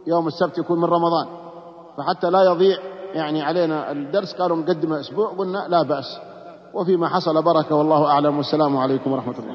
[0.08, 1.28] يوم السبت يكون من رمضان.
[1.98, 2.78] فحتى لا يضيع
[3.14, 6.31] يعني علينا الدرس قالوا نقدمه أسبوع قلنا لا بأس.
[6.74, 8.38] وفيما حصل بركة والله أعلم.
[8.38, 9.52] والسلام عليكم ورحمة الله.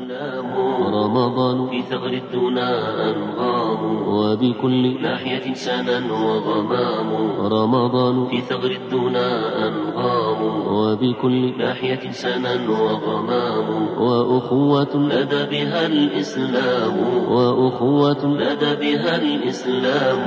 [1.05, 2.69] رمضان في ثغر الدنا
[3.11, 7.11] أنغام وبكل ناحية سنا وغمام
[7.41, 9.29] رمضان في ثغر الدنا
[9.69, 13.69] أنغام وبكل ناحية سنا وغمام
[13.99, 16.95] وأخوة لدى بها الإسلام
[17.33, 20.25] وأخوة لدى بها الإسلام.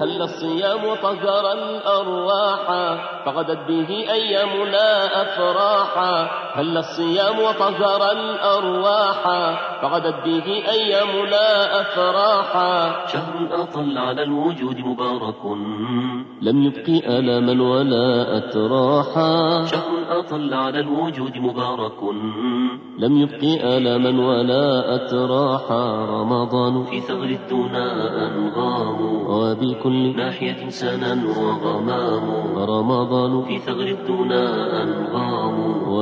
[0.00, 2.66] هل الصيام طهر الأرواح
[3.26, 4.88] فغدت به أيامنا
[5.22, 6.17] أفراحا.
[6.54, 9.22] هل الصيام وطهر الأرواح
[9.82, 15.44] فغدت به أيامنا أفراحا شهر أطل على الوجود مبارك.
[16.42, 22.02] لم يبقي ألاما ولا أتراحا شهر أطل على الوجود مبارك.
[22.98, 27.86] لم يبقي ألاما ولا أتراحا رمضان في ثغر الدنا
[28.26, 29.00] أنغام
[29.30, 32.26] وبكل ناحية سنا وغمام.
[32.58, 34.42] رمضان في ثغر الدنا
[34.82, 35.58] أنغام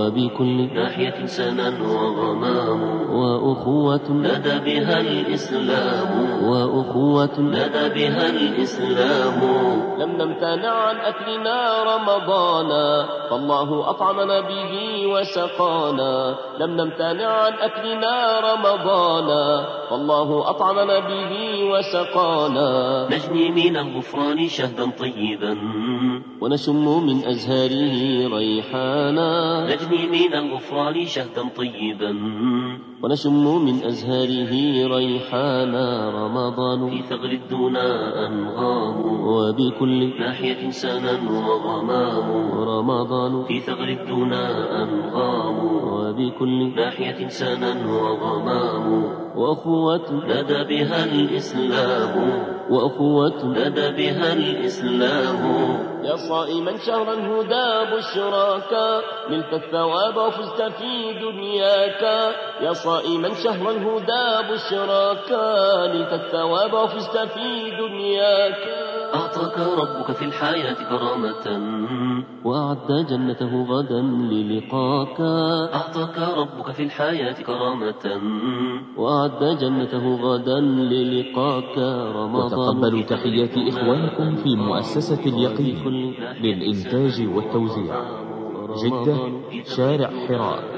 [0.07, 2.81] وبكل ناحية سنا وغمام
[3.11, 6.11] وأخوة لدى بها الإسلام
[6.51, 9.39] وأخوة لدى بها الإسلام.
[9.99, 11.59] لم نمتنع عن أكلنا
[11.91, 14.73] رمضانا فالله أطعمنا به
[15.07, 16.35] وسقانا.
[16.61, 21.33] لم نمتنع عن أكلنا رمضانا فالله أطعمنا به
[21.73, 22.71] وسقانا.
[23.11, 25.53] نجني من الغفران شهدا طيبا.
[26.41, 27.97] ونشم من أزهاره
[28.37, 29.31] ريحانا.
[29.71, 32.11] نجني من الغفران شهدا طيبا.
[33.03, 34.53] ونشم من أزهاره
[34.97, 36.91] ريحانا رمضان.
[36.91, 39.27] في ثغر الدنا أنغام.
[39.29, 42.51] وبكل ناحية سنا وغمام.
[42.69, 43.45] رمضان.
[43.45, 44.49] في ثغر الدنا
[44.83, 45.87] أنغام.
[45.87, 49.17] وبكل ناحية سنا وغمام.
[49.37, 52.43] وأخوة لدى بها الإسلام.
[52.71, 55.67] وأخوة لدى بها الإسلام.
[56.05, 59.03] يا صائما شهر الهدى بشراك.
[59.31, 62.33] نلت الثواب وفزت في دنياك.
[62.63, 65.31] يا صائما شهر الهدى بشراك
[65.93, 67.49] نلت الثواب وفزت في
[67.83, 68.61] دنياك.
[69.15, 71.47] أعطاك ربك في الحياة كرامة
[72.45, 74.03] وأعد جنته غدا
[74.33, 75.21] للقاك.
[75.75, 78.05] أعطاك ربك في الحياة كرامة
[78.97, 81.79] وأعد جنته غدا للقاك.
[82.19, 87.95] رمضان وتقبلوا تحيات إخوانكم في مؤسسة اليقين للإنتاج والتوزيع.
[88.83, 89.19] جدة
[89.77, 90.76] شارع حراء.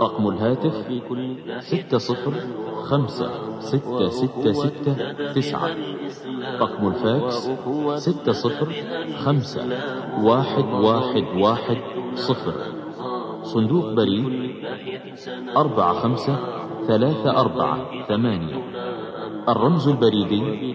[0.00, 0.74] رقم الهاتف
[1.60, 2.32] ستة صفر
[2.82, 3.30] خمسة
[3.60, 5.70] ستة ستة ستة تسعة.
[6.60, 7.50] رقم الفاكس
[7.96, 8.68] ستة صفر
[9.24, 9.62] خمسة
[10.22, 11.78] واحد واحد واحد
[12.14, 12.54] صفر.
[13.42, 14.54] صندوق بريد
[15.56, 16.36] أربعة خمسة
[16.86, 18.62] ثلاثة أربعة ثمانية.
[19.48, 20.74] الرمز البريدي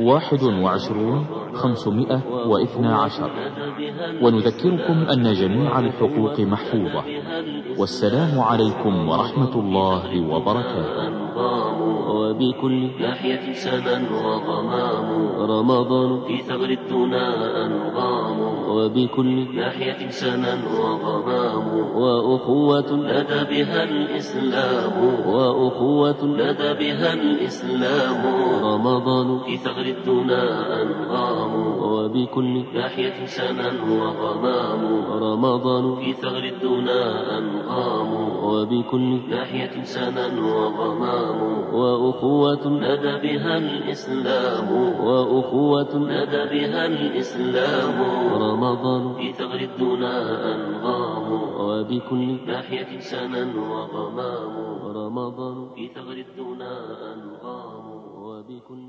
[0.00, 3.30] واحد وعشرون خمسمائة واثنى عشر.
[4.22, 7.04] ونذكركم أن جميع الحقوق محفوظة.
[7.78, 11.27] والسلام عليكم ورحمة الله وبركاته.
[12.08, 15.28] وبكل ناحية سنا وغمام.
[15.50, 16.20] رمضان.
[16.26, 17.26] في ثغر الدنا
[17.66, 21.96] أنغام وبكل ناحية سنا وغمام.
[21.96, 22.92] وأخوة.
[22.92, 24.92] لدى بها الإسلام.
[25.28, 26.24] وأخوة.
[26.24, 28.26] لدى بها الإسلام.
[28.64, 29.38] رمضان.
[29.38, 30.42] في ثغر الدنا
[30.82, 35.04] أنغام وبكل ناحية سنا وغمام.
[35.22, 35.94] رمضان.
[35.94, 41.27] في ثغر الدنا أنغام وبكل ناحية سنا وغمام.
[41.72, 44.72] وأخوة ندى بها الإسلام.
[45.06, 48.02] وأخوة ندى بها الإسلام.
[48.42, 49.14] رمضان.
[49.14, 50.14] في ثغر الدنا
[50.54, 51.32] أنغام.
[51.60, 54.78] وبكل ناحية سنا وغمام.
[54.96, 55.68] رمضان.
[55.74, 56.70] في ثغر الدنا
[57.14, 57.88] أنغام.
[58.22, 58.87] وبكل